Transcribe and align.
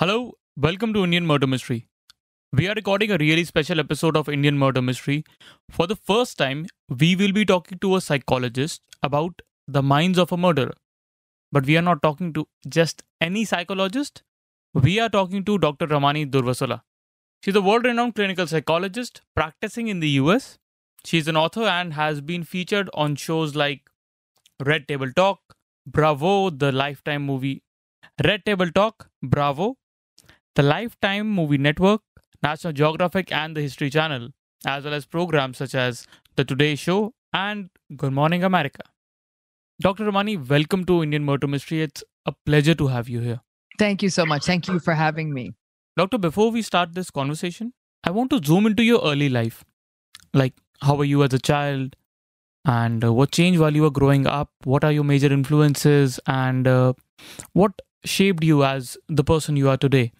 Hello, 0.00 0.34
welcome 0.56 0.92
to 0.94 1.02
Indian 1.02 1.26
Murder 1.26 1.48
Mystery. 1.48 1.88
We 2.52 2.68
are 2.68 2.74
recording 2.74 3.10
a 3.10 3.16
really 3.18 3.42
special 3.42 3.80
episode 3.80 4.16
of 4.16 4.28
Indian 4.28 4.56
Murder 4.56 4.80
Mystery. 4.80 5.24
For 5.72 5.88
the 5.88 5.96
first 5.96 6.38
time, 6.38 6.66
we 6.88 7.16
will 7.16 7.32
be 7.32 7.44
talking 7.44 7.80
to 7.80 7.96
a 7.96 8.00
psychologist 8.00 8.80
about 9.02 9.42
the 9.66 9.82
minds 9.82 10.16
of 10.16 10.30
a 10.30 10.36
murderer. 10.36 10.74
But 11.50 11.66
we 11.66 11.76
are 11.76 11.82
not 11.82 12.00
talking 12.00 12.32
to 12.34 12.46
just 12.68 13.02
any 13.20 13.44
psychologist. 13.44 14.22
We 14.72 15.00
are 15.00 15.08
talking 15.08 15.42
to 15.46 15.58
Dr. 15.58 15.88
Ramani 15.88 16.26
Durvasula. 16.26 16.82
She's 17.44 17.56
a 17.56 17.60
world 17.60 17.84
renowned 17.84 18.14
clinical 18.14 18.46
psychologist 18.46 19.22
practicing 19.34 19.88
in 19.88 19.98
the 19.98 20.10
US. 20.10 20.58
She's 21.04 21.26
an 21.26 21.36
author 21.36 21.64
and 21.64 21.94
has 21.94 22.20
been 22.20 22.44
featured 22.44 22.88
on 22.94 23.16
shows 23.16 23.56
like 23.56 23.90
Red 24.64 24.86
Table 24.86 25.10
Talk, 25.16 25.40
Bravo, 25.88 26.50
the 26.50 26.70
Lifetime 26.70 27.26
movie 27.26 27.64
Red 28.24 28.44
Table 28.44 28.70
Talk, 28.70 29.10
Bravo, 29.22 29.76
the 30.58 30.64
Lifetime 30.64 31.30
Movie 31.30 31.56
Network, 31.56 32.00
National 32.42 32.72
Geographic, 32.72 33.30
and 33.30 33.56
the 33.56 33.60
History 33.60 33.90
Channel, 33.90 34.30
as 34.66 34.82
well 34.82 34.92
as 34.92 35.06
programs 35.06 35.58
such 35.58 35.72
as 35.76 36.04
The 36.34 36.44
Today 36.44 36.74
Show 36.74 37.14
and 37.32 37.70
Good 37.96 38.12
Morning 38.12 38.42
America. 38.42 38.82
Dr. 39.80 40.06
Ramani, 40.06 40.36
welcome 40.36 40.84
to 40.86 41.04
Indian 41.04 41.24
Murder 41.24 41.46
Mystery. 41.46 41.82
It's 41.82 42.02
a 42.26 42.32
pleasure 42.44 42.74
to 42.74 42.88
have 42.88 43.08
you 43.08 43.20
here. 43.20 43.40
Thank 43.78 44.02
you 44.02 44.08
so 44.08 44.26
much. 44.26 44.46
Thank 44.46 44.66
you 44.66 44.80
for 44.80 44.94
having 44.94 45.32
me. 45.32 45.52
Doctor, 45.96 46.18
before 46.18 46.50
we 46.50 46.62
start 46.62 46.92
this 46.92 47.12
conversation, 47.12 47.72
I 48.02 48.10
want 48.10 48.30
to 48.30 48.40
zoom 48.44 48.66
into 48.66 48.82
your 48.82 49.00
early 49.04 49.28
life. 49.28 49.62
Like, 50.34 50.54
how 50.82 50.96
were 50.96 51.04
you 51.04 51.22
as 51.22 51.32
a 51.32 51.38
child? 51.38 51.94
And 52.64 53.04
uh, 53.04 53.12
what 53.12 53.30
changed 53.30 53.60
while 53.60 53.76
you 53.76 53.82
were 53.82 53.92
growing 53.92 54.26
up? 54.26 54.50
What 54.64 54.82
are 54.82 54.90
your 54.90 55.04
major 55.04 55.32
influences? 55.32 56.18
And 56.26 56.66
uh, 56.66 56.94
what 57.52 57.80
shaped 58.04 58.42
you 58.42 58.64
as 58.64 58.98
the 59.06 59.22
person 59.22 59.56
you 59.56 59.68
are 59.68 59.76
today? 59.76 60.10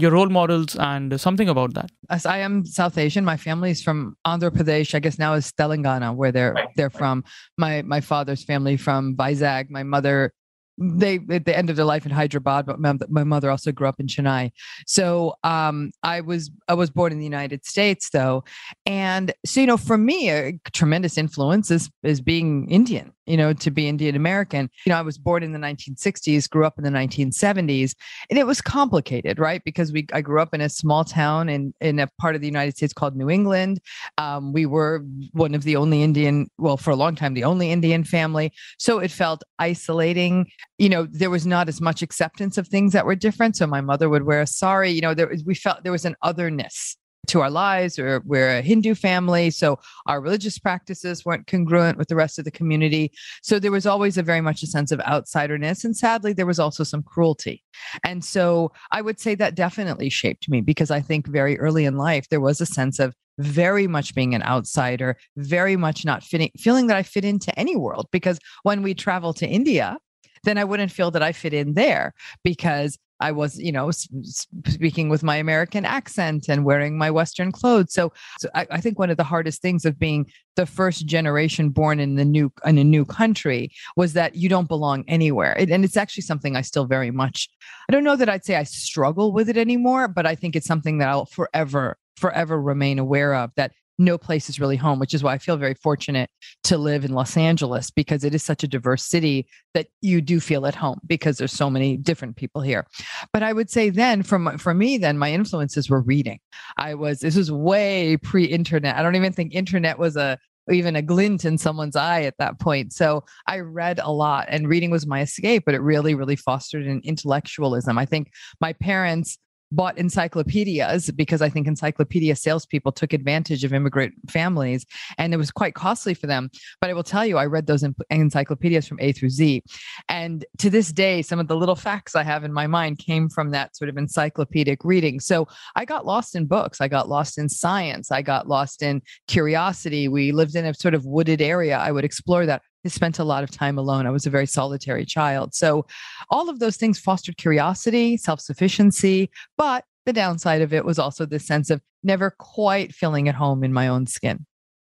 Your 0.00 0.10
role 0.10 0.28
models 0.28 0.76
and 0.76 1.20
something 1.20 1.48
about 1.48 1.74
that. 1.74 1.90
As 2.10 2.26
I 2.26 2.38
am 2.38 2.64
South 2.64 2.98
Asian, 2.98 3.24
my 3.24 3.36
family 3.36 3.70
is 3.70 3.82
from 3.82 4.16
Andhra 4.26 4.50
Pradesh. 4.50 4.94
I 4.94 4.98
guess 4.98 5.18
now 5.18 5.34
is 5.34 5.52
Telangana, 5.52 6.14
where 6.14 6.32
they're 6.32 6.56
they're 6.76 6.90
from. 6.90 7.24
My 7.58 7.82
my 7.82 8.00
father's 8.00 8.44
family 8.44 8.76
from 8.76 9.16
Vizag. 9.16 9.70
My 9.70 9.82
mother 9.82 10.32
they 10.76 11.20
at 11.30 11.44
the 11.44 11.56
end 11.56 11.70
of 11.70 11.76
their 11.76 11.84
life 11.84 12.04
in 12.04 12.12
Hyderabad, 12.12 12.66
but 12.66 12.80
my, 12.80 12.94
my 13.08 13.24
mother 13.24 13.50
also 13.50 13.70
grew 13.70 13.86
up 13.86 14.00
in 14.00 14.06
Chennai. 14.06 14.50
So 14.86 15.34
um, 15.44 15.92
I 16.02 16.20
was 16.20 16.50
I 16.68 16.74
was 16.74 16.90
born 16.90 17.12
in 17.12 17.18
the 17.18 17.24
United 17.24 17.64
States 17.64 18.10
though, 18.10 18.44
and 18.84 19.32
so 19.46 19.60
you 19.60 19.66
know 19.66 19.76
for 19.76 19.96
me 19.96 20.30
a 20.30 20.58
tremendous 20.72 21.16
influence 21.16 21.70
is 21.70 21.90
is 22.02 22.20
being 22.20 22.68
Indian 22.70 23.13
you 23.26 23.36
know, 23.36 23.52
to 23.52 23.70
be 23.70 23.88
Indian 23.88 24.16
American. 24.16 24.70
You 24.84 24.90
know, 24.90 24.98
I 24.98 25.02
was 25.02 25.18
born 25.18 25.42
in 25.42 25.52
the 25.52 25.58
1960s, 25.58 26.48
grew 26.48 26.64
up 26.64 26.78
in 26.78 26.84
the 26.84 26.90
1970s, 26.90 27.94
and 28.30 28.38
it 28.38 28.46
was 28.46 28.60
complicated, 28.60 29.38
right? 29.38 29.62
Because 29.64 29.92
we 29.92 30.06
I 30.12 30.20
grew 30.20 30.40
up 30.40 30.54
in 30.54 30.60
a 30.60 30.68
small 30.68 31.04
town 31.04 31.48
in 31.48 31.74
in 31.80 31.98
a 31.98 32.08
part 32.20 32.34
of 32.34 32.40
the 32.40 32.46
United 32.46 32.76
States 32.76 32.92
called 32.92 33.16
New 33.16 33.30
England. 33.30 33.80
Um, 34.18 34.52
we 34.52 34.66
were 34.66 35.04
one 35.32 35.54
of 35.54 35.64
the 35.64 35.76
only 35.76 36.02
Indian, 36.02 36.48
well, 36.58 36.76
for 36.76 36.90
a 36.90 36.96
long 36.96 37.14
time, 37.14 37.34
the 37.34 37.44
only 37.44 37.70
Indian 37.70 38.04
family. 38.04 38.52
So 38.78 38.98
it 38.98 39.10
felt 39.10 39.42
isolating. 39.58 40.46
You 40.78 40.88
know, 40.88 41.06
there 41.10 41.30
was 41.30 41.46
not 41.46 41.68
as 41.68 41.80
much 41.80 42.02
acceptance 42.02 42.58
of 42.58 42.68
things 42.68 42.92
that 42.92 43.06
were 43.06 43.14
different. 43.14 43.56
So 43.56 43.66
my 43.66 43.80
mother 43.80 44.08
would 44.08 44.24
wear 44.24 44.40
a 44.40 44.46
sari. 44.46 44.90
You 44.90 45.00
know, 45.00 45.14
there 45.14 45.32
we 45.44 45.54
felt 45.54 45.82
there 45.82 45.92
was 45.92 46.04
an 46.04 46.16
otherness 46.22 46.96
to 47.28 47.40
our 47.40 47.50
lives. 47.50 47.98
Or 47.98 48.22
we're 48.24 48.58
a 48.58 48.62
hindu 48.62 48.94
family 48.94 49.50
so 49.50 49.78
our 50.06 50.20
religious 50.20 50.58
practices 50.58 51.24
weren't 51.24 51.46
congruent 51.46 51.98
with 51.98 52.08
the 52.08 52.16
rest 52.16 52.38
of 52.38 52.44
the 52.44 52.50
community. 52.50 53.12
So 53.42 53.58
there 53.58 53.72
was 53.72 53.86
always 53.86 54.16
a 54.18 54.22
very 54.22 54.40
much 54.40 54.62
a 54.62 54.66
sense 54.66 54.92
of 54.92 55.00
outsiderness 55.00 55.84
and 55.84 55.96
sadly 55.96 56.32
there 56.32 56.46
was 56.46 56.58
also 56.58 56.84
some 56.84 57.02
cruelty. 57.02 57.62
And 58.04 58.24
so 58.24 58.72
i 58.92 59.00
would 59.00 59.20
say 59.20 59.34
that 59.34 59.54
definitely 59.54 60.08
shaped 60.08 60.48
me 60.48 60.60
because 60.60 60.90
i 60.90 61.00
think 61.00 61.26
very 61.26 61.58
early 61.58 61.84
in 61.84 61.96
life 61.96 62.28
there 62.28 62.40
was 62.40 62.60
a 62.60 62.66
sense 62.66 62.98
of 62.98 63.14
very 63.38 63.86
much 63.86 64.14
being 64.14 64.34
an 64.34 64.42
outsider 64.42 65.16
very 65.36 65.76
much 65.76 66.04
not 66.04 66.22
fitting 66.22 66.50
feeling 66.56 66.86
that 66.86 66.96
i 66.96 67.02
fit 67.02 67.24
into 67.24 67.56
any 67.58 67.76
world 67.76 68.06
because 68.12 68.38
when 68.62 68.82
we 68.82 68.94
travel 68.94 69.32
to 69.32 69.46
india 69.46 69.98
then 70.44 70.58
I 70.58 70.64
wouldn't 70.64 70.92
feel 70.92 71.10
that 71.10 71.22
I 71.22 71.32
fit 71.32 71.52
in 71.52 71.74
there 71.74 72.14
because 72.42 72.98
I 73.20 73.32
was, 73.32 73.58
you 73.58 73.72
know, 73.72 73.90
speaking 73.90 75.08
with 75.08 75.22
my 75.22 75.36
American 75.36 75.84
accent 75.84 76.48
and 76.48 76.64
wearing 76.64 76.98
my 76.98 77.10
Western 77.10 77.52
clothes. 77.52 77.92
So, 77.92 78.12
so 78.38 78.48
I, 78.54 78.66
I, 78.70 78.80
think 78.80 78.98
one 78.98 79.10
of 79.10 79.16
the 79.16 79.24
hardest 79.24 79.62
things 79.62 79.84
of 79.84 79.98
being 79.98 80.26
the 80.56 80.66
first 80.66 81.06
generation 81.06 81.70
born 81.70 82.00
in 82.00 82.16
the 82.16 82.24
new 82.24 82.52
in 82.64 82.76
a 82.78 82.84
new 82.84 83.04
country 83.04 83.70
was 83.96 84.14
that 84.14 84.34
you 84.34 84.48
don't 84.48 84.68
belong 84.68 85.04
anywhere. 85.06 85.56
It, 85.58 85.70
and 85.70 85.84
it's 85.84 85.96
actually 85.96 86.22
something 86.22 86.56
I 86.56 86.62
still 86.62 86.86
very 86.86 87.10
much. 87.10 87.48
I 87.88 87.92
don't 87.92 88.04
know 88.04 88.16
that 88.16 88.28
I'd 88.28 88.44
say 88.44 88.56
I 88.56 88.64
struggle 88.64 89.32
with 89.32 89.48
it 89.48 89.56
anymore, 89.56 90.08
but 90.08 90.26
I 90.26 90.34
think 90.34 90.56
it's 90.56 90.66
something 90.66 90.98
that 90.98 91.08
I'll 91.08 91.26
forever 91.26 91.96
forever 92.16 92.60
remain 92.60 92.98
aware 92.98 93.34
of 93.34 93.50
that 93.56 93.72
no 93.98 94.18
place 94.18 94.48
is 94.48 94.60
really 94.60 94.76
home, 94.76 94.98
which 94.98 95.14
is 95.14 95.22
why 95.22 95.34
I 95.34 95.38
feel 95.38 95.56
very 95.56 95.74
fortunate 95.74 96.30
to 96.64 96.78
live 96.78 97.04
in 97.04 97.12
Los 97.12 97.36
Angeles 97.36 97.90
because 97.90 98.24
it 98.24 98.34
is 98.34 98.42
such 98.42 98.64
a 98.64 98.68
diverse 98.68 99.04
city 99.04 99.46
that 99.74 99.86
you 100.00 100.20
do 100.20 100.40
feel 100.40 100.66
at 100.66 100.74
home 100.74 101.00
because 101.06 101.38
there's 101.38 101.52
so 101.52 101.70
many 101.70 101.96
different 101.96 102.36
people 102.36 102.62
here. 102.62 102.86
But 103.32 103.42
I 103.42 103.52
would 103.52 103.70
say 103.70 103.90
then 103.90 104.22
from 104.22 104.58
for 104.58 104.74
me 104.74 104.98
then 104.98 105.18
my 105.18 105.32
influences 105.32 105.88
were 105.88 106.00
reading. 106.00 106.40
I 106.76 106.94
was 106.94 107.20
this 107.20 107.36
was 107.36 107.52
way 107.52 108.16
pre-internet. 108.16 108.96
I 108.96 109.02
don't 109.02 109.16
even 109.16 109.32
think 109.32 109.54
internet 109.54 109.98
was 109.98 110.16
a 110.16 110.38
even 110.70 110.96
a 110.96 111.02
glint 111.02 111.44
in 111.44 111.58
someone's 111.58 111.96
eye 111.96 112.22
at 112.22 112.38
that 112.38 112.58
point. 112.58 112.92
So 112.92 113.24
I 113.46 113.60
read 113.60 114.00
a 114.02 114.10
lot 114.10 114.46
and 114.48 114.68
reading 114.68 114.90
was 114.90 115.06
my 115.06 115.20
escape, 115.20 115.64
but 115.66 115.74
it 115.74 115.82
really, 115.82 116.14
really 116.14 116.36
fostered 116.36 116.86
an 116.86 117.02
intellectualism. 117.04 117.98
I 117.98 118.06
think 118.06 118.32
my 118.60 118.72
parents 118.72 119.38
bought 119.74 119.98
encyclopedias 119.98 121.10
because 121.10 121.42
I 121.42 121.48
think 121.48 121.66
encyclopedia 121.66 122.36
salespeople 122.36 122.92
took 122.92 123.12
advantage 123.12 123.64
of 123.64 123.72
immigrant 123.72 124.14
families 124.30 124.86
and 125.18 125.34
it 125.34 125.36
was 125.36 125.50
quite 125.50 125.74
costly 125.74 126.14
for 126.14 126.26
them. 126.26 126.50
But 126.80 126.90
I 126.90 126.94
will 126.94 127.02
tell 127.02 127.26
you, 127.26 127.38
I 127.38 127.46
read 127.46 127.66
those 127.66 127.84
encyclopedias 128.10 128.86
from 128.86 128.98
A 129.00 129.12
through 129.12 129.30
Z. 129.30 129.62
And 130.08 130.44
to 130.58 130.70
this 130.70 130.92
day, 130.92 131.22
some 131.22 131.38
of 131.38 131.48
the 131.48 131.56
little 131.56 131.76
facts 131.76 132.14
I 132.14 132.22
have 132.22 132.44
in 132.44 132.52
my 132.52 132.66
mind 132.66 132.98
came 132.98 133.28
from 133.28 133.50
that 133.50 133.76
sort 133.76 133.88
of 133.88 133.96
encyclopedic 133.96 134.84
reading. 134.84 135.20
So 135.20 135.48
I 135.76 135.84
got 135.84 136.06
lost 136.06 136.34
in 136.34 136.46
books. 136.46 136.80
I 136.80 136.88
got 136.88 137.08
lost 137.08 137.38
in 137.38 137.48
science. 137.48 138.10
I 138.10 138.22
got 138.22 138.48
lost 138.48 138.82
in 138.82 139.02
curiosity. 139.28 140.08
We 140.08 140.32
lived 140.32 140.54
in 140.56 140.64
a 140.64 140.74
sort 140.74 140.94
of 140.94 141.04
wooded 141.04 141.40
area. 141.40 141.78
I 141.78 141.92
would 141.92 142.04
explore 142.04 142.46
that. 142.46 142.62
I 142.84 142.88
spent 142.88 143.18
a 143.18 143.24
lot 143.24 143.44
of 143.44 143.50
time 143.50 143.78
alone. 143.78 144.06
I 144.06 144.10
was 144.10 144.26
a 144.26 144.30
very 144.30 144.46
solitary 144.46 145.04
child. 145.04 145.54
So, 145.54 145.86
all 146.30 146.48
of 146.48 146.58
those 146.58 146.76
things 146.76 146.98
fostered 146.98 147.36
curiosity, 147.36 148.16
self 148.16 148.40
sufficiency. 148.40 149.30
But 149.56 149.84
the 150.06 150.12
downside 150.12 150.62
of 150.62 150.72
it 150.72 150.84
was 150.84 150.98
also 150.98 151.24
this 151.24 151.46
sense 151.46 151.70
of 151.70 151.80
never 152.02 152.30
quite 152.30 152.94
feeling 152.94 153.28
at 153.28 153.34
home 153.34 153.64
in 153.64 153.72
my 153.72 153.88
own 153.88 154.06
skin. 154.06 154.46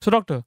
So, 0.01 0.11
doctor, 0.11 0.43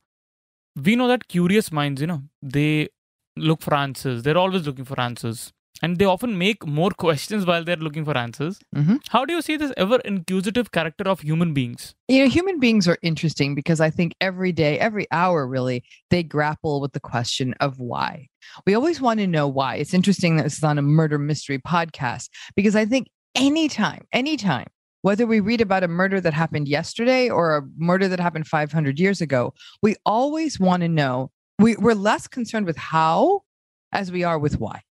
we 0.76 0.96
know 0.96 1.08
that 1.08 1.28
curious 1.28 1.70
minds, 1.72 2.00
you 2.00 2.06
know, 2.06 2.22
they 2.42 2.88
look 3.36 3.62
for 3.62 3.74
answers. 3.74 4.22
They're 4.22 4.36
always 4.36 4.66
looking 4.66 4.84
for 4.84 5.00
answers 5.00 5.52
and 5.82 5.98
they 5.98 6.04
often 6.04 6.36
make 6.38 6.66
more 6.66 6.90
questions 6.90 7.46
while 7.46 7.64
they're 7.64 7.76
looking 7.76 8.04
for 8.04 8.16
answers. 8.16 8.58
Mm-hmm. 8.74 8.96
How 9.10 9.24
do 9.24 9.34
you 9.34 9.42
see 9.42 9.56
this 9.56 9.72
ever 9.76 9.98
inquisitive 10.04 10.72
character 10.72 11.04
of 11.04 11.20
human 11.20 11.54
beings? 11.54 11.94
You 12.08 12.24
know, 12.24 12.28
human 12.28 12.58
beings 12.58 12.88
are 12.88 12.98
interesting 13.02 13.54
because 13.54 13.80
I 13.80 13.90
think 13.90 14.14
every 14.20 14.52
day, 14.52 14.78
every 14.78 15.06
hour, 15.10 15.46
really, 15.46 15.84
they 16.10 16.22
grapple 16.22 16.80
with 16.80 16.92
the 16.92 17.00
question 17.00 17.54
of 17.60 17.78
why. 17.78 18.28
We 18.66 18.74
always 18.74 19.00
want 19.00 19.20
to 19.20 19.26
know 19.26 19.46
why. 19.46 19.76
It's 19.76 19.94
interesting 19.94 20.36
that 20.36 20.44
this 20.44 20.58
is 20.58 20.64
on 20.64 20.78
a 20.78 20.82
murder 20.82 21.18
mystery 21.18 21.58
podcast 21.58 22.28
because 22.56 22.74
I 22.74 22.84
think 22.84 23.08
anytime, 23.34 24.06
anytime, 24.12 24.66
whether 25.02 25.26
we 25.26 25.40
read 25.40 25.60
about 25.60 25.84
a 25.84 25.88
murder 25.88 26.20
that 26.20 26.34
happened 26.34 26.66
yesterday 26.66 27.30
or 27.30 27.56
a 27.56 27.62
murder 27.76 28.08
that 28.08 28.20
happened 28.20 28.46
500 28.46 28.98
years 28.98 29.20
ago, 29.20 29.54
we 29.82 29.94
always 30.04 30.58
want 30.58 30.82
to 30.82 30.88
know. 30.88 31.30
We, 31.60 31.76
we're 31.76 31.94
less 31.94 32.26
concerned 32.26 32.66
with 32.66 32.76
how 32.76 33.42
as 33.92 34.12
we 34.12 34.24
are 34.24 34.38
with 34.38 34.60
why. 34.60 34.82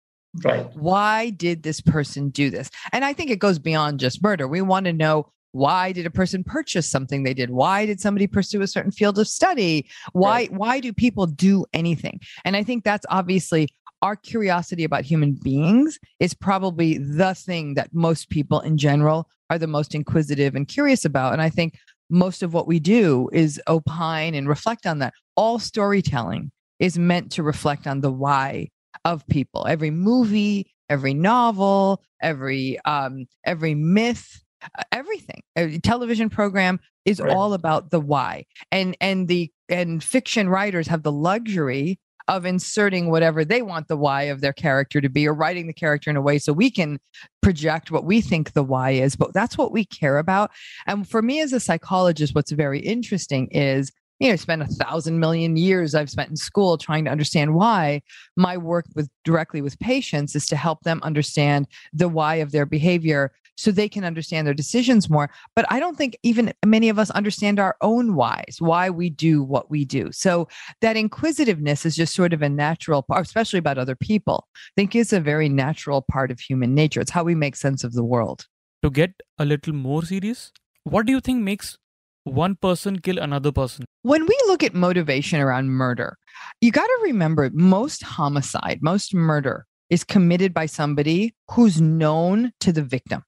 Right. 0.45 0.67
Why 0.75 1.31
did 1.31 1.63
this 1.63 1.81
person 1.81 2.31
do 2.31 2.51
this? 2.51 2.71
And 2.93 3.05
I 3.05 3.13
think 3.13 3.31
it 3.31 3.39
goes 3.39 3.59
beyond 3.59 4.01
just 4.01 4.23
murder. 4.23 4.47
We 4.49 4.61
want 4.61 4.87
to 4.87 4.93
know 4.93 5.33
why 5.53 5.93
did 5.93 6.05
a 6.05 6.11
person 6.11 6.45
purchase 6.45 6.91
something 6.91 7.23
they 7.23 7.33
did? 7.33 7.51
Why 7.51 7.87
did 7.87 8.01
somebody 8.01 8.27
pursue 8.27 8.61
a 8.61 8.67
certain 8.67 8.91
field 8.91 9.19
of 9.19 9.27
study? 9.27 9.89
Why 10.13 10.31
right. 10.31 10.53
why 10.53 10.81
do 10.81 10.93
people 10.93 11.27
do 11.27 11.65
anything? 11.73 12.21
And 12.45 12.57
I 12.57 12.63
think 12.63 12.85
that's 12.85 13.07
obviously 13.09 13.69
our 14.03 14.17
curiosity 14.17 14.85
about 14.85 15.05
human 15.05 15.33
beings 15.33 15.99
is 16.21 16.35
probably 16.35 16.99
the 16.99 17.35
thing 17.35 17.75
that 17.75 17.95
most 17.95 18.29
people 18.29 18.61
in 18.61 18.77
general 18.77 19.29
are 19.49 19.59
the 19.59 19.67
most 19.67 19.95
inquisitive 19.95 20.55
and 20.55 20.69
curious 20.69 21.05
about. 21.05 21.33
And 21.33 21.41
I 21.41 21.49
think 21.49 21.79
most 22.11 22.43
of 22.43 22.53
what 22.53 22.67
we 22.67 22.79
do 22.79 23.31
is 23.33 23.61
opine 23.67 24.35
and 24.35 24.49
reflect 24.49 24.87
on 24.87 24.99
that. 24.99 25.15
All 25.37 25.59
storytelling 25.59 26.53
is 26.79 26.99
meant 26.99 27.33
to 27.33 27.43
reflect 27.43 27.87
on 27.87 28.01
the 28.01 28.13
why 28.13 28.69
of 29.07 29.27
people. 29.29 29.67
Every 29.67 29.91
movie, 29.91 30.75
every 30.91 31.15
novel, 31.15 32.03
every 32.21 32.79
um, 32.85 33.27
every 33.45 33.75
myth, 33.75 34.43
uh, 34.63 34.83
everything, 34.93 35.43
every 35.55 35.79
television 35.79 36.29
program 36.29 36.81
is 37.05 37.21
right. 37.21 37.33
all 37.33 37.55
about 37.55 37.91
the 37.91 38.01
why. 38.01 38.45
And 38.73 38.97
and 39.01 39.29
the 39.29 39.51
and 39.69 40.03
fiction 40.03 40.49
writers 40.49 40.89
have 40.89 41.05
the 41.05 41.13
luxury 41.13 42.01
of 42.29 42.45
inserting 42.45 43.09
whatever 43.09 43.45
they 43.45 43.63
want 43.63 43.87
the 43.87 43.97
why 43.97 44.23
of 44.23 44.41
their 44.41 44.53
character 44.53 45.01
to 45.01 45.09
be 45.09 45.29
or 45.29 45.33
writing 45.33 45.69
the 45.69 45.73
character 45.73 46.11
in 46.11 46.17
a 46.17 46.21
way 46.21 46.41
so 46.41 46.53
we 46.53 46.69
can 46.69 46.99
project 47.41 47.93
what 47.93 48.05
we 48.05 48.21
think 48.21 48.53
the 48.53 48.65
why 48.65 48.91
is. 48.91 49.15
But 49.15 49.33
that's 49.33 49.57
what 49.57 49.71
we 49.71 49.85
care 49.85 50.19
about. 50.19 50.51
And 50.89 51.09
for 51.09 51.23
me 51.23 51.41
as 51.41 51.53
a 51.53 51.61
psychologist, 51.61 52.35
what's 52.35 52.51
very 52.51 52.81
interesting 52.81 53.47
is 53.53 53.93
you 54.19 54.31
know, 54.31 54.37
spent 54.37 54.63
a 54.63 54.67
thousand 54.67 55.21
million 55.21 55.57
years 55.57 55.95
I've 55.95 56.11
spent 56.11 56.31
in 56.31 56.37
school 56.37 56.79
trying 56.79 57.05
to 57.05 57.11
understand 57.11 57.55
why. 57.55 58.03
My 58.37 58.57
work 58.57 58.87
with 58.95 59.09
directly 59.25 59.61
with 59.61 59.79
patients 59.79 60.35
is 60.35 60.47
to 60.47 60.57
help 60.57 60.83
them 60.83 61.01
understand 61.03 61.67
the 61.93 62.09
why 62.09 62.37
of 62.37 62.53
their 62.53 62.67
behavior 62.67 63.33
so 63.57 63.71
they 63.71 63.89
can 63.89 64.05
understand 64.05 64.47
their 64.47 64.55
decisions 64.55 65.09
more. 65.09 65.31
But 65.55 65.65
I 65.71 65.81
don't 65.81 65.97
think 65.97 66.17
even 66.23 66.53
many 66.65 66.89
of 66.89 66.99
us 66.99 67.11
understand 67.11 67.59
our 67.59 67.77
own 67.81 68.15
whys, 68.15 68.57
why 68.59 68.91
we 68.91 69.11
do 69.11 69.43
what 69.43 69.71
we 69.71 69.85
do. 69.85 70.13
So 70.13 70.49
that 70.83 70.97
inquisitiveness 70.97 71.87
is 71.87 71.97
just 71.97 72.15
sort 72.15 72.33
of 72.33 72.43
a 72.43 72.49
natural 72.49 73.03
part, 73.03 73.27
especially 73.27 73.59
about 73.59 73.79
other 73.79 73.97
people. 73.97 74.47
I 74.55 74.73
think 74.77 74.95
it's 74.95 75.13
a 75.13 75.21
very 75.21 75.49
natural 75.49 76.03
part 76.03 76.31
of 76.31 76.39
human 76.39 76.75
nature. 76.75 77.01
It's 77.01 77.11
how 77.11 77.25
we 77.25 77.35
make 77.35 77.57
sense 77.57 77.83
of 77.83 77.95
the 77.95 78.05
world. 78.05 78.47
To 78.83 78.91
get 78.91 79.13
a 79.39 79.45
little 79.45 79.73
more 79.73 80.05
serious, 80.05 80.53
what 80.85 81.07
do 81.07 81.13
you 81.13 81.21
think 81.21 81.43
makes 81.43 81.79
one 82.27 82.57
person 82.57 82.99
kill 82.99 83.19
another 83.19 83.53
person? 83.53 83.85
When 84.03 84.27
we 84.27 84.39
look 84.47 84.63
at 84.63 84.75
motivation 84.75 85.41
around 85.41 85.71
murder, 85.71 86.17
you 86.61 86.71
got 86.71 86.87
to 86.87 86.99
remember 87.03 87.51
most 87.53 88.03
homicide, 88.03 88.81
most 88.83 89.15
murder 89.15 89.67
is 89.91 90.05
committed 90.05 90.53
by 90.53 90.67
somebody 90.67 91.35
who's 91.51 91.81
known 91.81 92.53
to 92.61 92.73
the 92.73 92.83
victim. 92.83 93.23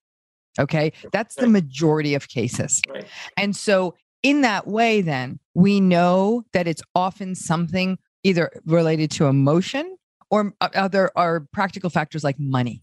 Okay. 0.58 0.92
That's 1.12 1.36
the 1.36 1.46
majority 1.46 2.14
of 2.14 2.28
cases. 2.28 2.82
Right. 2.88 3.06
And 3.36 3.54
so, 3.54 3.94
in 4.24 4.40
that 4.40 4.66
way, 4.66 5.00
then 5.00 5.38
we 5.54 5.80
know 5.80 6.42
that 6.52 6.66
it's 6.66 6.82
often 6.96 7.36
something 7.36 7.96
either 8.24 8.50
related 8.66 9.12
to 9.12 9.26
emotion 9.26 9.96
or 10.30 10.52
other 10.60 11.10
are 11.14 11.46
practical 11.52 11.88
factors 11.90 12.24
like 12.24 12.38
money. 12.38 12.82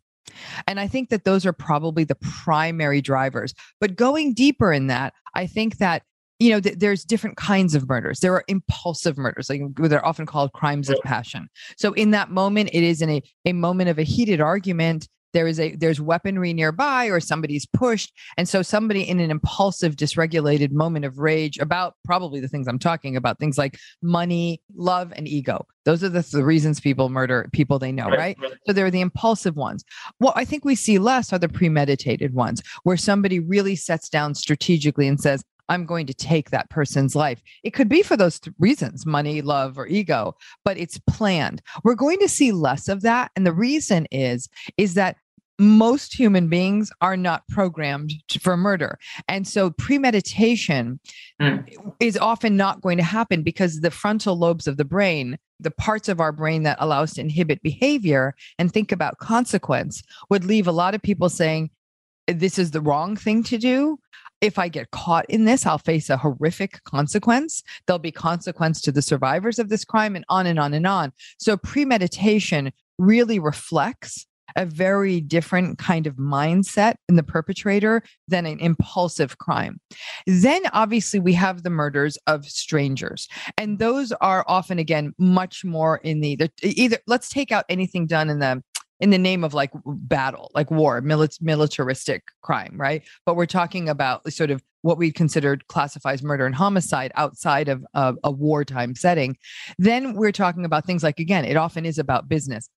And 0.67 0.79
I 0.79 0.87
think 0.87 1.09
that 1.09 1.23
those 1.23 1.45
are 1.45 1.53
probably 1.53 2.03
the 2.03 2.15
primary 2.15 3.01
drivers. 3.01 3.53
But 3.79 3.95
going 3.95 4.33
deeper 4.33 4.71
in 4.71 4.87
that, 4.87 5.13
I 5.33 5.47
think 5.47 5.77
that 5.77 6.03
you 6.39 6.49
know 6.51 6.59
th- 6.59 6.79
there's 6.79 7.03
different 7.03 7.37
kinds 7.37 7.75
of 7.75 7.87
murders. 7.87 8.19
There 8.19 8.33
are 8.33 8.43
impulsive 8.47 9.17
murders 9.17 9.49
like 9.49 9.61
they're 9.75 10.05
often 10.05 10.25
called 10.25 10.51
crimes 10.53 10.89
of 10.89 10.97
passion. 11.03 11.47
So 11.77 11.93
in 11.93 12.11
that 12.11 12.29
moment 12.29 12.69
it 12.73 12.83
is 12.83 13.01
in 13.01 13.09
a, 13.09 13.21
a 13.45 13.53
moment 13.53 13.89
of 13.89 13.97
a 13.97 14.03
heated 14.03 14.41
argument 14.41 15.07
there 15.35 15.47
is 15.47 15.59
a 15.59 15.75
there's 15.75 15.99
weaponry 15.99 16.53
nearby 16.53 17.07
or 17.07 17.19
somebody's 17.19 17.65
pushed 17.65 18.13
and 18.37 18.47
so 18.47 18.61
somebody 18.61 19.01
in 19.01 19.19
an 19.19 19.29
impulsive 19.29 19.97
dysregulated 19.97 20.71
moment 20.71 21.03
of 21.03 21.19
rage 21.19 21.59
about 21.59 21.93
probably 22.05 22.39
the 22.39 22.47
things 22.47 22.67
i'm 22.67 22.79
talking 22.79 23.17
about 23.17 23.37
things 23.37 23.57
like 23.57 23.77
money 24.01 24.61
love 24.75 25.11
and 25.15 25.27
ego 25.27 25.67
those 25.83 26.03
are 26.03 26.09
the, 26.09 26.25
the 26.31 26.43
reasons 26.43 26.79
people 26.79 27.09
murder 27.09 27.49
people 27.51 27.77
they 27.77 27.91
know 27.91 28.07
right, 28.07 28.37
right? 28.39 28.53
so 28.65 28.71
they're 28.71 28.89
the 28.89 29.01
impulsive 29.01 29.57
ones 29.57 29.83
what 30.19 30.33
i 30.37 30.45
think 30.45 30.63
we 30.63 30.73
see 30.73 30.97
less 30.97 31.33
are 31.33 31.39
the 31.39 31.49
premeditated 31.49 32.33
ones 32.33 32.63
where 32.83 32.97
somebody 32.97 33.39
really 33.39 33.75
sets 33.75 34.07
down 34.07 34.33
strategically 34.33 35.07
and 35.07 35.19
says 35.19 35.43
I'm 35.67 35.85
going 35.85 36.05
to 36.07 36.13
take 36.13 36.51
that 36.51 36.69
person's 36.69 37.15
life. 37.15 37.41
It 37.63 37.71
could 37.71 37.89
be 37.89 38.03
for 38.03 38.15
those 38.15 38.39
th- 38.39 38.53
reasons 38.59 39.05
money, 39.05 39.41
love, 39.41 39.77
or 39.77 39.87
ego, 39.87 40.35
but 40.63 40.77
it's 40.77 40.99
planned. 41.07 41.61
We're 41.83 41.95
going 41.95 42.19
to 42.19 42.29
see 42.29 42.51
less 42.51 42.87
of 42.87 43.01
that. 43.01 43.31
And 43.35 43.45
the 43.47 43.53
reason 43.53 44.05
is, 44.11 44.47
is 44.77 44.93
that 44.93 45.17
most 45.57 46.13
human 46.13 46.47
beings 46.47 46.91
are 47.01 47.17
not 47.17 47.47
programmed 47.47 48.13
to, 48.29 48.39
for 48.39 48.57
murder. 48.57 48.99
And 49.27 49.47
so 49.47 49.71
premeditation 49.71 50.99
mm. 51.41 51.93
is 51.99 52.17
often 52.17 52.57
not 52.57 52.81
going 52.81 52.97
to 52.97 53.03
happen 53.03 53.41
because 53.41 53.81
the 53.81 53.91
frontal 53.91 54.37
lobes 54.37 54.67
of 54.67 54.77
the 54.77 54.85
brain, 54.85 55.37
the 55.59 55.71
parts 55.71 56.09
of 56.09 56.19
our 56.19 56.31
brain 56.31 56.63
that 56.63 56.77
allow 56.81 57.03
us 57.03 57.13
to 57.13 57.21
inhibit 57.21 57.61
behavior 57.61 58.35
and 58.59 58.71
think 58.71 58.91
about 58.91 59.17
consequence, 59.19 60.03
would 60.29 60.43
leave 60.43 60.67
a 60.67 60.73
lot 60.73 60.95
of 60.95 61.01
people 61.01 61.29
saying, 61.29 61.69
this 62.27 62.59
is 62.59 62.71
the 62.71 62.81
wrong 62.81 63.15
thing 63.15 63.43
to 63.43 63.57
do. 63.57 63.97
If 64.41 64.59
I 64.59 64.67
get 64.67 64.91
caught 64.91 65.25
in 65.29 65.45
this, 65.45 65.65
I'll 65.65 65.77
face 65.77 66.09
a 66.09 66.17
horrific 66.17 66.83
consequence. 66.83 67.63
There'll 67.87 67.99
be 67.99 68.11
consequence 68.11 68.81
to 68.81 68.91
the 68.91 69.01
survivors 69.01 69.59
of 69.59 69.69
this 69.69 69.85
crime 69.85 70.15
and 70.15 70.25
on 70.27 70.45
and 70.45 70.59
on 70.59 70.73
and 70.73 70.85
on. 70.85 71.13
So 71.39 71.55
premeditation 71.55 72.73
really 72.97 73.39
reflects 73.39 74.25
a 74.55 74.65
very 74.65 75.21
different 75.21 75.77
kind 75.77 76.07
of 76.07 76.15
mindset 76.15 76.95
in 77.09 77.15
the 77.15 77.23
perpetrator 77.23 78.01
than 78.27 78.45
an 78.45 78.59
impulsive 78.59 79.37
crime. 79.37 79.79
Then, 80.25 80.61
obviously, 80.73 81.19
we 81.19 81.33
have 81.33 81.63
the 81.63 81.69
murders 81.69 82.17
of 82.27 82.45
strangers. 82.45 83.27
And 83.57 83.79
those 83.79 84.11
are 84.13 84.45
often, 84.47 84.79
again, 84.79 85.13
much 85.17 85.63
more 85.65 85.97
in 85.97 86.21
the, 86.21 86.35
the 86.35 86.51
either 86.61 86.97
let's 87.07 87.29
take 87.29 87.51
out 87.51 87.65
anything 87.69 88.07
done 88.07 88.29
in 88.29 88.39
the 88.39 88.61
in 89.01 89.09
the 89.09 89.17
name 89.17 89.43
of 89.43 89.53
like 89.53 89.71
battle, 89.85 90.49
like 90.55 90.71
war, 90.71 91.01
milit- 91.01 91.41
militaristic 91.41 92.23
crime, 92.41 92.75
right? 92.77 93.03
But 93.25 93.35
we're 93.35 93.45
talking 93.45 93.89
about 93.89 94.31
sort 94.31 94.51
of 94.51 94.63
what 94.83 94.97
we 94.97 95.11
considered 95.11 95.67
classifies 95.67 96.23
murder 96.23 96.45
and 96.45 96.55
homicide 96.55 97.11
outside 97.15 97.67
of 97.67 97.83
uh, 97.93 98.13
a 98.23 98.31
wartime 98.31 98.95
setting. 98.95 99.35
Then 99.77 100.13
we're 100.13 100.31
talking 100.31 100.63
about 100.63 100.85
things 100.85 101.03
like, 101.03 101.19
again, 101.19 101.43
it 101.43 101.57
often 101.57 101.85
is 101.85 101.97
about 101.97 102.29
business 102.29 102.69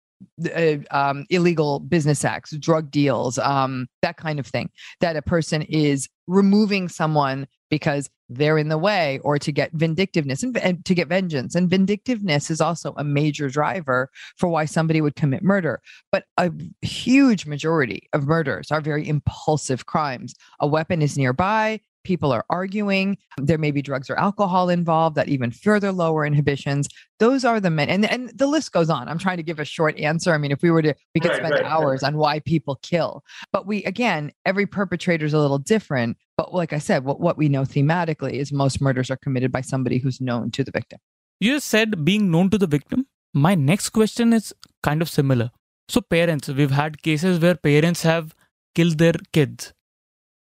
uh, 0.56 0.78
um, 0.92 1.26
illegal 1.30 1.80
business 1.80 2.24
acts, 2.26 2.52
drug 2.58 2.92
deals, 2.92 3.38
um, 3.40 3.88
that 4.02 4.18
kind 4.18 4.40
of 4.40 4.48
thing, 4.48 4.70
that 5.00 5.16
a 5.16 5.22
person 5.22 5.62
is 5.64 6.10
removing 6.28 6.90
someone 6.90 7.48
because 7.70 8.10
they're 8.30 8.58
in 8.58 8.70
the 8.70 8.78
way 8.78 9.20
or 9.24 9.40
to 9.40 9.52
get 9.52 9.72
vindictiveness 9.74 10.44
and, 10.44 10.58
and, 10.58 10.84
to 10.86 10.94
get 10.94 11.08
vengeance. 11.08 11.56
And 11.56 11.70
vindictiveness 11.70 12.50
is 12.50 12.60
also 12.60 12.94
a 12.98 13.04
major 13.04 13.50
driver 13.50 14.10
for 14.36 14.50
why 14.50 14.66
somebody 14.66 15.00
would 15.02 15.16
commit 15.16 15.44
murder. 15.44 15.82
But 16.12 16.26
a 16.38 16.52
huge 16.82 17.46
majority 17.46 18.10
of 18.14 18.28
murders 18.28 18.72
are 18.72 18.82
very 18.82 19.08
impulsive 19.08 19.86
crimes. 19.86 20.36
A 20.60 20.68
weapon 20.68 21.02
is 21.02 21.18
nearby, 21.18 21.80
people 22.08 22.32
are 22.32 22.46
arguing. 22.50 23.18
There 23.38 23.58
may 23.58 23.72
be 23.72 23.82
drugs 23.82 24.10
or 24.10 24.18
alcohol 24.18 24.70
involved 24.70 25.18
that 25.18 25.28
even 25.28 25.52
further 25.52 25.92
lower 25.92 26.26
inhibitions. 26.26 26.88
Those 27.20 27.44
are 27.44 27.60
the 27.60 27.70
men, 27.70 27.90
and, 27.90 28.10
and 28.10 28.30
the 28.30 28.48
list 28.48 28.72
goes 28.72 28.90
on. 28.90 29.10
I'm 29.10 29.20
trying 29.20 29.38
to 29.38 29.44
give 29.44 29.60
a 29.60 29.66
short 29.66 30.00
answer. 30.00 30.34
I 30.34 30.38
mean, 30.38 30.52
if 30.52 30.62
we 30.62 30.72
were 30.72 30.82
to, 30.82 30.96
we 31.14 31.20
could 31.20 31.32
right, 31.32 31.40
spend 31.40 31.54
right, 31.56 31.66
hours 31.66 32.02
right. 32.02 32.08
on 32.08 32.18
why 32.18 32.40
people 32.40 32.80
kill. 32.82 33.24
But 33.52 33.68
we, 33.68 33.84
again, 33.84 34.32
every 34.46 34.66
perpetrator 34.66 35.26
is 35.26 35.34
a 35.34 35.40
little 35.40 35.60
different. 35.60 36.18
But 36.38 36.54
like 36.54 36.72
I 36.72 36.78
said, 36.80 37.04
what, 37.04 37.20
what 37.20 37.38
we 37.38 37.50
know 37.50 37.64
thematically 37.64 38.34
is 38.34 38.54
most 38.54 38.80
murders 38.80 39.12
are 39.12 39.18
committed 39.18 39.52
by 39.52 39.62
somebody 39.62 39.98
who's 39.98 40.22
known 40.22 40.50
to 40.52 40.64
the 40.64 40.72
victim. 40.72 41.00
You 41.42 41.54
just 41.56 41.68
said 41.68 42.06
being 42.06 42.32
known 42.32 42.50
to 42.52 42.58
the 42.58 42.68
victim. 42.68 43.08
My 43.34 43.54
next 43.56 43.90
question 43.90 44.32
is 44.32 44.54
kind 44.82 45.02
of 45.02 45.10
similar. 45.10 45.52
So, 45.90 46.02
parents, 46.02 46.48
we've 46.48 46.72
had 46.72 47.02
cases 47.02 47.40
where 47.40 47.56
parents 47.56 48.04
have 48.04 48.34
killed 48.76 48.98
their 48.98 49.16
kids 49.34 49.74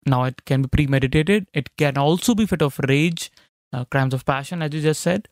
now, 0.07 0.25
it 0.25 0.45
can 0.45 0.63
be 0.63 0.69
premeditated, 0.69 1.49
it 1.53 1.77
can 1.77 1.99
also 1.99 2.35
be 2.35 2.47
fit 2.47 2.63
of 2.63 2.79
rage, 2.89 3.31
uh, 3.73 3.85
crimes 3.87 4.15
of 4.15 4.25
passion, 4.25 4.63
as 4.63 4.73
you 4.73 4.81
just 4.81 5.01
said. 5.01 5.29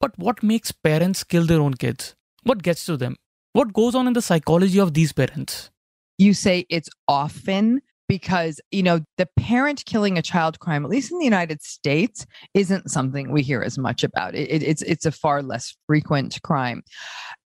But 0.00 0.18
what 0.18 0.42
makes 0.42 0.72
parents 0.72 1.24
kill 1.24 1.46
their 1.46 1.60
own 1.60 1.74
kids? 1.74 2.14
What 2.42 2.62
gets 2.62 2.86
to 2.86 2.96
them? 2.96 3.16
What 3.52 3.72
goes 3.72 3.94
on 3.94 4.06
in 4.06 4.12
the 4.12 4.22
psychology 4.22 4.80
of 4.80 4.94
these 4.94 5.12
parents? 5.12 5.70
You 6.18 6.34
say 6.34 6.66
it's 6.70 6.88
often 7.08 7.80
because 8.10 8.60
you 8.72 8.82
know 8.82 9.00
the 9.18 9.28
parent 9.36 9.84
killing 9.86 10.18
a 10.18 10.22
child 10.22 10.58
crime 10.58 10.84
at 10.84 10.90
least 10.90 11.12
in 11.12 11.18
the 11.20 11.24
united 11.24 11.62
states 11.62 12.26
isn't 12.54 12.90
something 12.90 13.30
we 13.30 13.40
hear 13.40 13.62
as 13.62 13.78
much 13.78 14.02
about 14.02 14.34
it, 14.34 14.50
it, 14.50 14.64
it's 14.64 14.82
it's 14.82 15.06
a 15.06 15.12
far 15.12 15.44
less 15.44 15.76
frequent 15.86 16.42
crime 16.42 16.82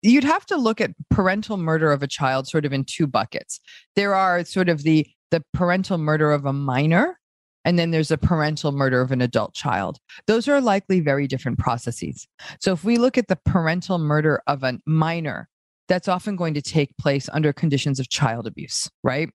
you'd 0.01 0.25
have 0.25 0.45
to 0.45 0.57
look 0.57 0.81
at 0.81 0.91
parental 1.09 1.55
murder 1.55 1.93
of 1.93 2.03
a 2.03 2.07
child 2.07 2.45
sort 2.45 2.65
of 2.65 2.73
in 2.73 2.83
two 2.83 3.07
buckets 3.07 3.61
there 3.95 4.13
are 4.13 4.43
sort 4.43 4.67
of 4.67 4.83
the 4.83 5.07
the 5.31 5.43
parental 5.53 5.97
murder 5.97 6.31
of 6.31 6.45
a 6.45 6.53
minor, 6.53 7.19
and 7.65 7.77
then 7.77 7.91
there's 7.91 8.11
a 8.11 8.17
parental 8.17 8.71
murder 8.71 9.01
of 9.01 9.11
an 9.11 9.21
adult 9.21 9.53
child. 9.53 9.97
Those 10.27 10.47
are 10.47 10.61
likely 10.61 11.01
very 11.01 11.27
different 11.27 11.59
processes. 11.59 12.27
So 12.59 12.71
if 12.71 12.83
we 12.83 12.97
look 12.97 13.17
at 13.17 13.27
the 13.27 13.37
parental 13.45 13.97
murder 13.97 14.41
of 14.47 14.63
a 14.63 14.79
minor, 14.85 15.49
that's 15.87 16.07
often 16.07 16.35
going 16.35 16.53
to 16.53 16.61
take 16.61 16.95
place 16.97 17.27
under 17.33 17.51
conditions 17.51 17.99
of 17.99 18.09
child 18.09 18.47
abuse, 18.47 18.89
right? 19.03 19.29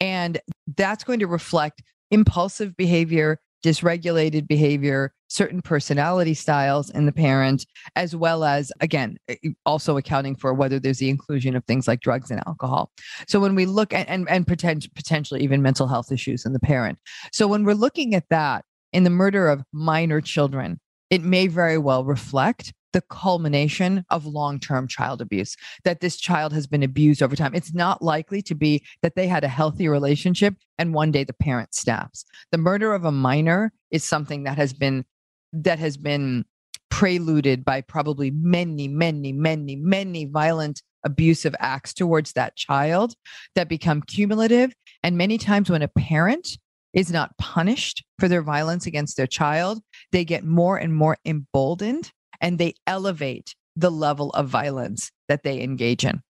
And 0.00 0.40
that's 0.76 1.04
going 1.04 1.18
to 1.18 1.26
reflect 1.26 1.82
impulsive 2.10 2.76
behavior, 2.76 3.38
dysregulated 3.64 4.46
behavior, 4.46 5.12
certain 5.28 5.62
personality 5.62 6.34
styles 6.34 6.90
in 6.90 7.06
the 7.06 7.12
parent, 7.12 7.66
as 7.96 8.16
well 8.16 8.44
as, 8.44 8.72
again, 8.80 9.18
also 9.64 9.96
accounting 9.96 10.34
for 10.34 10.52
whether 10.52 10.78
there's 10.78 10.98
the 10.98 11.10
inclusion 11.10 11.54
of 11.54 11.64
things 11.64 11.86
like 11.86 12.00
drugs 12.00 12.30
and 12.30 12.42
alcohol. 12.46 12.90
So 13.28 13.38
when 13.40 13.54
we 13.54 13.66
look 13.66 13.92
at, 13.92 14.08
and, 14.08 14.28
and 14.28 14.46
potent, 14.46 14.92
potentially 14.94 15.42
even 15.42 15.62
mental 15.62 15.86
health 15.86 16.10
issues 16.10 16.44
in 16.44 16.52
the 16.52 16.60
parent. 16.60 16.98
So 17.32 17.46
when 17.46 17.64
we're 17.64 17.74
looking 17.74 18.14
at 18.14 18.28
that 18.30 18.64
in 18.92 19.04
the 19.04 19.10
murder 19.10 19.48
of 19.48 19.62
minor 19.72 20.20
children, 20.20 20.80
it 21.10 21.22
may 21.22 21.46
very 21.46 21.78
well 21.78 22.04
reflect 22.04 22.72
the 22.92 23.02
culmination 23.02 24.04
of 24.10 24.26
long 24.26 24.58
term 24.58 24.88
child 24.88 25.20
abuse, 25.20 25.56
that 25.84 26.00
this 26.00 26.16
child 26.16 26.52
has 26.52 26.66
been 26.66 26.82
abused 26.82 27.22
over 27.22 27.36
time. 27.36 27.54
It's 27.54 27.74
not 27.74 28.02
likely 28.02 28.42
to 28.42 28.54
be 28.54 28.82
that 29.02 29.14
they 29.14 29.26
had 29.26 29.44
a 29.44 29.48
healthy 29.48 29.88
relationship 29.88 30.54
and 30.78 30.94
one 30.94 31.12
day 31.12 31.24
the 31.24 31.34
parent 31.34 31.74
snaps. 31.74 32.24
The 32.50 32.58
murder 32.58 32.94
of 32.94 33.04
a 33.04 33.12
minor 33.12 33.72
is 33.90 34.04
something 34.04 34.44
that 34.44 34.56
has 34.56 34.72
been 34.72 35.04
that 35.52 35.78
has 35.78 35.96
been 35.96 36.44
preluded 36.90 37.64
by 37.64 37.80
probably 37.80 38.30
many, 38.30 38.88
many, 38.88 39.32
many, 39.32 39.76
many 39.76 40.24
violent 40.24 40.82
abusive 41.04 41.54
acts 41.60 41.94
towards 41.94 42.32
that 42.32 42.56
child 42.56 43.14
that 43.54 43.68
become 43.68 44.02
cumulative. 44.02 44.72
And 45.02 45.16
many 45.16 45.38
times 45.38 45.70
when 45.70 45.82
a 45.82 45.88
parent 45.88 46.58
is 46.92 47.12
not 47.12 47.36
punished 47.38 48.04
for 48.18 48.28
their 48.28 48.42
violence 48.42 48.86
against 48.86 49.16
their 49.16 49.26
child, 49.26 49.80
they 50.12 50.24
get 50.24 50.44
more 50.44 50.76
and 50.76 50.94
more 50.94 51.18
emboldened 51.24 52.10
and 52.40 52.58
they 52.58 52.74
elevate 52.86 53.54
the 53.78 53.90
level 53.90 54.30
of 54.30 54.48
violence 54.48 55.10
that 55.28 55.42
they 55.44 55.62
engage 55.62 56.04
in. 56.04 56.20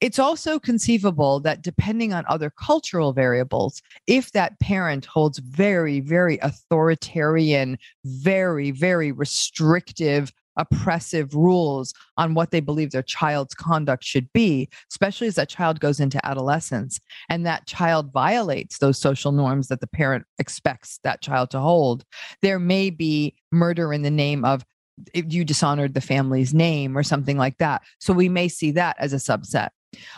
It's 0.00 0.18
also 0.18 0.58
conceivable 0.58 1.40
that 1.40 1.62
depending 1.62 2.12
on 2.12 2.24
other 2.28 2.50
cultural 2.50 3.12
variables, 3.12 3.80
if 4.06 4.32
that 4.32 4.58
parent 4.60 5.06
holds 5.06 5.38
very, 5.38 6.00
very 6.00 6.38
authoritarian, 6.42 7.78
very, 8.04 8.70
very 8.70 9.12
restrictive 9.12 10.32
oppressive 10.56 11.34
rules 11.34 11.92
on 12.16 12.34
what 12.34 12.50
they 12.50 12.60
believe 12.60 12.92
their 12.92 13.02
child's 13.02 13.54
conduct 13.54 14.04
should 14.04 14.32
be, 14.32 14.68
especially 14.90 15.26
as 15.26 15.34
that 15.34 15.48
child 15.48 15.80
goes 15.80 15.98
into 15.98 16.24
adolescence 16.24 17.00
and 17.28 17.44
that 17.44 17.66
child 17.66 18.12
violates 18.12 18.78
those 18.78 18.98
social 18.98 19.32
norms 19.32 19.68
that 19.68 19.80
the 19.80 19.86
parent 19.86 20.24
expects 20.38 21.00
that 21.02 21.20
child 21.20 21.50
to 21.50 21.58
hold, 21.58 22.04
there 22.42 22.58
may 22.58 22.90
be 22.90 23.34
murder 23.50 23.92
in 23.92 24.02
the 24.02 24.10
name 24.10 24.44
of 24.44 24.64
you 25.14 25.44
dishonored 25.44 25.94
the 25.94 26.00
family's 26.00 26.54
name 26.54 26.96
or 26.96 27.02
something 27.02 27.36
like 27.36 27.58
that. 27.58 27.82
So 27.98 28.12
we 28.12 28.28
may 28.28 28.48
see 28.48 28.70
that 28.72 28.96
as 28.98 29.12
a 29.12 29.16
subset. 29.16 29.70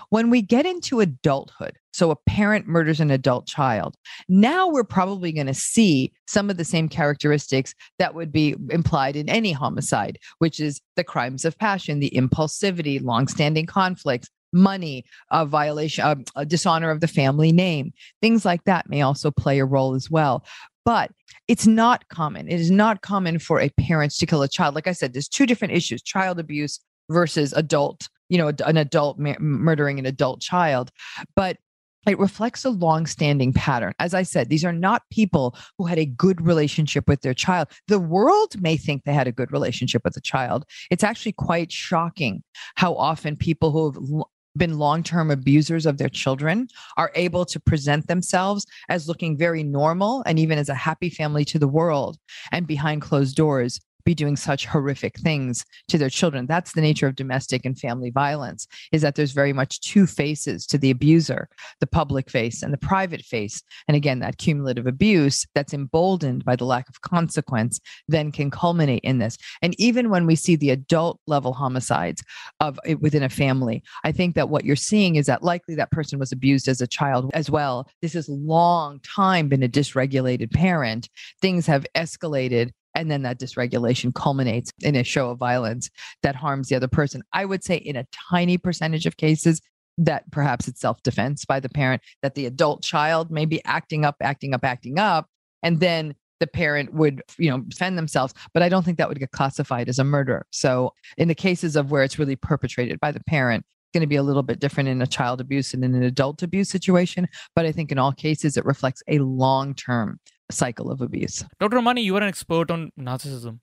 When 0.09 0.31
we 0.31 0.43
get 0.43 0.67
into 0.67 1.01
adulthood, 1.01 1.79
so 1.93 2.11
a 2.11 2.17
parent 2.17 2.67
murders 2.67 3.01
an 3.01 3.11
adult 3.11 3.47
child, 3.47 3.97
now 4.29 4.69
we're 4.69 4.85
probably 4.85 5.33
going 5.33 5.47
to 5.47 5.55
see 5.55 6.13
some 6.27 6.51
of 6.51 6.57
the 6.57 6.65
same 6.65 6.89
characteristics 6.89 7.75
that 7.99 8.15
would 8.15 8.33
be 8.33 8.55
implied 8.71 9.17
in 9.17 9.29
any 9.29 9.53
homicide, 9.53 10.19
which 10.39 10.61
is 10.61 10.81
the 10.97 11.05
crimes 11.05 11.45
of 11.45 11.59
passion, 11.59 12.01
the 12.01 12.11
impulsivity, 12.11 13.03
longstanding 13.03 13.67
conflicts, 13.67 14.29
money, 14.53 15.05
a 15.31 15.45
violation, 15.45 16.05
a, 16.05 16.17
a 16.41 16.47
dishonor 16.47 16.91
of 16.91 17.01
the 17.01 17.09
family 17.09 17.53
name. 17.53 17.93
Things 18.21 18.45
like 18.45 18.65
that 18.65 18.89
may 18.89 19.03
also 19.03 19.31
play 19.31 19.59
a 19.59 19.65
role 19.65 19.95
as 19.95 20.11
well. 20.11 20.45
But 20.87 21.11
it's 21.49 21.67
not 21.67 22.09
common. 22.09 22.49
It 22.49 22.61
is 22.61 22.71
not 22.71 23.03
common 23.03 23.41
for 23.41 23.61
a 23.61 23.69
parent 23.71 24.15
to 24.15 24.25
kill 24.25 24.43
a 24.43 24.49
child. 24.49 24.75
Like 24.75 24.87
I 24.87 24.93
said, 24.93 25.13
there's 25.13 25.29
two 25.29 25.45
different 25.45 25.75
issues 25.75 26.01
child 26.01 26.39
abuse 26.39 26.81
versus 27.11 27.53
adult, 27.53 28.09
you 28.29 28.39
know, 28.39 28.53
an 28.65 28.77
adult 28.77 29.19
murdering 29.19 29.99
an 29.99 30.07
adult 30.07 30.41
child. 30.41 30.91
But 31.35 31.59
it 32.07 32.21
reflects 32.21 32.65
a 32.65 32.71
long-standing 32.71 33.53
pattern. 33.53 33.93
As 33.99 34.15
I 34.15 34.23
said, 34.23 34.49
these 34.49 34.65
are 34.65 34.73
not 34.73 35.03
people 35.11 35.57
who 35.77 35.87
had 35.87 35.99
a 35.99 36.07
good 36.07 36.41
relationship 36.41 37.09
with 37.09 37.23
their 37.23 37.35
child. 37.35 37.67
The 37.89 37.99
world 37.99 38.63
may 38.63 38.77
think 38.77 39.03
they 39.03 39.13
had 39.13 39.27
a 39.27 39.33
good 39.33 39.51
relationship 39.51 40.03
with 40.05 40.17
a 40.17 40.21
child. 40.21 40.65
It's 40.89 41.03
actually 41.03 41.33
quite 41.33 41.73
shocking 41.73 42.45
how 42.77 42.95
often 42.95 43.37
people 43.37 43.73
who 43.73 43.91
have 43.91 44.25
been 44.57 44.79
long 44.79 45.03
term 45.03 45.31
abusers 45.31 45.87
of 45.87 45.99
their 45.99 46.09
children 46.09 46.69
are 46.97 47.13
able 47.15 47.45
to 47.47 47.61
present 47.61 48.07
themselves 48.07 48.67
as 48.89 49.09
looking 49.09 49.37
very 49.37 49.63
normal 49.63 50.23
and 50.27 50.39
even 50.39 50.59
as 50.59 50.69
a 50.69 50.75
happy 50.75 51.11
family 51.11 51.45
to 51.47 51.59
the 51.59 51.69
world. 51.69 52.19
And 52.53 52.67
behind 52.67 53.03
closed 53.03 53.37
doors, 53.37 53.81
be 54.07 54.15
doing 54.15 54.37
such 54.37 54.65
horrific 54.65 55.19
things 55.19 55.67
to 55.89 55.99
their 55.99 56.09
children. 56.09 56.47
That's 56.47 56.73
the 56.73 56.81
nature 56.81 57.07
of 57.07 57.17
domestic 57.17 57.67
and 57.67 57.79
family 57.79 58.11
violence 58.11 58.67
is 58.93 59.03
that 59.03 59.17
there's 59.17 59.33
very 59.33 59.53
much 59.53 59.81
two 59.81 60.07
faces 60.07 60.65
to 60.69 60.79
the 60.79 60.91
abuser, 60.91 61.49
the 61.81 61.87
public 61.87 62.31
face 62.31 62.63
and 62.63 62.73
the 62.73 62.79
private 62.79 63.23
face. 63.23 63.63
And 63.89 63.97
again, 63.97 64.21
that 64.21 64.39
cumulative 64.39 64.87
abuse 64.87 65.45
that's 65.55 65.75
emboldened 65.75 66.45
by 66.45 66.57
the 66.57 66.65
lack 66.65 66.89
of 66.89 67.03
consequence 67.03 67.81
then 68.09 68.33
can 68.33 68.51
culminate 68.51 69.03
in 69.03 69.19
this. 69.19 69.37
And 69.61 69.79
even 69.79 70.09
when 70.09 70.25
we 70.25 70.37
see 70.37 70.57
the 70.57 70.71
adult 70.71 71.21
level 71.27 71.53
homicides 71.53 72.23
of 72.61 72.79
eh, 72.87 72.95
within 72.95 73.25
a 73.25 73.29
family, 73.29 73.83
I 74.05 74.13
think 74.13 74.37
that 74.37 74.49
what 74.49 74.65
you're 74.65 74.77
seeing 74.77 75.17
is 75.17 75.27
that 75.27 75.43
likely 75.43 75.75
that 75.75 75.91
person 75.91 76.19
was 76.19 76.31
abused 76.31 76.69
as 76.69 76.81
a 76.81 76.87
child 76.87 77.31
as 77.35 77.51
well. 77.51 77.89
This 78.03 78.13
has 78.13 78.29
long 78.29 79.01
time 79.01 79.49
been 79.49 79.65
a 79.65 79.69
dysregulated 79.69 80.53
parent. 80.53 81.09
Things 81.43 81.67
have 81.67 81.85
escalated 81.97 82.71
and 82.97 83.11
then 83.11 83.23
that 83.23 83.39
dysregulation 83.39 84.13
culminates 84.15 84.73
in 84.83 84.97
a 84.97 85.05
show 85.05 85.31
of 85.31 85.39
violence 85.39 85.91
that 86.23 86.35
harms 86.35 86.69
the 86.69 86.77
other 86.77 86.89
person. 86.89 87.23
I 87.33 87.45
would 87.45 87.63
say 87.63 87.77
in 87.77 87.95
a 87.95 88.07
tiny 88.31 88.59
percentage 88.59 89.07
of 89.07 89.19
cases, 89.19 89.61
that 89.99 90.31
perhaps 90.31 90.67
it's 90.67 90.81
self 90.81 91.03
defense 91.03 91.45
by 91.45 91.61
the 91.61 91.69
parent, 91.69 92.03
that 92.23 92.35
the 92.35 92.47
adult 92.47 92.83
child 92.83 93.31
may 93.31 93.45
be 93.45 93.65
acting 93.65 94.05
up, 94.05 94.17
acting 94.21 94.55
up, 94.55 94.65
acting 94.65 94.99
up. 94.99 95.27
And 95.63 95.81
then 95.81 96.15
the 96.41 96.47
parent 96.47 96.93
would, 96.93 97.23
you 97.39 97.51
know, 97.51 97.61
defend 97.61 97.97
themselves. 97.97 98.35
But 98.53 98.63
I 98.63 98.69
don't 98.69 98.85
think 98.85 98.99
that 98.99 99.09
would 99.09 99.19
get 99.19 99.31
classified 99.31 99.89
as 99.89 99.99
a 99.99 100.05
murder. 100.05 100.47
So 100.51 100.93
in 101.17 101.29
the 101.29 101.35
cases 101.35 101.77
of 101.77 101.91
where 101.91 102.03
it's 102.03 102.19
really 102.19 102.37
perpetrated 102.37 103.01
by 103.01 103.13
the 103.13 103.23
parent, 103.25 103.65
it's 103.65 103.99
going 103.99 104.03
to 104.03 104.07
be 104.07 104.17
a 104.17 104.23
little 104.23 104.43
bit 104.43 104.59
different 104.59 104.89
in 104.89 105.01
a 105.01 105.07
child 105.07 105.41
abuse 105.41 105.73
and 105.73 105.83
in 105.83 105.95
an 105.95 106.03
adult 106.03 106.43
abuse 106.43 106.69
situation. 106.69 107.27
But 107.55 107.65
I 107.65 107.73
think 107.73 107.91
in 107.91 107.99
all 107.99 108.13
cases, 108.13 108.57
it 108.57 108.67
reflects 108.67 109.03
a 109.09 109.19
long 109.19 109.75
term 109.75 110.21
cycle 110.51 110.91
of 110.91 111.01
abuse. 111.01 111.45
Dr. 111.61 111.77
Ramani, 111.77 112.03
you 112.03 112.15
are 112.17 112.23
an 112.23 112.29
expert 112.29 112.71
on 112.71 112.93
narcissism. 112.99 113.61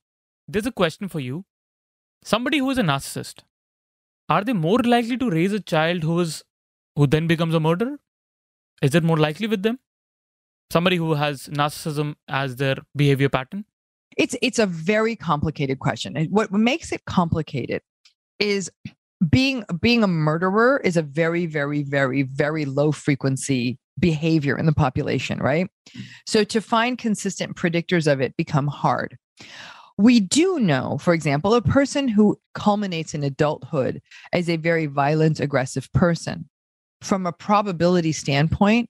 There's 0.47 0.65
a 0.65 0.71
question 0.71 1.07
for 1.07 1.19
you. 1.19 1.45
Somebody 2.23 2.59
who 2.59 2.69
is 2.69 2.77
a 2.77 2.83
narcissist, 2.83 3.43
are 4.29 4.43
they 4.43 4.53
more 4.53 4.79
likely 4.79 5.17
to 5.17 5.29
raise 5.29 5.53
a 5.53 5.59
child 5.59 6.03
who 6.03 6.19
is 6.19 6.43
who 6.95 7.07
then 7.07 7.27
becomes 7.27 7.55
a 7.55 7.59
murderer? 7.59 7.97
Is 8.81 8.95
it 8.95 9.03
more 9.03 9.17
likely 9.17 9.47
with 9.47 9.63
them? 9.63 9.79
Somebody 10.71 10.97
who 10.97 11.13
has 11.13 11.47
narcissism 11.47 12.15
as 12.27 12.55
their 12.55 12.77
behavior 12.95 13.29
pattern? 13.29 13.65
It's 14.17 14.35
it's 14.41 14.59
a 14.59 14.65
very 14.65 15.15
complicated 15.15 15.79
question. 15.79 16.15
And 16.15 16.31
what 16.31 16.51
makes 16.51 16.91
it 16.91 17.05
complicated 17.05 17.81
is 18.39 18.71
being 19.29 19.63
being 19.81 20.03
a 20.03 20.07
murderer 20.07 20.81
is 20.83 20.97
a 20.97 21.01
very 21.01 21.45
very 21.45 21.83
very 21.83 22.23
very 22.23 22.65
low 22.65 22.91
frequency 22.91 23.77
behavior 23.99 24.57
in 24.57 24.65
the 24.65 24.73
population, 24.73 25.39
right? 25.39 25.67
Mm. 25.95 26.01
So 26.25 26.43
to 26.43 26.61
find 26.61 26.97
consistent 26.97 27.55
predictors 27.55 28.11
of 28.11 28.21
it 28.21 28.35
become 28.37 28.67
hard. 28.67 29.17
We 29.97 30.19
do 30.19 30.59
know, 30.59 30.97
for 30.99 31.13
example, 31.13 31.53
a 31.53 31.61
person 31.61 32.07
who 32.07 32.39
culminates 32.55 33.13
in 33.13 33.23
adulthood 33.23 34.01
as 34.31 34.49
a 34.49 34.57
very 34.57 34.87
violent, 34.87 35.39
aggressive 35.39 35.91
person, 35.93 36.49
from 37.01 37.27
a 37.27 37.31
probability 37.31 38.11
standpoint, 38.11 38.89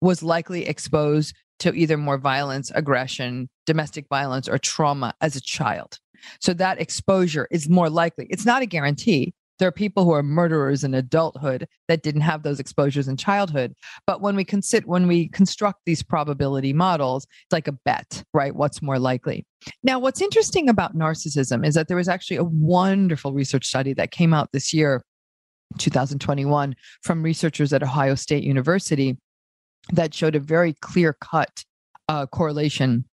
was 0.00 0.22
likely 0.22 0.66
exposed 0.66 1.36
to 1.60 1.74
either 1.74 1.96
more 1.96 2.18
violence, 2.18 2.72
aggression, 2.74 3.48
domestic 3.66 4.08
violence, 4.08 4.48
or 4.48 4.58
trauma 4.58 5.14
as 5.20 5.36
a 5.36 5.40
child. 5.40 5.98
So 6.40 6.52
that 6.54 6.80
exposure 6.80 7.46
is 7.50 7.68
more 7.68 7.90
likely. 7.90 8.26
It's 8.30 8.46
not 8.46 8.62
a 8.62 8.66
guarantee, 8.66 9.34
there 9.60 9.68
are 9.68 9.72
people 9.72 10.04
who 10.04 10.12
are 10.12 10.22
murderers 10.22 10.82
in 10.82 10.94
adulthood 10.94 11.68
that 11.86 12.02
didn't 12.02 12.22
have 12.22 12.42
those 12.42 12.58
exposures 12.58 13.06
in 13.06 13.16
childhood. 13.16 13.74
But 14.06 14.20
when 14.20 14.34
we 14.34 14.44
consider 14.44 14.86
when 14.86 15.06
we 15.06 15.28
construct 15.28 15.82
these 15.86 16.02
probability 16.02 16.72
models, 16.72 17.24
it's 17.24 17.52
like 17.52 17.68
a 17.68 17.78
bet, 17.84 18.24
right? 18.34 18.54
What's 18.54 18.82
more 18.82 18.98
likely? 18.98 19.46
Now, 19.84 19.98
what's 19.98 20.22
interesting 20.22 20.68
about 20.68 20.96
narcissism 20.96 21.64
is 21.64 21.74
that 21.74 21.86
there 21.86 21.96
was 21.96 22.08
actually 22.08 22.38
a 22.38 22.44
wonderful 22.44 23.32
research 23.32 23.66
study 23.66 23.92
that 23.94 24.10
came 24.10 24.34
out 24.34 24.48
this 24.52 24.72
year, 24.72 25.04
2021, 25.78 26.74
from 27.02 27.22
researchers 27.22 27.72
at 27.72 27.82
Ohio 27.82 28.14
State 28.14 28.42
University 28.42 29.18
that 29.92 30.14
showed 30.14 30.34
a 30.34 30.40
very 30.40 30.74
clear 30.80 31.12
cut 31.20 31.64
uh, 32.08 32.26
correlation 32.26 33.04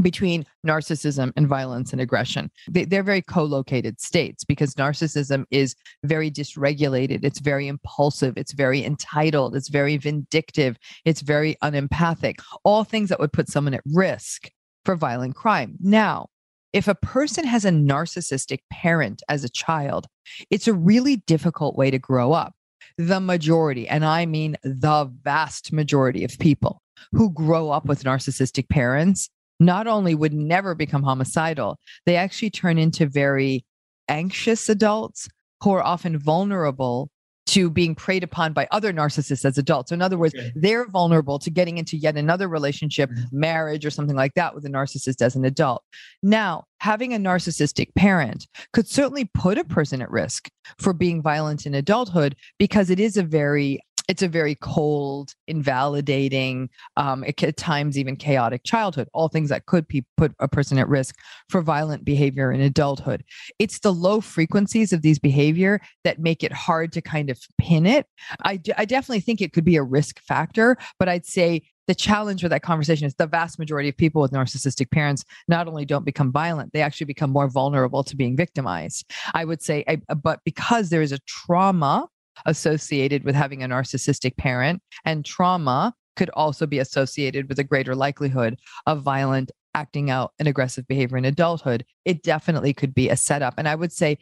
between 0.00 0.46
narcissism 0.66 1.32
and 1.36 1.48
violence 1.48 1.92
and 1.92 2.00
aggression. 2.00 2.50
They, 2.70 2.96
are 2.96 3.02
very 3.02 3.22
co 3.22 3.44
located 3.44 4.00
states 4.00 4.44
because 4.44 4.74
narcissism 4.74 5.44
is 5.50 5.74
very 6.04 6.30
dysregulated. 6.30 7.24
It's 7.24 7.40
very 7.40 7.68
impulsive. 7.68 8.36
It's 8.36 8.52
very 8.52 8.84
entitled. 8.84 9.56
It's 9.56 9.68
very 9.68 9.96
vindictive. 9.96 10.76
It's 11.04 11.20
very 11.20 11.56
unempathic. 11.62 12.38
All 12.64 12.84
things 12.84 13.08
that 13.08 13.20
would 13.20 13.32
put 13.32 13.48
someone 13.48 13.74
at 13.74 13.82
risk 13.86 14.50
for 14.84 14.96
violent 14.96 15.34
crime. 15.34 15.76
Now, 15.80 16.28
if 16.72 16.86
a 16.86 16.94
person 16.94 17.44
has 17.44 17.64
a 17.64 17.70
narcissistic 17.70 18.58
parent 18.70 19.22
as 19.28 19.42
a 19.42 19.48
child, 19.48 20.06
it's 20.50 20.68
a 20.68 20.74
really 20.74 21.16
difficult 21.16 21.76
way 21.76 21.90
to 21.90 21.98
grow 21.98 22.32
up. 22.32 22.54
The 22.98 23.20
majority, 23.20 23.88
and 23.88 24.04
I 24.04 24.26
mean 24.26 24.56
the 24.62 25.10
vast 25.22 25.72
majority 25.72 26.24
of 26.24 26.38
people 26.38 26.82
who 27.12 27.30
grow 27.30 27.70
up 27.70 27.86
with 27.86 28.02
narcissistic 28.02 28.68
parents 28.68 29.30
not 29.60 29.86
only 29.86 30.14
would 30.14 30.32
never 30.32 30.74
become 30.74 31.02
homicidal, 31.02 31.78
they 32.06 32.16
actually 32.16 32.50
turn 32.50 32.78
into 32.78 33.06
very 33.06 33.64
anxious 34.08 34.68
adults 34.68 35.28
who 35.62 35.72
are 35.72 35.82
often 35.82 36.18
vulnerable 36.18 37.10
to 37.48 37.70
being 37.70 37.94
preyed 37.94 38.22
upon 38.22 38.52
by 38.52 38.68
other 38.70 38.92
narcissists 38.92 39.44
as 39.44 39.56
adults. 39.56 39.88
So 39.88 39.94
in 39.94 40.02
other 40.02 40.18
words, 40.18 40.34
okay. 40.34 40.52
they're 40.54 40.86
vulnerable 40.86 41.38
to 41.38 41.50
getting 41.50 41.78
into 41.78 41.96
yet 41.96 42.16
another 42.16 42.46
relationship, 42.46 43.08
mm-hmm. 43.08 43.22
marriage, 43.32 43.86
or 43.86 43.90
something 43.90 44.14
like 44.14 44.34
that 44.34 44.54
with 44.54 44.66
a 44.66 44.68
narcissist 44.68 45.22
as 45.22 45.34
an 45.34 45.46
adult. 45.46 45.82
Now, 46.22 46.64
having 46.80 47.14
a 47.14 47.18
narcissistic 47.18 47.94
parent 47.94 48.46
could 48.74 48.86
certainly 48.86 49.30
put 49.32 49.56
a 49.56 49.64
person 49.64 50.02
at 50.02 50.10
risk 50.10 50.50
for 50.78 50.92
being 50.92 51.22
violent 51.22 51.64
in 51.64 51.74
adulthood 51.74 52.36
because 52.58 52.90
it 52.90 53.00
is 53.00 53.16
a 53.16 53.22
very 53.22 53.80
it's 54.08 54.22
a 54.22 54.28
very 54.28 54.54
cold, 54.54 55.34
invalidating, 55.46 56.70
um, 56.96 57.24
at 57.24 57.56
times 57.56 57.98
even 57.98 58.16
chaotic 58.16 58.64
childhood, 58.64 59.06
all 59.12 59.28
things 59.28 59.50
that 59.50 59.66
could 59.66 59.86
pe- 59.86 60.00
put 60.16 60.32
a 60.40 60.48
person 60.48 60.78
at 60.78 60.88
risk 60.88 61.14
for 61.50 61.60
violent 61.60 62.04
behavior 62.04 62.50
in 62.50 62.60
adulthood. 62.62 63.22
It's 63.58 63.80
the 63.80 63.92
low 63.92 64.22
frequencies 64.22 64.94
of 64.94 65.02
these 65.02 65.18
behavior 65.18 65.80
that 66.04 66.18
make 66.18 66.42
it 66.42 66.52
hard 66.52 66.90
to 66.92 67.02
kind 67.02 67.28
of 67.28 67.38
pin 67.58 67.84
it. 67.84 68.06
I, 68.44 68.56
definitely 68.56 69.20
think 69.20 69.42
it 69.42 69.52
could 69.52 69.64
be 69.64 69.76
a 69.76 69.82
risk 69.82 70.20
factor, 70.22 70.78
but 70.98 71.10
I'd 71.10 71.26
say 71.26 71.62
the 71.86 71.94
challenge 71.94 72.42
with 72.42 72.50
that 72.50 72.62
conversation 72.62 73.06
is 73.06 73.14
the 73.14 73.26
vast 73.26 73.58
majority 73.58 73.90
of 73.90 73.96
people 73.96 74.22
with 74.22 74.30
narcissistic 74.30 74.90
parents 74.90 75.24
not 75.48 75.68
only 75.68 75.84
don't 75.84 76.04
become 76.04 76.32
violent, 76.32 76.72
they 76.72 76.80
actually 76.80 77.06
become 77.06 77.30
more 77.30 77.48
vulnerable 77.48 78.02
to 78.04 78.16
being 78.16 78.36
victimized. 78.36 79.10
I 79.34 79.44
would 79.44 79.62
say, 79.62 79.84
but 80.22 80.40
because 80.44 80.88
there 80.88 81.02
is 81.02 81.12
a 81.12 81.18
trauma 81.26 82.08
associated 82.46 83.24
with 83.24 83.34
having 83.34 83.62
a 83.62 83.68
narcissistic 83.68 84.36
parent, 84.36 84.82
and 85.04 85.24
trauma 85.24 85.94
could 86.16 86.30
also 86.30 86.66
be 86.66 86.80
associated 86.80 87.48
with 87.48 87.58
a 87.58 87.64
greater 87.64 87.94
likelihood 87.94 88.58
of 88.86 89.02
violent 89.02 89.52
acting 89.74 90.10
out 90.10 90.32
and 90.38 90.48
aggressive 90.48 90.86
behavior 90.88 91.16
in 91.16 91.24
adulthood. 91.24 91.84
It 92.04 92.22
definitely 92.22 92.72
could 92.72 92.94
be 92.94 93.08
a 93.08 93.16
setup. 93.16 93.54
And 93.56 93.68
I 93.68 93.76
would 93.76 93.92
say, 93.92 94.18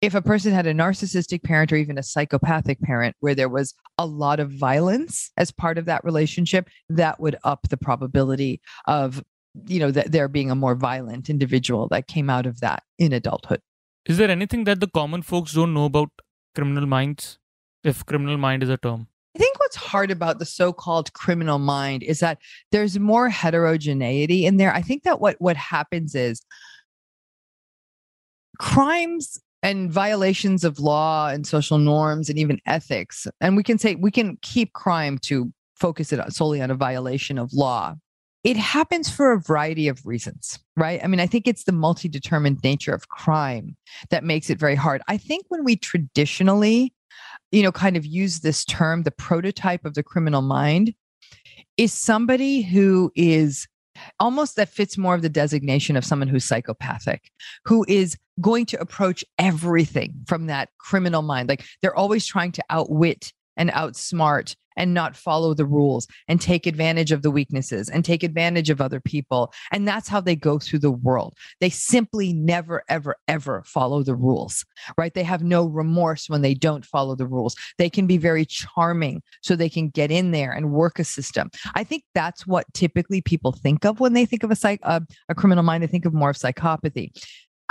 if 0.00 0.14
a 0.14 0.22
person 0.22 0.52
had 0.52 0.66
a 0.66 0.74
narcissistic 0.74 1.44
parent 1.44 1.72
or 1.72 1.76
even 1.76 1.96
a 1.96 2.02
psychopathic 2.02 2.80
parent 2.80 3.14
where 3.20 3.36
there 3.36 3.48
was 3.48 3.72
a 3.98 4.06
lot 4.06 4.40
of 4.40 4.50
violence 4.50 5.30
as 5.36 5.52
part 5.52 5.78
of 5.78 5.84
that 5.84 6.04
relationship, 6.04 6.68
that 6.88 7.20
would 7.20 7.36
up 7.44 7.68
the 7.68 7.76
probability 7.76 8.60
of, 8.86 9.22
you 9.66 9.78
know, 9.78 9.92
that 9.92 10.10
there 10.10 10.26
being 10.28 10.50
a 10.50 10.56
more 10.56 10.74
violent 10.74 11.30
individual 11.30 11.86
that 11.88 12.08
came 12.08 12.28
out 12.28 12.46
of 12.46 12.58
that 12.60 12.82
in 12.98 13.12
adulthood. 13.12 13.60
Is 14.06 14.18
there 14.18 14.30
anything 14.30 14.64
that 14.64 14.80
the 14.80 14.88
common 14.88 15.22
folks 15.22 15.52
don't 15.52 15.72
know 15.72 15.84
about 15.84 16.10
criminal 16.54 16.86
minds? 16.86 17.38
If 17.84 18.04
criminal 18.06 18.36
mind 18.36 18.62
is 18.62 18.68
a 18.68 18.76
term? 18.76 19.08
I 19.34 19.38
think 19.38 19.58
what's 19.58 19.76
hard 19.76 20.10
about 20.10 20.38
the 20.38 20.44
so-called 20.44 21.12
criminal 21.14 21.58
mind 21.58 22.02
is 22.02 22.20
that 22.20 22.38
there's 22.70 22.98
more 22.98 23.30
heterogeneity 23.30 24.44
in 24.44 24.58
there. 24.58 24.74
I 24.74 24.82
think 24.82 25.04
that 25.04 25.20
what 25.20 25.36
what 25.38 25.56
happens 25.56 26.14
is 26.14 26.42
crimes 28.58 29.40
and 29.62 29.90
violations 29.90 30.64
of 30.64 30.78
law 30.78 31.28
and 31.28 31.46
social 31.46 31.78
norms 31.78 32.28
and 32.28 32.38
even 32.38 32.60
ethics 32.66 33.26
and 33.40 33.56
we 33.56 33.62
can 33.62 33.78
say 33.78 33.94
we 33.94 34.10
can 34.10 34.36
keep 34.42 34.72
crime 34.72 35.18
to 35.18 35.52
focus 35.76 36.12
it 36.12 36.32
solely 36.32 36.60
on 36.60 36.70
a 36.70 36.74
violation 36.74 37.38
of 37.38 37.52
law 37.52 37.94
it 38.44 38.56
happens 38.56 39.08
for 39.08 39.32
a 39.32 39.40
variety 39.40 39.88
of 39.88 40.04
reasons 40.04 40.58
right 40.76 41.02
i 41.02 41.06
mean 41.06 41.20
i 41.20 41.26
think 41.26 41.46
it's 41.46 41.64
the 41.64 41.72
multi-determined 41.72 42.58
nature 42.62 42.92
of 42.92 43.08
crime 43.08 43.76
that 44.10 44.24
makes 44.24 44.50
it 44.50 44.58
very 44.58 44.74
hard 44.74 45.00
i 45.08 45.16
think 45.16 45.44
when 45.48 45.64
we 45.64 45.76
traditionally 45.76 46.92
you 47.52 47.62
know, 47.62 47.72
kind 47.72 47.96
of 47.96 48.04
use 48.04 48.40
this 48.40 48.64
term, 48.64 49.02
the 49.02 49.10
prototype 49.10 49.84
of 49.84 49.94
the 49.94 50.02
criminal 50.02 50.42
mind, 50.42 50.94
is 51.76 51.92
somebody 51.92 52.62
who 52.62 53.12
is 53.14 53.68
almost 54.18 54.56
that 54.56 54.68
fits 54.68 54.98
more 54.98 55.14
of 55.14 55.22
the 55.22 55.28
designation 55.28 55.96
of 55.96 56.04
someone 56.04 56.28
who's 56.28 56.44
psychopathic, 56.44 57.30
who 57.64 57.84
is 57.88 58.16
going 58.40 58.66
to 58.66 58.80
approach 58.80 59.24
everything 59.38 60.14
from 60.26 60.46
that 60.46 60.70
criminal 60.78 61.22
mind. 61.22 61.48
Like 61.48 61.64
they're 61.80 61.94
always 61.94 62.26
trying 62.26 62.52
to 62.52 62.64
outwit 62.70 63.32
and 63.56 63.70
outsmart 63.70 64.56
and 64.76 64.94
not 64.94 65.16
follow 65.16 65.54
the 65.54 65.66
rules 65.66 66.06
and 66.28 66.40
take 66.40 66.66
advantage 66.66 67.12
of 67.12 67.22
the 67.22 67.30
weaknesses 67.30 67.88
and 67.88 68.04
take 68.04 68.22
advantage 68.22 68.70
of 68.70 68.80
other 68.80 69.00
people. 69.00 69.52
And 69.70 69.86
that's 69.86 70.08
how 70.08 70.20
they 70.20 70.36
go 70.36 70.58
through 70.58 70.80
the 70.80 70.90
world. 70.90 71.36
They 71.60 71.70
simply 71.70 72.32
never, 72.32 72.82
ever, 72.88 73.16
ever 73.28 73.62
follow 73.66 74.02
the 74.02 74.14
rules, 74.14 74.64
right? 74.96 75.14
They 75.14 75.22
have 75.24 75.42
no 75.42 75.66
remorse 75.66 76.28
when 76.28 76.42
they 76.42 76.54
don't 76.54 76.84
follow 76.84 77.14
the 77.14 77.26
rules. 77.26 77.54
They 77.78 77.90
can 77.90 78.06
be 78.06 78.18
very 78.18 78.44
charming 78.44 79.22
so 79.42 79.56
they 79.56 79.68
can 79.68 79.88
get 79.88 80.10
in 80.10 80.30
there 80.30 80.52
and 80.52 80.72
work 80.72 80.98
a 80.98 81.04
system. 81.04 81.50
I 81.74 81.84
think 81.84 82.04
that's 82.14 82.46
what 82.46 82.72
typically 82.74 83.20
people 83.20 83.52
think 83.52 83.84
of 83.84 84.00
when 84.00 84.12
they 84.12 84.26
think 84.26 84.42
of 84.42 84.50
a 84.50 84.56
psych, 84.56 84.80
uh, 84.82 85.00
a 85.28 85.34
criminal 85.34 85.64
mind. 85.64 85.82
They 85.82 85.88
think 85.88 86.04
of 86.04 86.14
more 86.14 86.30
of 86.30 86.36
psychopathy. 86.36 87.12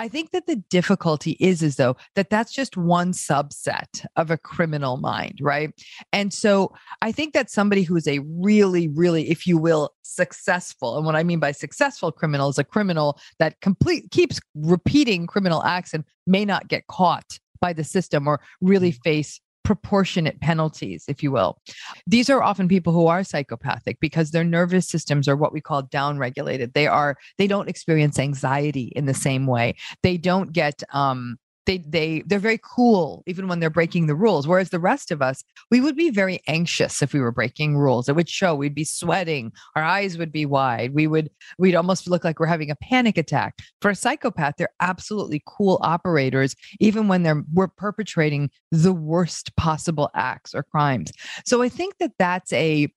I 0.02 0.08
think 0.08 0.32
that 0.32 0.48
the 0.48 0.56
difficulty 0.56 1.38
is 1.40 1.62
is 1.62 1.76
though 1.76 1.96
that 2.16 2.32
that's 2.32 2.52
just 2.52 2.76
one 2.76 3.12
subset 3.12 4.04
of 4.16 4.32
a 4.32 4.38
criminal 4.38 4.98
mind, 4.98 5.38
right? 5.40 5.70
And 6.12 6.34
so 6.34 6.74
I 7.04 7.12
think 7.12 7.36
that 7.36 7.52
somebody 7.52 7.84
who 7.84 7.96
is 7.96 8.08
a 8.08 8.18
really 8.18 8.88
really 8.88 9.30
if 9.30 9.46
you 9.46 9.60
will 9.60 9.92
successful 10.02 10.98
and 10.98 11.06
what 11.06 11.16
I 11.16 11.22
mean 11.22 11.40
by 11.40 11.52
successful 11.52 12.12
criminal 12.12 12.50
is 12.50 12.58
a 12.58 12.64
criminal 12.64 13.20
that 13.38 13.62
complete 13.62 14.10
keeps 14.10 14.40
repeating 14.56 15.28
criminal 15.28 15.64
acts 15.64 15.94
and 15.94 16.04
may 16.26 16.46
not 16.46 16.68
get 16.68 16.88
caught 16.88 17.38
by 17.60 17.72
the 17.72 17.84
system 17.84 18.28
or 18.28 18.42
really 18.60 18.94
mm. 18.94 19.00
face 19.04 19.40
proportionate 19.64 20.40
penalties, 20.42 21.06
if 21.08 21.22
you 21.22 21.32
will. 21.32 21.60
These 22.08 22.30
are 22.30 22.42
often 22.42 22.68
people 22.68 22.94
who 22.94 23.08
are 23.08 23.24
psychopathic 23.24 24.00
because 24.00 24.32
their 24.32 24.44
nervous 24.44 24.88
systems 24.88 25.28
are 25.28 25.36
what 25.36 25.54
we 25.54 25.62
call 25.62 25.84
downregulated. 25.84 26.74
They 26.74 26.88
are 26.88 27.18
they 27.38 27.48
don't 27.48 27.70
experience 27.70 28.20
anxiety 28.20 28.92
in 28.96 29.06
the 29.06 29.14
same 29.14 29.48
way. 29.48 29.76
They 30.04 30.18
don't 30.18 30.52
get 30.52 30.84
um 30.94 31.38
they 31.66 31.78
they 31.80 32.24
they're 32.26 32.40
very 32.40 32.60
cool 32.64 33.24
even 33.28 33.48
when 33.48 33.60
they're 33.60 33.70
breaking 33.70 34.08
the 34.08 34.16
rules 34.16 34.48
whereas 34.48 34.70
the 34.70 34.80
rest 34.80 35.12
of 35.12 35.22
us 35.22 35.44
we 35.70 35.80
would 35.80 35.96
be 35.96 36.10
very 36.10 36.42
anxious 36.48 37.02
if 37.02 37.14
we 37.14 37.20
were 37.20 37.32
breaking 37.32 37.78
rules. 37.78 38.10
It 38.10 38.16
would 38.16 38.30
show 38.30 38.56
we'd 38.56 38.76
be 38.76 38.84
sweating 38.84 39.52
our 39.76 39.84
eyes 39.84 40.18
would 40.18 40.32
be 40.32 40.46
wide 40.46 40.94
we 40.94 41.08
would 41.08 41.30
we'd 41.58 41.76
almost 41.76 42.08
look 42.08 42.24
like 42.24 42.40
we're 42.40 42.48
having 42.48 42.72
a 42.72 42.76
panic 42.76 43.18
attack. 43.18 43.60
For 43.82 43.92
a 43.92 43.96
psychopath 43.96 44.56
they're 44.58 44.70
absolutely 44.80 45.44
cool 45.46 45.80
operators 45.82 46.56
even 46.80 47.08
when 47.08 47.24
they're 47.24 47.44
we're 47.54 47.68
perpetrating 47.68 48.50
the 48.72 48.94
worst 48.94 49.56
possible 49.56 50.10
acts 50.16 50.54
or 50.56 50.64
crimes. 50.64 51.12
So 51.46 51.62
i 51.62 51.70
think 51.70 51.98
that 52.00 52.12
that's 52.18 52.52
a 52.54 52.88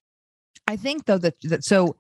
i 0.69 0.77
think 0.77 1.07
though 1.07 1.19
that, 1.19 1.35
that 1.43 1.65
so 1.65 1.97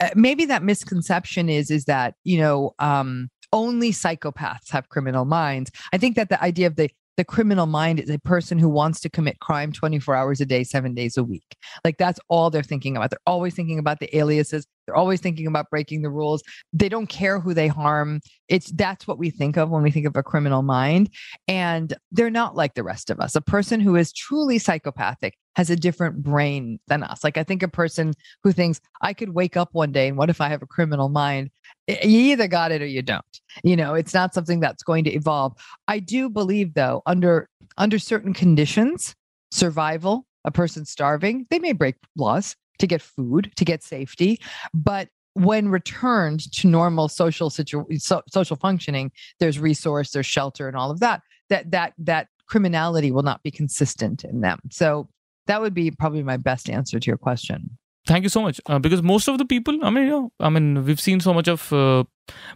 uh, 0.00 0.10
maybe 0.14 0.44
that 0.46 0.62
misconception 0.62 1.48
is 1.48 1.70
is 1.70 1.84
that 1.84 2.14
you 2.24 2.38
know 2.38 2.74
um 2.78 3.30
only 3.52 3.92
psychopaths 3.92 4.70
have 4.70 4.88
criminal 4.88 5.24
minds. 5.24 5.70
I 5.92 5.98
think 5.98 6.16
that 6.16 6.28
the 6.28 6.42
idea 6.42 6.66
of 6.66 6.76
the 6.76 6.90
the 7.18 7.24
criminal 7.24 7.66
mind 7.66 8.00
is 8.00 8.08
a 8.08 8.18
person 8.20 8.58
who 8.58 8.68
wants 8.68 8.98
to 9.00 9.10
commit 9.10 9.38
crime 9.40 9.70
24 9.70 10.14
hours 10.14 10.40
a 10.40 10.46
day, 10.46 10.64
seven 10.64 10.94
days 10.94 11.16
a 11.16 11.24
week. 11.24 11.56
Like 11.84 11.98
that's 11.98 12.18
all 12.28 12.48
they're 12.48 12.62
thinking 12.62 12.96
about. 12.96 13.10
They're 13.10 13.18
always 13.26 13.54
thinking 13.54 13.78
about 13.78 14.00
the 14.00 14.16
aliases. 14.16 14.66
They're 14.86 14.96
always 14.96 15.20
thinking 15.20 15.46
about 15.46 15.70
breaking 15.70 16.02
the 16.02 16.10
rules. 16.10 16.42
They 16.72 16.88
don't 16.88 17.08
care 17.08 17.38
who 17.38 17.54
they 17.54 17.68
harm. 17.68 18.20
It's 18.48 18.72
that's 18.72 19.06
what 19.06 19.18
we 19.18 19.30
think 19.30 19.56
of 19.56 19.68
when 19.68 19.82
we 19.82 19.90
think 19.90 20.06
of 20.06 20.16
a 20.16 20.22
criminal 20.22 20.62
mind. 20.62 21.10
And 21.46 21.94
they're 22.10 22.30
not 22.30 22.56
like 22.56 22.74
the 22.74 22.82
rest 22.82 23.10
of 23.10 23.20
us. 23.20 23.36
A 23.36 23.40
person 23.40 23.80
who 23.80 23.94
is 23.94 24.12
truly 24.12 24.58
psychopathic 24.58 25.36
has 25.54 25.68
a 25.68 25.76
different 25.76 26.22
brain 26.22 26.80
than 26.88 27.02
us. 27.02 27.22
Like 27.22 27.36
I 27.36 27.44
think 27.44 27.62
a 27.62 27.68
person 27.68 28.14
who 28.42 28.52
thinks 28.52 28.80
I 29.02 29.12
could 29.12 29.34
wake 29.34 29.56
up 29.56 29.68
one 29.72 29.92
day 29.92 30.08
and 30.08 30.16
what 30.16 30.30
if 30.30 30.40
I 30.40 30.48
have 30.48 30.62
a 30.62 30.66
criminal 30.66 31.10
mind? 31.10 31.50
You 32.02 32.20
either 32.32 32.48
got 32.48 32.72
it 32.72 32.82
or 32.82 32.86
you 32.86 33.02
don't. 33.02 33.24
You 33.62 33.76
know, 33.76 33.94
it's 33.94 34.14
not 34.14 34.34
something 34.34 34.60
that's 34.60 34.82
going 34.82 35.04
to 35.04 35.10
evolve. 35.12 35.54
I 35.88 35.98
do 35.98 36.28
believe 36.28 36.74
though, 36.74 37.02
under 37.06 37.48
under 37.78 37.98
certain 37.98 38.34
conditions, 38.34 39.14
survival, 39.50 40.26
a 40.44 40.50
person 40.50 40.84
starving, 40.84 41.46
they 41.50 41.58
may 41.58 41.72
break 41.72 41.96
laws 42.16 42.56
to 42.78 42.86
get 42.86 43.00
food, 43.00 43.52
to 43.56 43.64
get 43.64 43.82
safety, 43.82 44.40
but 44.74 45.08
when 45.34 45.68
returned 45.68 46.52
to 46.52 46.66
normal 46.66 47.08
social 47.08 47.48
situ- 47.48 47.86
so, 47.96 48.22
social 48.30 48.56
functioning, 48.56 49.10
there's 49.40 49.58
resource, 49.58 50.10
there's 50.10 50.26
shelter, 50.26 50.68
and 50.68 50.76
all 50.76 50.90
of 50.90 51.00
that. 51.00 51.22
That 51.48 51.70
that 51.70 51.94
that 51.98 52.28
criminality 52.46 53.10
will 53.10 53.22
not 53.22 53.42
be 53.42 53.50
consistent 53.50 54.24
in 54.24 54.40
them. 54.40 54.58
So 54.70 55.08
that 55.46 55.60
would 55.60 55.74
be 55.74 55.90
probably 55.90 56.22
my 56.22 56.36
best 56.36 56.68
answer 56.68 57.00
to 57.00 57.06
your 57.06 57.16
question. 57.16 57.78
Thank 58.04 58.24
you 58.24 58.28
so 58.28 58.42
much. 58.42 58.60
Uh, 58.66 58.78
because 58.78 59.02
most 59.02 59.28
of 59.28 59.38
the 59.38 59.44
people, 59.44 59.78
I 59.84 59.90
mean, 59.90 60.04
you 60.04 60.10
know, 60.10 60.32
I 60.40 60.48
mean, 60.48 60.84
we've 60.84 61.00
seen 61.00 61.20
so 61.20 61.32
much 61.32 61.46
of 61.46 61.72
uh, 61.72 62.04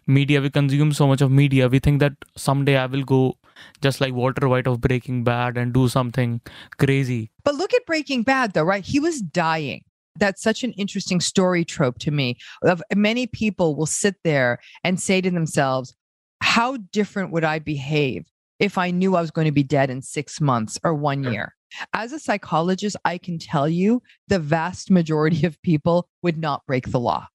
media, 0.07 0.41
we 0.41 0.51
consume 0.51 0.93
so 0.93 1.07
much 1.07 1.21
of 1.21 1.31
media. 1.31 1.69
We 1.69 1.79
think 1.79 2.01
that 2.01 2.15
someday 2.37 2.77
I 2.77 2.87
will 2.87 3.05
go 3.05 3.39
just 3.81 4.01
like 4.01 4.13
Walter 4.13 4.49
White 4.49 4.67
of 4.67 4.81
Breaking 4.81 5.23
Bad 5.23 5.57
and 5.57 5.73
do 5.73 5.89
something 5.89 6.41
crazy. 6.79 7.31
But 7.45 7.55
look 7.55 7.73
at 7.75 7.87
Breaking 7.87 8.23
Bad, 8.23 8.55
though, 8.55 8.65
right? 8.65 8.85
He 8.85 8.99
was 8.99 9.21
dying. 9.21 9.83
That's 10.19 10.43
such 10.43 10.65
an 10.65 10.73
interesting 10.73 11.21
story 11.21 11.65
trope 11.65 11.99
to 12.01 12.11
me. 12.11 12.37
Of 12.63 12.83
many 12.95 13.27
people 13.27 13.77
will 13.77 13.87
sit 13.87 14.17
there 14.25 14.59
and 14.83 15.01
say 15.01 15.21
to 15.21 15.31
themselves, 15.31 15.95
"How 16.41 16.79
different 16.93 17.33
would 17.33 17.45
I 17.45 17.59
behave 17.61 18.27
if 18.59 18.79
I 18.79 18.91
knew 18.91 19.15
I 19.15 19.21
was 19.21 19.31
going 19.31 19.45
to 19.47 19.53
be 19.53 19.63
dead 19.63 19.91
in 19.91 20.03
six 20.03 20.41
months 20.41 20.79
or 20.83 20.95
one 20.95 21.23
year?" 21.23 21.55
As 21.93 22.13
a 22.13 22.19
psychologist, 22.19 22.97
I 23.05 23.19
can 23.19 23.39
tell 23.39 23.69
you 23.69 24.03
the 24.29 24.39
vast 24.39 24.91
majority 24.91 25.47
of 25.47 25.61
people 25.63 26.09
would 26.23 26.39
not 26.39 26.65
break 26.67 26.91
the 26.91 27.01
law. 27.01 27.27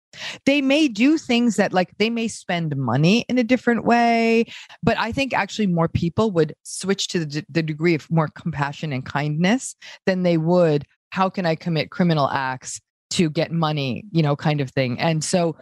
They 0.46 0.62
may 0.62 0.89
do 0.89 1.17
things 1.17 1.56
that, 1.56 1.72
like, 1.72 1.98
they 1.98 2.10
may 2.10 2.28
spend 2.28 2.76
money 2.76 3.24
in 3.30 3.38
a 3.38 3.46
different 3.46 3.86
way, 3.86 4.46
but 4.84 4.98
I 4.98 5.13
think 5.13 5.34
actually 5.34 5.67
more 5.67 5.88
people 5.88 6.32
would 6.32 6.54
switch 6.63 7.08
to 7.10 7.26
the, 7.26 7.46
the 7.50 7.63
degree 7.63 7.96
of 7.96 8.12
more 8.12 8.28
compassion 8.28 8.91
and 8.91 9.06
kindness 9.06 9.76
than 10.06 10.24
they 10.24 10.38
would. 10.38 10.86
How 11.12 11.30
can 11.30 11.46
I 11.46 11.56
commit 11.56 11.91
criminal 11.91 12.30
acts 12.30 12.82
to 13.12 13.30
get 13.30 13.52
money, 13.52 14.06
you 14.12 14.24
know, 14.24 14.36
kind 14.36 14.62
of 14.62 14.72
thing. 14.72 15.00
And 15.00 15.24
so 15.24 15.56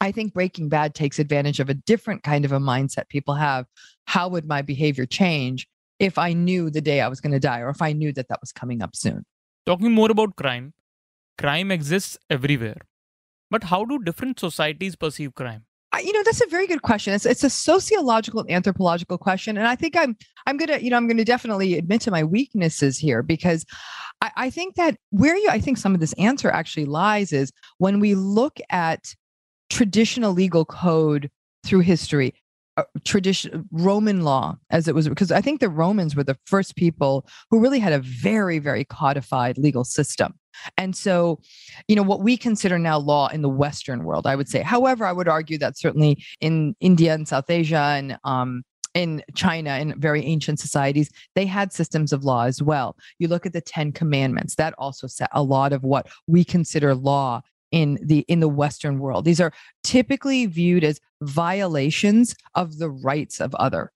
I 0.00 0.12
think 0.12 0.32
Breaking 0.32 0.68
Bad 0.68 0.94
takes 0.94 1.18
advantage 1.18 1.60
of 1.60 1.68
a 1.68 1.74
different 1.74 2.22
kind 2.22 2.44
of 2.44 2.52
a 2.52 2.58
mindset 2.58 3.08
people 3.08 3.34
have. 3.34 3.66
How 4.06 4.28
would 4.28 4.46
my 4.46 4.62
behavior 4.62 5.04
change 5.04 5.68
if 5.98 6.18
I 6.18 6.32
knew 6.32 6.70
the 6.70 6.80
day 6.80 7.00
I 7.00 7.08
was 7.08 7.20
going 7.20 7.32
to 7.32 7.40
die 7.40 7.60
or 7.60 7.70
if 7.70 7.82
I 7.82 7.92
knew 7.92 8.12
that 8.12 8.28
that 8.28 8.40
was 8.40 8.52
coming 8.52 8.82
up 8.82 8.96
soon. 8.96 9.24
talking 9.66 9.92
more 9.92 10.10
about 10.10 10.36
crime, 10.36 10.72
crime 11.38 11.70
exists 11.70 12.18
everywhere. 12.28 12.78
But 13.50 13.64
how 13.64 13.84
do 13.84 13.98
different 13.98 14.40
societies 14.40 14.96
perceive 14.96 15.34
crime? 15.34 15.66
you 16.00 16.12
know 16.12 16.22
that's 16.22 16.40
a 16.40 16.46
very 16.48 16.66
good 16.66 16.82
question 16.82 17.12
it's, 17.12 17.26
it's 17.26 17.44
a 17.44 17.50
sociological 17.50 18.40
and 18.40 18.50
anthropological 18.50 19.18
question 19.18 19.58
and 19.58 19.66
i 19.66 19.76
think 19.76 19.96
i'm 19.96 20.16
i'm 20.46 20.56
gonna 20.56 20.78
you 20.78 20.90
know 20.90 20.96
i'm 20.96 21.06
gonna 21.06 21.24
definitely 21.24 21.76
admit 21.76 22.00
to 22.00 22.10
my 22.10 22.24
weaknesses 22.24 22.98
here 22.98 23.22
because 23.22 23.64
I, 24.20 24.30
I 24.36 24.50
think 24.50 24.76
that 24.76 24.96
where 25.10 25.36
you 25.36 25.48
i 25.50 25.60
think 25.60 25.78
some 25.78 25.94
of 25.94 26.00
this 26.00 26.14
answer 26.14 26.50
actually 26.50 26.86
lies 26.86 27.32
is 27.32 27.52
when 27.78 28.00
we 28.00 28.14
look 28.14 28.58
at 28.70 29.14
traditional 29.68 30.32
legal 30.32 30.64
code 30.64 31.30
through 31.64 31.80
history 31.80 32.34
tradition 33.04 33.68
roman 33.70 34.22
law 34.22 34.56
as 34.70 34.88
it 34.88 34.94
was 34.94 35.08
because 35.08 35.30
i 35.30 35.40
think 35.40 35.60
the 35.60 35.68
romans 35.68 36.16
were 36.16 36.24
the 36.24 36.38
first 36.46 36.74
people 36.74 37.26
who 37.50 37.60
really 37.60 37.78
had 37.78 37.92
a 37.92 37.98
very 37.98 38.58
very 38.58 38.84
codified 38.84 39.58
legal 39.58 39.84
system 39.84 40.32
and 40.78 40.96
so 40.96 41.38
you 41.86 41.94
know 41.94 42.02
what 42.02 42.22
we 42.22 42.36
consider 42.36 42.78
now 42.78 42.98
law 42.98 43.28
in 43.28 43.42
the 43.42 43.48
western 43.48 44.04
world 44.04 44.26
i 44.26 44.34
would 44.34 44.48
say 44.48 44.62
however 44.62 45.04
i 45.04 45.12
would 45.12 45.28
argue 45.28 45.58
that 45.58 45.76
certainly 45.76 46.22
in 46.40 46.74
india 46.80 47.12
and 47.12 47.28
south 47.28 47.50
asia 47.50 47.76
and 47.76 48.18
um, 48.24 48.62
in 48.94 49.22
China, 49.34 49.78
in 49.78 49.98
very 49.98 50.22
ancient 50.24 50.60
societies, 50.60 51.10
they 51.34 51.46
had 51.46 51.72
systems 51.72 52.12
of 52.12 52.24
law 52.24 52.44
as 52.44 52.62
well. 52.62 52.96
You 53.18 53.28
look 53.28 53.46
at 53.46 53.52
the 53.52 53.60
Ten 53.60 53.92
Commandments, 53.92 54.56
that 54.56 54.74
also 54.76 55.06
set 55.06 55.30
a 55.32 55.42
lot 55.42 55.72
of 55.72 55.82
what 55.82 56.08
we 56.26 56.44
consider 56.44 56.94
law 56.94 57.40
in 57.72 57.98
the 58.02 58.20
in 58.28 58.40
the 58.40 58.48
western 58.48 58.98
world. 58.98 59.24
These 59.24 59.40
are 59.40 59.52
typically 59.82 60.46
viewed 60.46 60.84
as 60.84 61.00
violations 61.22 62.36
of 62.54 62.78
the 62.78 62.90
rights 62.90 63.40
of 63.40 63.54
other. 63.56 63.90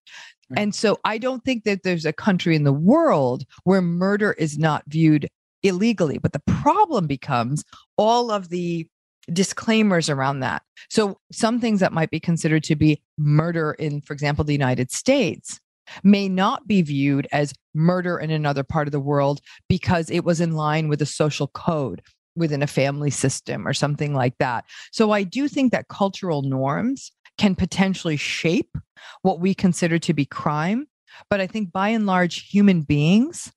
Right. 0.49 0.61
and 0.61 0.75
so 0.77 0.97
i 1.05 1.19
don't 1.19 1.45
think 1.45 1.65
that 1.65 1.83
there's 1.83 2.07
a 2.07 2.13
country 2.13 2.55
in 2.55 2.63
the 2.63 2.73
world 2.73 3.43
where 3.65 3.83
murder 3.83 4.31
is 4.35 4.57
not 4.57 4.85
viewed 4.87 5.29
illegally 5.65 6.19
but 6.19 6.33
the 6.33 6.43
problem 6.47 7.09
becomes 7.09 7.65
all 7.97 8.31
of 8.31 8.49
the 8.49 8.87
disclaimers 9.33 10.09
around 10.09 10.41
that. 10.41 10.63
So 10.89 11.19
some 11.33 11.61
things 11.61 11.81
that 11.81 11.93
might 11.93 12.11
be 12.11 12.21
considered 12.21 12.63
to 12.65 12.77
be 12.77 13.03
murder 13.19 13.73
in 13.73 14.01
for 14.01 14.13
example 14.13 14.45
the 14.45 14.53
united 14.53 14.91
states 14.91 15.59
may 16.03 16.29
not 16.29 16.67
be 16.67 16.83
viewed 16.83 17.29
as 17.33 17.55
murder 17.75 18.19
in 18.19 18.31
another 18.31 18.63
part 18.65 18.89
of 18.89 18.93
the 18.93 19.01
world 19.01 19.41
because 19.69 20.11
it 20.11 20.25
was 20.25 20.41
in 20.41 20.53
line 20.53 20.89
with 20.89 20.99
the 20.99 21.07
social 21.07 21.49
code 21.49 22.03
within 22.37 22.63
a 22.63 22.67
family 22.67 23.11
system 23.11 23.67
or 23.67 23.73
something 23.73 24.15
like 24.15 24.37
that. 24.39 24.65
So 24.93 25.11
I 25.11 25.23
do 25.23 25.49
think 25.49 25.73
that 25.73 25.89
cultural 25.89 26.43
norms 26.43 27.13
can 27.39 27.55
potentially 27.55 28.17
shape 28.17 28.77
what 29.23 29.41
we 29.41 29.55
consider 29.55 29.99
to 29.99 30.15
be 30.15 30.25
crime. 30.25 30.87
But 31.31 31.41
I 31.41 31.47
think 31.47 31.73
by 31.73 31.89
and 31.91 32.07
large, 32.07 32.49
human 32.49 32.83
beings, 32.83 33.53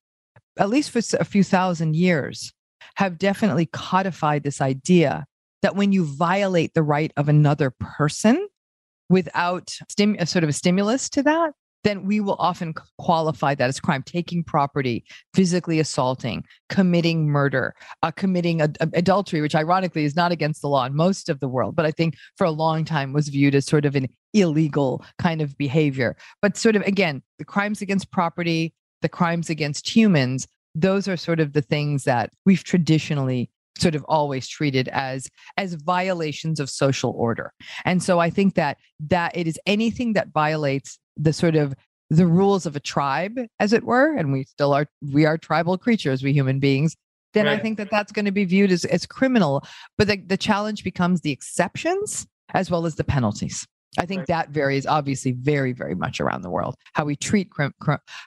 at 0.58 0.70
least 0.70 0.92
for 0.92 1.02
a 1.18 1.26
few 1.26 1.44
thousand 1.44 1.96
years, 1.96 2.54
have 2.96 3.18
definitely 3.18 3.66
codified 3.66 4.44
this 4.44 4.62
idea 4.62 5.26
that 5.62 5.76
when 5.76 5.92
you 5.92 6.06
violate 6.06 6.74
the 6.74 6.84
right 6.84 7.12
of 7.18 7.30
another 7.30 7.72
person 7.80 8.48
without 9.10 9.78
stim- 9.90 10.26
sort 10.26 10.44
of 10.44 10.50
a 10.50 10.54
stimulus 10.54 11.10
to 11.10 11.24
that, 11.24 11.54
then 11.84 12.06
we 12.06 12.20
will 12.20 12.36
often 12.40 12.74
qualify 12.98 13.56
that 13.56 13.70
as 13.70 13.80
crime 13.80 14.04
taking 14.04 14.44
property 14.44 15.04
physically 15.34 15.80
assaulting 15.80 16.44
committing 16.70 17.28
murder 17.28 17.74
uh, 18.04 18.12
committing 18.12 18.62
a, 18.62 18.70
a, 18.80 18.90
adultery 18.94 19.42
which 19.42 19.56
ironically 19.56 20.04
is 20.04 20.16
not 20.16 20.32
against 20.32 20.62
the 20.62 20.70
law 20.70 20.86
in 20.86 20.96
most 20.96 21.30
of 21.30 21.40
the 21.40 21.48
world 21.48 21.76
but 21.76 21.86
i 21.86 21.92
think 21.92 22.16
for 22.38 22.46
a 22.46 22.52
long 22.52 22.86
time 22.86 23.14
was 23.14 23.30
viewed 23.30 23.56
as 23.56 23.66
sort 23.66 23.86
of 23.86 23.96
an 23.96 24.08
illegal 24.34 25.04
kind 25.18 25.42
of 25.42 25.58
behavior. 25.58 26.16
But 26.42 26.58
sort 26.58 26.76
of 26.76 26.82
again 26.84 27.22
the 27.38 27.46
crimes 27.46 27.82
against 27.82 28.12
property 28.12 28.74
the 29.02 29.10
crimes 29.10 29.50
against 29.50 29.88
humans 29.88 30.48
those 30.76 31.08
are 31.08 31.18
sort 31.18 31.40
of 31.40 31.54
the 31.54 31.62
things 31.62 32.04
that 32.04 32.30
we've 32.46 32.64
traditionally 32.64 33.50
sort 33.78 33.96
of 33.96 34.06
always 34.08 34.48
treated 34.48 34.88
as 34.90 35.28
as 35.58 35.74
violations 35.74 36.60
of 36.60 36.70
social 36.70 37.12
order. 37.18 37.54
And 37.86 38.04
so 38.04 38.20
i 38.20 38.30
think 38.30 38.56
that 38.56 38.78
that 39.00 39.36
it 39.36 39.48
is 39.48 39.60
anything 39.66 40.14
that 40.14 40.30
violates 40.30 41.00
the 41.20 41.34
sort 41.34 41.56
of 41.56 41.76
the 42.10 42.26
rules 42.26 42.66
of 42.66 42.76
a 42.76 42.80
tribe 42.80 43.38
as 43.60 43.72
it 43.72 43.84
were 43.84 44.16
and 44.16 44.34
we 44.34 44.44
still 44.44 44.74
are 44.74 44.88
we 45.14 45.26
are 45.26 45.38
tribal 45.38 45.78
creatures 45.78 46.24
we 46.24 46.34
human 46.34 46.60
beings 46.60 46.96
then 47.34 47.46
right. 47.46 47.60
i 47.60 47.62
think 47.62 47.78
that 47.78 47.92
that's 47.92 48.12
going 48.12 48.26
to 48.26 48.32
be 48.32 48.46
viewed 48.46 48.72
as, 48.72 48.86
as 48.86 49.06
criminal. 49.06 49.64
But 49.98 50.08
the, 50.08 50.18
the 50.18 50.38
challenge 50.38 50.84
becomes 50.84 51.22
the 51.22 51.32
exceptions 51.32 52.28
as 52.54 52.72
well 52.72 52.86
as 52.86 52.96
the 52.96 53.04
penalties. 53.04 53.68
I 53.98 54.06
think 54.06 54.20
right. 54.20 54.28
that 54.28 54.50
varies 54.50 54.86
obviously 54.86 55.32
very 55.32 55.74
very 55.74 55.96
much 55.96 56.20
around 56.20 56.42
the 56.42 56.50
world. 56.50 56.76
How 56.94 57.06
we 57.06 57.16
treat 57.16 57.50
crime 57.52 57.74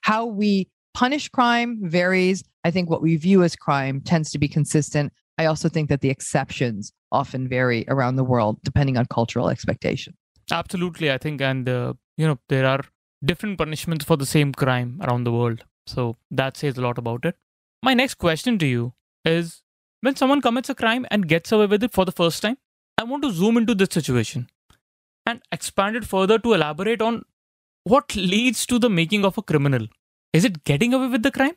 how 0.02 0.26
we 0.26 0.68
punish 0.94 1.28
crime 1.28 1.78
varies. 1.82 2.44
I 2.64 2.70
think 2.70 2.90
what 2.90 3.02
we 3.02 3.16
view 3.16 3.42
as 3.42 3.56
crime 3.56 4.00
tends 4.00 4.30
to 4.32 4.38
be 4.38 4.48
consistent. 4.48 5.12
I 5.38 5.46
also 5.46 5.68
think 5.68 5.88
that 5.88 6.00
the 6.00 6.10
exceptions 6.10 6.92
often 7.10 7.48
vary 7.48 7.84
around 7.88 8.16
the 8.16 8.24
world 8.24 8.58
depending 8.62 8.96
on 8.96 9.06
cultural 9.06 9.48
expectation. 9.48 10.14
Absolutely 10.50 11.10
i 11.10 11.18
think 11.18 11.40
and 11.40 11.68
uh, 11.68 11.94
you 12.16 12.26
know 12.26 12.38
there 12.48 12.66
are 12.66 12.80
different 13.24 13.58
punishments 13.58 14.04
for 14.04 14.16
the 14.16 14.26
same 14.26 14.52
crime 14.52 15.00
around 15.02 15.24
the 15.24 15.32
world. 15.32 15.64
So 15.86 16.16
that 16.30 16.56
says 16.56 16.78
a 16.78 16.82
lot 16.82 16.98
about 16.98 17.24
it. 17.24 17.36
My 17.82 17.94
next 17.94 18.14
question 18.14 18.58
to 18.58 18.66
you 18.66 18.94
is 19.24 19.62
when 20.00 20.16
someone 20.16 20.40
commits 20.40 20.68
a 20.68 20.74
crime 20.74 21.06
and 21.10 21.28
gets 21.28 21.52
away 21.52 21.66
with 21.66 21.82
it 21.82 21.92
for 21.92 22.04
the 22.04 22.12
first 22.12 22.42
time 22.42 22.56
i 22.98 23.04
want 23.04 23.22
to 23.22 23.30
zoom 23.30 23.56
into 23.56 23.74
this 23.74 23.88
situation 23.96 24.48
and 25.26 25.40
expand 25.52 25.96
it 25.96 26.04
further 26.04 26.38
to 26.38 26.52
elaborate 26.52 27.00
on 27.00 27.22
what 27.84 28.14
leads 28.16 28.64
to 28.66 28.78
the 28.78 28.90
making 28.90 29.24
of 29.24 29.38
a 29.38 29.42
criminal. 29.42 29.86
Is 30.32 30.44
it 30.44 30.64
getting 30.64 30.94
away 30.94 31.08
with 31.08 31.22
the 31.22 31.30
crime 31.30 31.54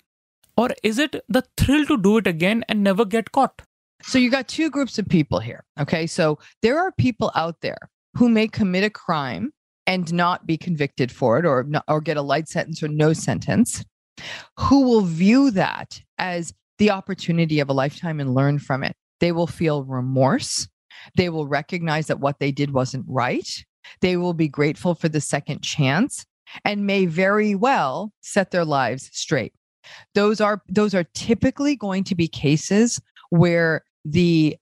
or 0.58 0.70
is 0.84 1.00
it 1.00 1.24
the 1.30 1.44
thrill 1.58 1.86
to 1.86 1.98
do 1.98 2.18
it 2.18 2.28
again 2.28 2.64
and 2.68 2.84
never 2.84 3.06
get 3.06 3.32
caught? 3.32 3.62
So 4.02 4.18
you 4.18 4.30
got 4.30 4.48
two 4.48 4.70
groups 4.70 4.98
of 5.00 5.08
people 5.08 5.40
here 5.40 5.64
okay? 5.80 6.08
So 6.08 6.40
there 6.62 6.80
are 6.80 6.92
people 6.92 7.32
out 7.36 7.62
there 7.62 7.90
who 8.18 8.30
may 8.30 8.48
commit 8.48 8.84
a 8.84 8.90
crime 8.90 9.52
and 9.88 10.12
not 10.14 10.46
be 10.46 10.58
convicted 10.58 11.12
for 11.12 11.38
it 11.38 11.46
or 11.46 11.64
not, 11.64 11.84
or 11.88 12.02
get 12.02 12.18
a 12.18 12.22
light 12.22 12.48
sentence 12.48 12.82
or 12.82 12.88
no 12.88 13.14
sentence 13.14 13.84
who 14.58 14.82
will 14.82 15.02
view 15.02 15.52
that 15.52 16.02
as 16.18 16.54
the 16.78 16.92
opportunity 16.92 17.60
of 17.60 17.70
a 17.70 17.74
lifetime 17.74 18.20
and 18.20 18.34
learn 18.34 18.60
from 18.60 18.84
it. 18.84 18.96
They 19.20 19.32
will 19.32 19.48
feel 19.48 19.84
remorse. 19.84 20.68
They 21.16 21.30
will 21.30 21.48
recognize 21.48 22.08
that 22.08 22.20
what 22.20 22.40
they 22.40 22.52
did 22.52 22.74
wasn't 22.74 23.06
right. 23.08 23.48
They 24.02 24.18
will 24.18 24.34
be 24.34 24.48
grateful 24.48 24.96
for 24.96 25.10
the 25.10 25.22
second 25.22 25.62
chance 25.62 26.26
and 26.64 26.86
may 26.86 27.06
very 27.06 27.56
well 27.56 28.12
set 28.22 28.52
their 28.52 28.66
lives 28.66 29.10
straight. 29.14 29.54
Those 30.16 30.42
are 30.42 30.62
those 30.68 30.96
are 30.96 31.06
typically 31.14 31.76
going 31.76 32.04
to 32.06 32.16
be 32.16 32.28
cases 32.28 33.00
where 33.30 33.84
the 34.04 34.58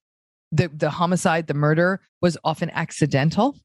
the 0.52 0.68
the 0.68 0.90
homicide 0.90 1.48
the 1.48 1.54
murder 1.54 2.02
was 2.22 2.38
often 2.44 2.70
accidental. 2.72 3.56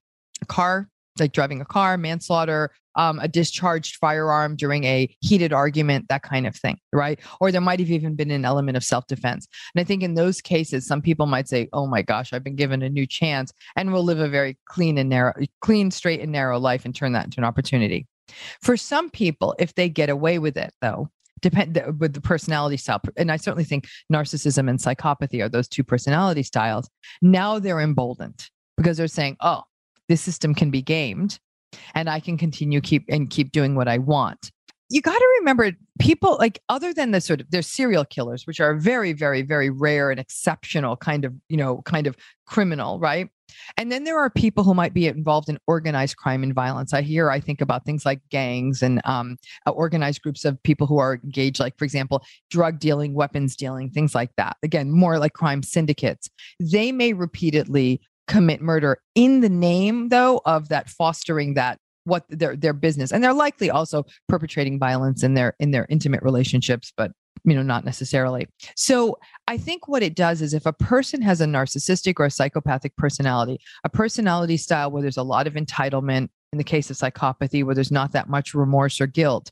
Car 0.47 0.88
like 1.21 1.33
driving 1.33 1.61
a 1.61 1.65
car, 1.65 1.97
manslaughter, 1.97 2.71
um, 2.97 3.21
a 3.21 3.29
discharged 3.29 3.97
firearm 3.97 4.57
during 4.57 4.85
a 4.85 5.09
heated 5.21 5.53
argument, 5.53 6.07
that 6.09 6.23
kind 6.23 6.47
of 6.47 6.57
thing, 6.57 6.79
right? 6.93 7.19
Or 7.41 7.53
there 7.53 7.61
might 7.61 7.79
have 7.79 7.91
even 7.91 8.17
been 8.17 8.31
an 8.31 8.45
element 8.45 8.77
of 8.77 8.85
self 8.85 9.07
defense. 9.07 9.47
And 9.75 9.81
I 9.81 9.85
think 9.85 10.03
in 10.03 10.15
those 10.15 10.41
cases, 10.41 10.87
some 10.87 11.01
people 11.01 11.27
might 11.27 11.49
say, 11.49 11.69
oh 11.73 11.87
my 11.87 12.03
gosh, 12.03 12.33
I've 12.33 12.45
been 12.45 12.57
given 12.57 12.83
a 12.83 12.89
new 12.89 13.07
chance 13.07 13.53
and 13.77 13.93
will 13.93 14.03
live 14.03 14.19
a 14.19 14.29
very 14.29 14.59
clean 14.67 14.99
and 14.99 15.09
narrow, 15.09 15.33
clean, 15.61 15.91
straight, 15.91 16.21
and 16.21 16.33
narrow 16.33 16.59
life 16.59 16.85
and 16.85 16.95
turn 16.95 17.13
that 17.13 17.27
into 17.27 17.41
an 17.41 17.45
opportunity. 17.45 18.07
For 18.61 18.77
some 18.77 19.11
people, 19.11 19.55
if 19.59 19.75
they 19.75 19.89
get 19.89 20.11
away 20.11 20.39
with 20.39 20.57
it, 20.57 20.75
though, 20.83 21.09
depend 21.41 21.81
with 22.01 22.15
the 22.15 22.21
personality 22.21 22.77
style 22.77 23.01
and 23.17 23.31
i 23.31 23.37
certainly 23.37 23.63
think 23.63 23.87
narcissism 24.13 24.69
and 24.69 24.81
psychopathy 24.81 25.41
are 25.41 25.49
those 25.49 25.69
two 25.69 25.85
personality 25.85 26.43
styles 26.43 26.91
now 27.23 27.61
they're 27.61 27.81
emboldened 27.81 28.49
because 28.77 28.97
they're 28.97 29.07
saying 29.07 29.37
oh 29.41 29.63
this 30.09 30.21
system 30.21 30.55
can 30.55 30.71
be 30.71 30.83
gamed 30.83 31.38
and 31.94 32.09
I 32.09 32.21
can 32.21 32.37
continue 32.38 32.81
keep 32.81 33.05
and 33.09 33.31
keep 33.31 33.53
doing 33.53 33.75
what 33.75 33.88
I 33.88 33.99
want. 33.99 34.51
You 34.90 35.03
got 35.03 35.18
to 35.18 35.35
remember 35.40 35.73
people 35.99 36.37
like 36.38 36.61
other 36.71 36.94
than 36.94 37.11
the 37.11 37.21
sort 37.21 37.42
of 37.42 37.51
there's 37.51 37.66
serial 37.66 38.07
killers 38.07 38.47
which 38.47 38.59
are 38.59 38.75
very 38.75 39.12
very 39.12 39.42
very 39.42 39.68
rare 39.68 40.11
and 40.11 40.18
exceptional 40.18 40.97
kind 40.97 41.25
of, 41.25 41.35
you 41.49 41.57
know, 41.57 41.83
kind 41.83 42.07
of 42.07 42.16
criminal, 42.47 42.99
right? 42.99 43.29
And 43.77 43.90
then 43.90 44.05
there 44.05 44.18
are 44.18 44.31
people 44.31 44.64
who 44.64 44.75
might 44.75 44.94
be 44.94 45.07
involved 45.07 45.49
in 45.49 45.59
organized 45.66 46.16
crime 46.16 46.42
and 46.42 46.55
violence. 46.55 46.92
I 46.92 47.03
hear, 47.03 47.31
I 47.31 47.40
think 47.40 47.61
about 47.61 47.85
things 47.85 48.05
like 48.05 48.21
gangs 48.31 48.83
and 48.83 49.01
um, 49.05 49.37
uh, 49.66 49.71
organized 49.71 50.23
groups 50.23 50.44
of 50.44 50.62
people 50.62 50.87
who 50.87 50.99
are 50.99 51.14
engaged, 51.25 51.61
like, 51.61 51.77
for 51.79 51.85
example, 51.85 52.23
drug 52.51 52.79
dealing, 52.79 53.14
weapons 53.14 53.57
dealing, 53.57 53.90
things 53.90 54.14
like 54.14 54.31
that. 54.37 54.57
Again, 54.62 54.90
more 54.90 55.18
like 55.18 55.33
crime 55.33 55.62
syndicates. 55.62 56.29
They 56.61 56.92
may 56.92 57.12
repeatedly 57.12 58.01
commit 58.29 58.61
murder 58.61 59.01
in 59.14 59.41
the 59.41 59.49
name 59.49 60.11
though 60.11 60.41
of 60.45 60.69
that 60.69 60.88
fostering 60.88 61.55
that 61.55 61.79
what 62.05 62.25
their 62.29 62.57
their 62.57 62.73
business. 62.73 63.12
And 63.12 63.23
they're 63.23 63.35
likely 63.35 63.71
also 63.71 64.05
perpetrating 64.29 64.79
violence 64.79 65.23
in 65.23 65.35
their 65.35 65.55
in 65.59 65.73
their 65.73 65.87
intimate 65.88 66.23
relationships 66.23 66.93
but 66.97 67.12
you 67.45 67.55
know 67.55 67.62
not 67.62 67.85
necessarily. 67.85 68.49
So 68.77 69.19
i 69.47 69.57
think 69.57 69.88
what 69.88 70.03
it 70.03 70.14
does 70.14 70.43
is 70.43 70.55
if 70.55 70.67
a 70.67 70.73
person 70.73 71.23
has 71.23 71.41
a 71.41 71.47
narcissistic 71.47 72.19
or 72.19 72.27
a 72.27 72.31
psychopathic 72.31 72.97
personality 72.97 73.59
a 73.85 73.88
personality 73.88 74.57
style 74.57 74.91
where 74.91 75.03
there's 75.03 75.17
a 75.17 75.23
lot 75.23 75.47
of 75.47 75.55
entitlement 75.55 76.29
in 76.53 76.59
the 76.59 76.64
case 76.64 76.91
of 76.91 76.97
psychopathy 76.97 77.62
where 77.64 77.75
there's 77.75 77.93
not 77.93 78.12
that 78.12 78.29
much 78.29 78.55
remorse 78.55 79.01
or 79.01 79.07
guilt 79.07 79.51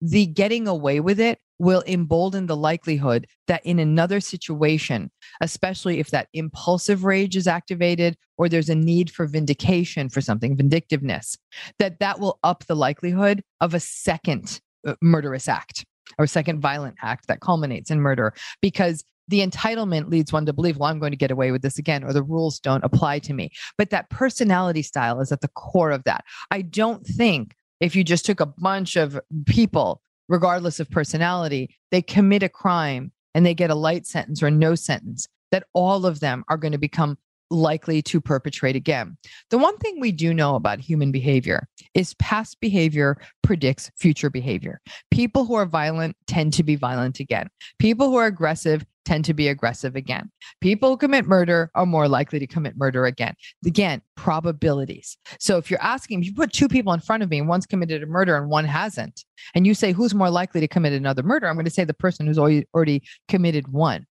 the 0.00 0.26
getting 0.26 0.68
away 0.68 1.00
with 1.00 1.20
it 1.20 1.38
will 1.58 1.82
embolden 1.86 2.46
the 2.46 2.56
likelihood 2.56 3.26
that 3.46 3.64
in 3.64 3.78
another 3.78 4.20
situation, 4.20 5.10
especially 5.40 5.98
if 5.98 6.10
that 6.10 6.28
impulsive 6.32 7.04
rage 7.04 7.36
is 7.36 7.46
activated 7.46 8.16
or 8.36 8.48
there's 8.48 8.68
a 8.68 8.74
need 8.74 9.10
for 9.10 9.26
vindication 9.26 10.08
for 10.08 10.20
something, 10.20 10.56
vindictiveness, 10.56 11.36
that 11.78 11.98
that 11.98 12.20
will 12.20 12.38
up 12.44 12.64
the 12.66 12.76
likelihood 12.76 13.42
of 13.60 13.74
a 13.74 13.80
second 13.80 14.60
uh, 14.86 14.94
murderous 15.02 15.48
act 15.48 15.84
or 16.18 16.26
second 16.26 16.60
violent 16.60 16.96
act 17.02 17.26
that 17.26 17.40
culminates 17.40 17.90
in 17.90 18.00
murder 18.00 18.32
because 18.62 19.04
the 19.28 19.46
entitlement 19.46 20.08
leads 20.10 20.32
one 20.32 20.46
to 20.46 20.52
believe, 20.52 20.78
well, 20.78 20.88
I'm 20.88 20.98
going 20.98 21.12
to 21.12 21.16
get 21.16 21.30
away 21.30 21.52
with 21.52 21.60
this 21.60 21.78
again, 21.78 22.02
or 22.02 22.14
the 22.14 22.22
rules 22.22 22.58
don't 22.58 22.82
apply 22.82 23.18
to 23.20 23.34
me. 23.34 23.50
But 23.76 23.90
that 23.90 24.08
personality 24.08 24.82
style 24.82 25.20
is 25.20 25.30
at 25.30 25.42
the 25.42 25.48
core 25.48 25.90
of 25.90 26.04
that. 26.04 26.24
I 26.50 26.62
don't 26.62 27.06
think 27.06 27.54
if 27.80 27.94
you 27.94 28.04
just 28.04 28.24
took 28.24 28.40
a 28.40 28.46
bunch 28.46 28.96
of 28.96 29.20
people, 29.46 30.00
regardless 30.28 30.80
of 30.80 30.90
personality, 30.90 31.76
they 31.90 32.02
commit 32.02 32.42
a 32.42 32.48
crime 32.48 33.12
and 33.34 33.44
they 33.44 33.54
get 33.54 33.70
a 33.70 33.74
light 33.74 34.06
sentence 34.06 34.42
or 34.42 34.50
no 34.50 34.74
sentence, 34.74 35.26
that 35.50 35.64
all 35.72 36.06
of 36.06 36.20
them 36.20 36.44
are 36.48 36.56
going 36.56 36.72
to 36.72 36.78
become 36.78 37.16
likely 37.50 38.02
to 38.02 38.20
perpetrate 38.20 38.76
again. 38.76 39.16
The 39.50 39.58
one 39.58 39.78
thing 39.78 40.00
we 40.00 40.12
do 40.12 40.34
know 40.34 40.54
about 40.54 40.80
human 40.80 41.10
behavior 41.10 41.66
is 41.94 42.14
past 42.14 42.60
behavior 42.60 43.16
predicts 43.42 43.90
future 43.96 44.28
behavior. 44.28 44.80
People 45.10 45.46
who 45.46 45.54
are 45.54 45.66
violent 45.66 46.16
tend 46.26 46.52
to 46.54 46.62
be 46.62 46.76
violent 46.76 47.20
again. 47.20 47.48
People 47.78 48.10
who 48.10 48.16
are 48.16 48.26
aggressive 48.26 48.84
tend 49.08 49.24
to 49.24 49.32
be 49.32 49.48
aggressive 49.48 49.96
again. 49.96 50.30
People 50.60 50.90
who 50.90 50.96
commit 50.98 51.24
murder 51.24 51.70
are 51.74 51.86
more 51.86 52.08
likely 52.08 52.38
to 52.38 52.46
commit 52.46 52.76
murder 52.76 53.06
again. 53.06 53.34
Again, 53.64 54.02
probabilities. 54.16 55.16
So 55.40 55.56
if 55.56 55.70
you're 55.70 55.82
asking, 55.82 56.20
if 56.20 56.26
you 56.26 56.34
put 56.34 56.52
two 56.52 56.68
people 56.68 56.92
in 56.92 57.00
front 57.00 57.22
of 57.22 57.30
me 57.30 57.38
and 57.38 57.48
one's 57.48 57.66
committed 57.66 58.02
a 58.02 58.06
murder 58.06 58.36
and 58.36 58.50
one 58.50 58.66
hasn't, 58.66 59.24
and 59.54 59.66
you 59.66 59.72
say 59.72 59.92
who's 59.92 60.14
more 60.14 60.28
likely 60.28 60.60
to 60.60 60.68
commit 60.68 60.92
another 60.92 61.22
murder, 61.22 61.46
I'm 61.46 61.54
going 61.54 61.64
to 61.64 61.70
say 61.70 61.84
the 61.84 61.94
person 61.94 62.26
who's 62.26 62.38
already 62.38 63.02
committed 63.28 63.68
one 63.68 64.06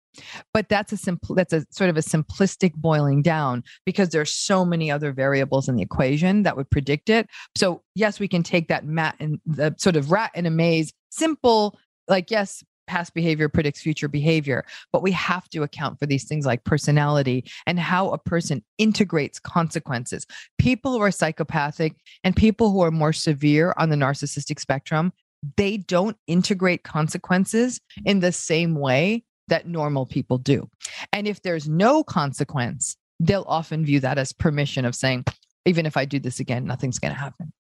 but 0.54 0.66
that's 0.70 0.92
a 0.92 0.96
simple 0.96 1.34
that's 1.34 1.52
a 1.52 1.66
sort 1.68 1.90
of 1.90 1.98
a 1.98 2.00
simplistic 2.00 2.72
boiling 2.72 3.20
down 3.20 3.62
because 3.84 4.08
there's 4.08 4.32
so 4.32 4.64
many 4.64 4.90
other 4.90 5.12
variables 5.12 5.68
in 5.68 5.76
the 5.76 5.82
equation 5.82 6.42
that 6.42 6.56
would 6.56 6.70
predict 6.70 7.10
it 7.10 7.28
so 7.54 7.82
yes 7.94 8.18
we 8.18 8.26
can 8.26 8.42
take 8.42 8.68
that 8.68 8.86
mat 8.86 9.14
and 9.20 9.38
the 9.44 9.74
sort 9.78 9.94
of 9.94 10.10
rat 10.10 10.30
in 10.34 10.46
a 10.46 10.50
maze 10.50 10.90
simple 11.10 11.78
like 12.08 12.30
yes 12.30 12.64
past 12.86 13.14
behavior 13.14 13.48
predicts 13.48 13.80
future 13.80 14.08
behavior, 14.08 14.64
but 14.92 15.02
we 15.02 15.12
have 15.12 15.48
to 15.50 15.62
account 15.62 15.98
for 15.98 16.06
these 16.06 16.24
things 16.24 16.46
like 16.46 16.64
personality 16.64 17.44
and 17.66 17.78
how 17.78 18.10
a 18.10 18.18
person 18.18 18.62
integrates 18.78 19.38
consequences. 19.38 20.26
People 20.58 20.92
who 20.92 21.00
are 21.00 21.10
psychopathic 21.10 21.94
and 22.24 22.36
people 22.36 22.70
who 22.70 22.80
are 22.80 22.90
more 22.90 23.12
severe 23.12 23.74
on 23.78 23.90
the 23.90 23.96
narcissistic 23.96 24.60
spectrum, 24.60 25.12
they 25.56 25.76
don't 25.76 26.16
integrate 26.26 26.82
consequences 26.82 27.80
in 28.04 28.20
the 28.20 28.32
same 28.32 28.74
way 28.74 29.24
that 29.48 29.68
normal 29.68 30.06
people 30.06 30.38
do. 30.38 30.68
And 31.12 31.28
if 31.28 31.42
there's 31.42 31.68
no 31.68 32.02
consequence, 32.02 32.96
they'll 33.20 33.44
often 33.46 33.84
view 33.84 34.00
that 34.00 34.18
as 34.18 34.32
permission 34.32 34.84
of 34.84 34.94
saying, 34.94 35.24
even 35.64 35.86
if 35.86 35.96
I 35.96 36.04
do 36.04 36.18
this 36.18 36.40
again, 36.40 36.64
nothing's 36.64 36.98
going 36.98 37.14
to 37.14 37.20
happen. 37.20 37.52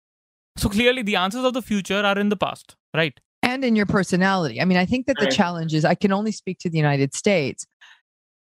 So 0.56 0.68
clearly, 0.68 1.02
the 1.02 1.16
answers 1.16 1.44
of 1.44 1.52
the 1.52 1.62
future 1.62 2.00
are 2.02 2.18
in 2.18 2.30
the 2.30 2.36
past, 2.36 2.76
right? 2.94 3.18
And 3.42 3.64
in 3.64 3.76
your 3.76 3.86
personality. 3.86 4.60
I 4.60 4.64
mean, 4.64 4.78
I 4.78 4.86
think 4.86 5.06
that 5.06 5.16
the 5.18 5.26
challenge 5.26 5.74
is 5.74 5.84
I 5.84 5.94
can 5.94 6.12
only 6.12 6.32
speak 6.32 6.58
to 6.60 6.70
the 6.70 6.78
United 6.78 7.14
States. 7.14 7.66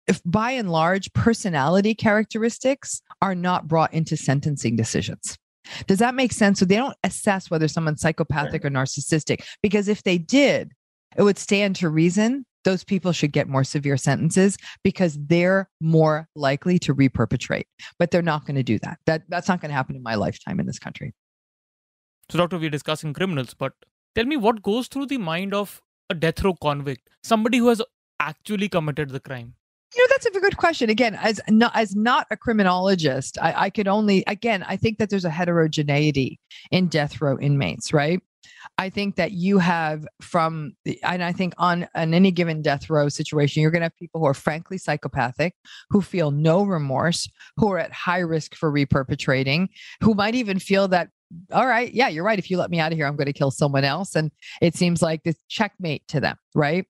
If 0.07 0.23
by 0.25 0.53
and 0.53 0.73
large, 0.73 1.13
personality 1.13 1.95
characteristics 1.95 3.03
are 3.21 3.35
not 3.35 3.69
brought 3.69 3.93
into 3.93 4.17
sentencing 4.17 4.77
decisions. 4.77 5.37
Does 5.87 5.99
that 5.99 6.15
make 6.15 6.33
sense? 6.33 6.59
So 6.59 6.65
they 6.65 6.77
don't 6.77 6.97
assess 7.05 7.51
whether 7.51 7.69
someone's 7.69 8.01
psychopathic 8.01 8.65
or 8.65 8.71
narcissistic, 8.71 9.45
because 9.63 9.89
if 9.89 10.03
they 10.03 10.17
did, 10.17 10.73
it 11.17 11.23
would 11.23 11.39
stand 11.39 11.77
to 11.77 11.89
reason 11.89 12.47
those 12.65 12.85
people 12.85 13.13
should 13.13 13.33
get 13.33 13.49
more 13.49 13.65
severe 13.65 13.97
sentences 13.97 14.57
because 14.83 15.19
they're 15.27 15.69
more 15.81 16.29
likely 16.35 16.79
to 16.81 16.93
reperpetrate. 16.93 17.67
But 17.99 18.11
they're 18.11 18.23
not 18.23 18.47
going 18.47 18.57
to 18.57 18.63
do 18.63 18.79
that. 18.81 18.99
That 19.07 19.23
that's 19.29 19.49
not 19.49 19.61
going 19.61 19.71
to 19.71 19.75
happen 19.75 19.97
in 19.97 20.03
my 20.03 20.17
lifetime 20.17 20.61
in 20.61 20.67
this 20.67 20.79
country. 20.79 21.15
So, 22.31 22.39
Doctor, 22.39 22.59
we're 22.59 22.71
discussing 22.71 23.15
criminals, 23.15 23.55
but 23.55 23.73
Tell 24.19 24.27
me 24.27 24.37
what 24.37 24.63
goes 24.63 24.89
through 24.89 25.07
the 25.07 25.17
mind 25.17 25.55
of 25.55 25.81
a 26.11 26.15
death 26.17 26.43
row 26.43 26.53
convict, 26.61 27.09
somebody 27.23 27.59
who 27.59 27.69
has 27.69 27.81
actually 28.19 28.69
committed 28.69 29.11
the 29.11 29.21
crime. 29.21 29.55
You 29.95 30.03
know, 30.03 30.09
that's 30.11 30.27
a 30.27 30.41
good 30.41 30.57
question. 30.57 30.91
Again, 30.91 31.15
as 31.15 31.41
not 31.49 31.71
as 31.77 31.95
not 31.95 32.27
a 32.33 32.37
criminologist, 32.37 33.39
I, 33.41 33.67
I 33.67 33.71
could 33.71 33.87
only 33.87 34.25
again, 34.27 34.65
I 34.67 34.77
think 34.77 34.99
that 34.99 35.09
there's 35.09 35.25
a 35.25 35.31
heterogeneity 35.31 36.41
in 36.73 36.89
death 36.89 37.21
row 37.21 37.39
inmates, 37.39 37.93
right? 37.93 38.21
I 38.77 38.91
think 38.91 39.15
that 39.17 39.33
you 39.33 39.59
have 39.59 40.05
from, 40.21 40.73
the, 40.85 41.01
and 41.05 41.23
I 41.23 41.33
think 41.33 41.55
on, 41.59 41.87
on 41.95 42.13
any 42.13 42.33
given 42.33 42.61
death 42.61 42.91
row 42.91 43.09
situation, 43.09 43.63
you're 43.63 43.71
going 43.71 43.83
to 43.83 43.87
have 43.87 43.97
people 43.97 44.21
who 44.21 44.27
are 44.27 44.35
frankly 44.35 44.79
psychopathic, 44.79 45.55
who 45.91 46.01
feel 46.01 46.33
no 46.33 46.65
remorse, 46.65 47.29
who 47.57 47.71
are 47.71 47.79
at 47.79 47.93
high 47.93 48.19
risk 48.19 48.57
for 48.57 48.73
reperpetrating, 48.73 49.69
who 50.01 50.15
might 50.15 50.35
even 50.35 50.59
feel 50.59 50.89
that 50.89 51.11
all 51.53 51.67
right, 51.67 51.93
yeah, 51.93 52.09
you're 52.09 52.25
right. 52.25 52.39
If 52.39 52.51
you 52.51 52.57
let 52.57 52.71
me 52.71 52.81
out 52.81 52.93
of 52.93 52.99
here, 52.99 53.07
I'm 53.07 53.17
going 53.17 53.27
to 53.27 53.33
kill 53.33 53.51
someone 53.51 53.85
else. 53.85 54.15
And 54.15 54.31
it 54.63 54.75
seems 54.75 55.03
like 55.03 55.23
this 55.25 55.37
checkmate 55.49 56.07
to 56.09 56.21
them, 56.21 56.37
right? 56.55 56.87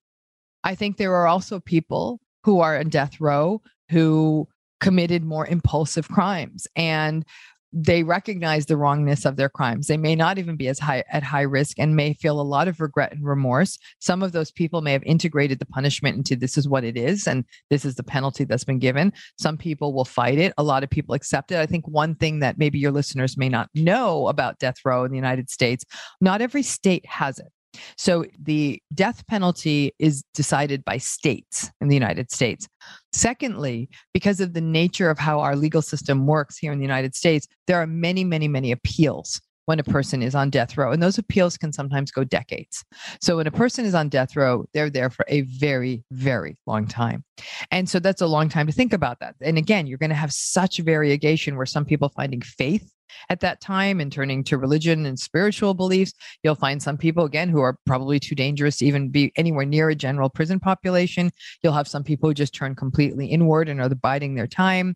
I 0.63 0.75
think 0.75 0.97
there 0.97 1.15
are 1.15 1.27
also 1.27 1.59
people 1.59 2.19
who 2.43 2.59
are 2.59 2.77
in 2.77 2.89
death 2.89 3.19
row 3.19 3.61
who 3.89 4.47
committed 4.79 5.23
more 5.23 5.45
impulsive 5.47 6.07
crimes 6.07 6.67
and 6.75 7.25
they 7.71 8.03
recognize 8.03 8.65
the 8.65 8.77
wrongness 8.77 9.25
of 9.25 9.35
their 9.35 9.49
crimes. 9.49 9.87
They 9.87 9.97
may 9.97 10.15
not 10.15 10.37
even 10.37 10.55
be 10.55 10.67
as 10.67 10.79
high 10.79 11.03
at 11.11 11.23
high 11.23 11.41
risk 11.41 11.77
and 11.77 11.95
may 11.95 12.13
feel 12.13 12.39
a 12.39 12.43
lot 12.43 12.67
of 12.67 12.79
regret 12.79 13.11
and 13.11 13.23
remorse. 13.23 13.77
Some 13.99 14.23
of 14.23 14.31
those 14.31 14.51
people 14.51 14.81
may 14.81 14.93
have 14.93 15.03
integrated 15.03 15.59
the 15.59 15.65
punishment 15.65 16.17
into 16.17 16.35
this 16.35 16.57
is 16.57 16.67
what 16.67 16.83
it 16.83 16.97
is 16.97 17.27
and 17.27 17.45
this 17.69 17.85
is 17.85 17.95
the 17.95 18.03
penalty 18.03 18.43
that's 18.43 18.63
been 18.63 18.79
given. 18.79 19.13
Some 19.37 19.57
people 19.57 19.93
will 19.93 20.05
fight 20.05 20.39
it. 20.39 20.53
A 20.57 20.63
lot 20.63 20.83
of 20.83 20.89
people 20.89 21.13
accept 21.13 21.51
it. 21.51 21.59
I 21.59 21.65
think 21.65 21.87
one 21.87 22.15
thing 22.15 22.39
that 22.39 22.57
maybe 22.57 22.79
your 22.79 22.91
listeners 22.91 23.37
may 23.37 23.49
not 23.49 23.69
know 23.75 24.27
about 24.27 24.59
death 24.59 24.77
row 24.83 25.03
in 25.03 25.11
the 25.11 25.17
United 25.17 25.49
States, 25.49 25.85
not 26.21 26.41
every 26.41 26.63
state 26.63 27.05
has 27.05 27.39
it. 27.39 27.51
So 27.97 28.25
the 28.41 28.81
death 28.93 29.25
penalty 29.27 29.93
is 29.99 30.23
decided 30.33 30.83
by 30.83 30.97
states 30.97 31.69
in 31.81 31.87
the 31.87 31.95
United 31.95 32.31
States. 32.31 32.67
Secondly, 33.13 33.89
because 34.13 34.39
of 34.39 34.53
the 34.53 34.61
nature 34.61 35.09
of 35.09 35.19
how 35.19 35.39
our 35.39 35.55
legal 35.55 35.81
system 35.81 36.25
works 36.25 36.57
here 36.57 36.71
in 36.71 36.79
the 36.79 36.85
United 36.85 37.15
States, 37.15 37.47
there 37.67 37.77
are 37.77 37.87
many, 37.87 38.23
many, 38.23 38.47
many 38.47 38.71
appeals 38.71 39.41
when 39.69 39.79
a 39.79 39.83
person 39.83 40.23
is 40.23 40.33
on 40.33 40.49
death 40.49 40.75
row. 40.77 40.91
And 40.91 41.01
those 41.03 41.19
appeals 41.19 41.55
can 41.55 41.71
sometimes 41.71 42.09
go 42.09 42.23
decades. 42.23 42.83
So 43.21 43.37
when 43.37 43.45
a 43.45 43.51
person 43.51 43.85
is 43.85 43.93
on 43.93 44.09
death 44.09 44.35
row, 44.35 44.65
they're 44.73 44.89
there 44.89 45.11
for 45.11 45.23
a 45.27 45.41
very, 45.41 46.03
very 46.09 46.57
long 46.65 46.87
time. 46.87 47.23
And 47.69 47.87
so 47.87 47.99
that's 47.99 48.21
a 48.21 48.25
long 48.25 48.49
time 48.49 48.65
to 48.65 48.73
think 48.73 48.93
about 48.93 49.19
that. 49.19 49.35
And 49.41 49.59
again, 49.59 49.85
you're 49.85 49.99
going 49.99 50.09
to 50.09 50.15
have 50.15 50.33
such 50.33 50.79
variegation 50.79 51.55
where 51.55 51.67
some 51.67 51.85
people 51.85 52.09
finding 52.09 52.41
faith 52.41 52.91
at 53.29 53.39
that 53.41 53.61
time 53.61 53.99
and 53.99 54.11
turning 54.11 54.43
to 54.45 54.57
religion 54.57 55.05
and 55.05 55.19
spiritual 55.19 55.73
beliefs. 55.73 56.13
You'll 56.43 56.55
find 56.55 56.81
some 56.81 56.97
people, 56.97 57.25
again, 57.25 57.49
who 57.49 57.61
are 57.61 57.77
probably 57.85 58.19
too 58.19 58.35
dangerous 58.35 58.77
to 58.77 58.85
even 58.85 59.09
be 59.09 59.31
anywhere 59.35 59.65
near 59.65 59.89
a 59.89 59.95
general 59.95 60.29
prison 60.29 60.59
population. 60.59 61.31
You'll 61.63 61.73
have 61.73 61.87
some 61.87 62.03
people 62.03 62.29
who 62.29 62.33
just 62.33 62.53
turn 62.53 62.75
completely 62.75 63.27
inward 63.27 63.69
and 63.69 63.81
are 63.81 63.89
biding 63.89 64.35
their 64.35 64.47
time. 64.47 64.95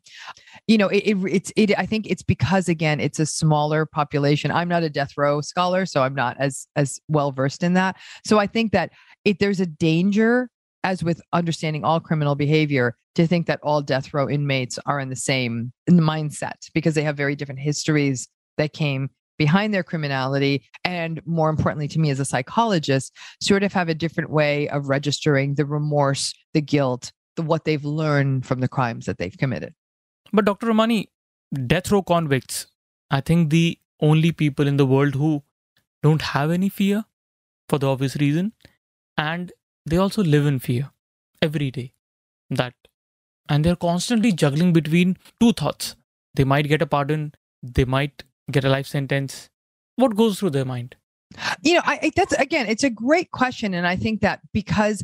You 0.68 0.78
know, 0.78 0.88
it, 0.88 1.04
it, 1.04 1.18
it's, 1.30 1.52
it, 1.56 1.78
I 1.78 1.86
think 1.86 2.08
it's 2.08 2.24
because, 2.24 2.70
again, 2.70 3.00
it's 3.00 3.20
a 3.20 3.26
smaller 3.26 3.86
population. 3.86 4.52
I'm 4.52 4.70
not 4.70 4.84
a 4.84 4.90
death 4.90 5.12
row 5.18 5.42
scholar, 5.42 5.86
so 5.86 6.02
I'm 6.04 6.16
not 6.16 6.38
as, 6.40 6.68
as 6.76 7.00
well 7.08 7.32
versed 7.32 7.64
in 7.64 7.74
that. 7.74 7.98
So 8.26 8.40
I 8.40 8.48
think 8.48 8.72
that 8.72 8.92
it, 9.26 9.40
there's 9.40 9.60
a 9.60 9.66
danger 9.66 10.50
as 10.84 11.04
with 11.04 11.22
understanding 11.32 11.84
all 11.84 12.00
criminal 12.00 12.36
behavior, 12.36 12.96
to 13.16 13.28
think 13.28 13.48
that 13.48 13.60
all 13.64 13.82
death 13.82 14.14
row 14.14 14.30
inmates 14.30 14.80
are 14.86 15.00
in 15.00 15.10
the 15.10 15.16
same 15.16 15.72
in 15.88 15.96
the 15.96 16.02
mindset 16.02 16.70
because 16.74 16.96
they 16.96 17.04
have 17.04 17.18
very 17.18 17.36
different 17.36 17.60
histories 17.60 18.28
that 18.58 18.74
came 18.74 19.10
behind 19.38 19.74
their 19.74 19.84
criminality. 19.84 20.64
And 20.84 21.22
more 21.26 21.50
importantly 21.50 21.88
to 21.90 22.00
me 22.00 22.10
as 22.10 22.20
a 22.20 22.26
psychologist 22.26 23.16
sort 23.42 23.64
of 23.64 23.74
have 23.74 23.90
a 23.90 23.96
different 23.96 24.30
way 24.30 24.68
of 24.70 24.90
registering 24.90 25.56
the 25.56 25.66
remorse 25.66 26.34
the 26.54 26.62
guilt 26.62 27.12
the 27.36 27.42
what 27.42 27.66
they've 27.66 27.84
learned 27.84 28.46
from 28.46 28.60
the 28.60 28.68
crimes 28.68 29.06
that 29.06 29.18
they've 29.18 29.38
committed. 29.38 29.74
But 30.32 30.46
dr 30.46 30.66
ramani 30.66 31.10
death 31.68 31.92
row 31.92 32.02
convicts 32.02 32.68
i 33.12 33.22
think 33.22 33.50
the 33.50 33.80
only 34.00 34.32
people 34.32 34.68
in 34.68 34.78
the 34.78 34.86
world 34.86 35.16
who 35.16 35.44
don't 36.04 36.22
have 36.22 36.52
any 36.52 36.70
fear 36.70 37.06
for 37.70 37.80
the 37.80 37.88
obvious 37.88 38.16
reason. 38.18 38.52
And 39.18 39.52
they 39.86 39.98
also 39.98 40.24
live 40.24 40.46
in 40.46 40.60
fear 40.60 40.92
every 41.42 41.72
day. 41.72 41.94
That. 42.50 42.74
And 43.50 43.66
they're 43.66 43.76
constantly 43.76 44.32
juggling 44.32 44.74
between 44.74 45.18
two 45.40 45.54
thoughts. 45.54 45.96
They 46.36 46.44
might 46.44 46.68
get 46.68 46.82
a 46.82 46.86
pardon. 46.86 47.34
They 47.62 47.86
might 47.86 48.24
get 48.50 48.64
a 48.64 48.70
life 48.70 48.88
sentence. 48.88 49.50
What 49.96 50.16
goes 50.16 50.40
through 50.40 50.52
their 50.52 50.66
mind? 50.66 50.96
You 51.62 51.76
know 51.76 51.82
I, 51.84 52.12
that's 52.16 52.34
again 52.34 52.68
it's 52.68 52.84
a 52.84 52.90
great 52.90 53.32
question 53.32 53.74
and 53.74 53.88
i 53.88 53.96
think 53.96 54.22
that 54.22 54.42
because 54.54 55.04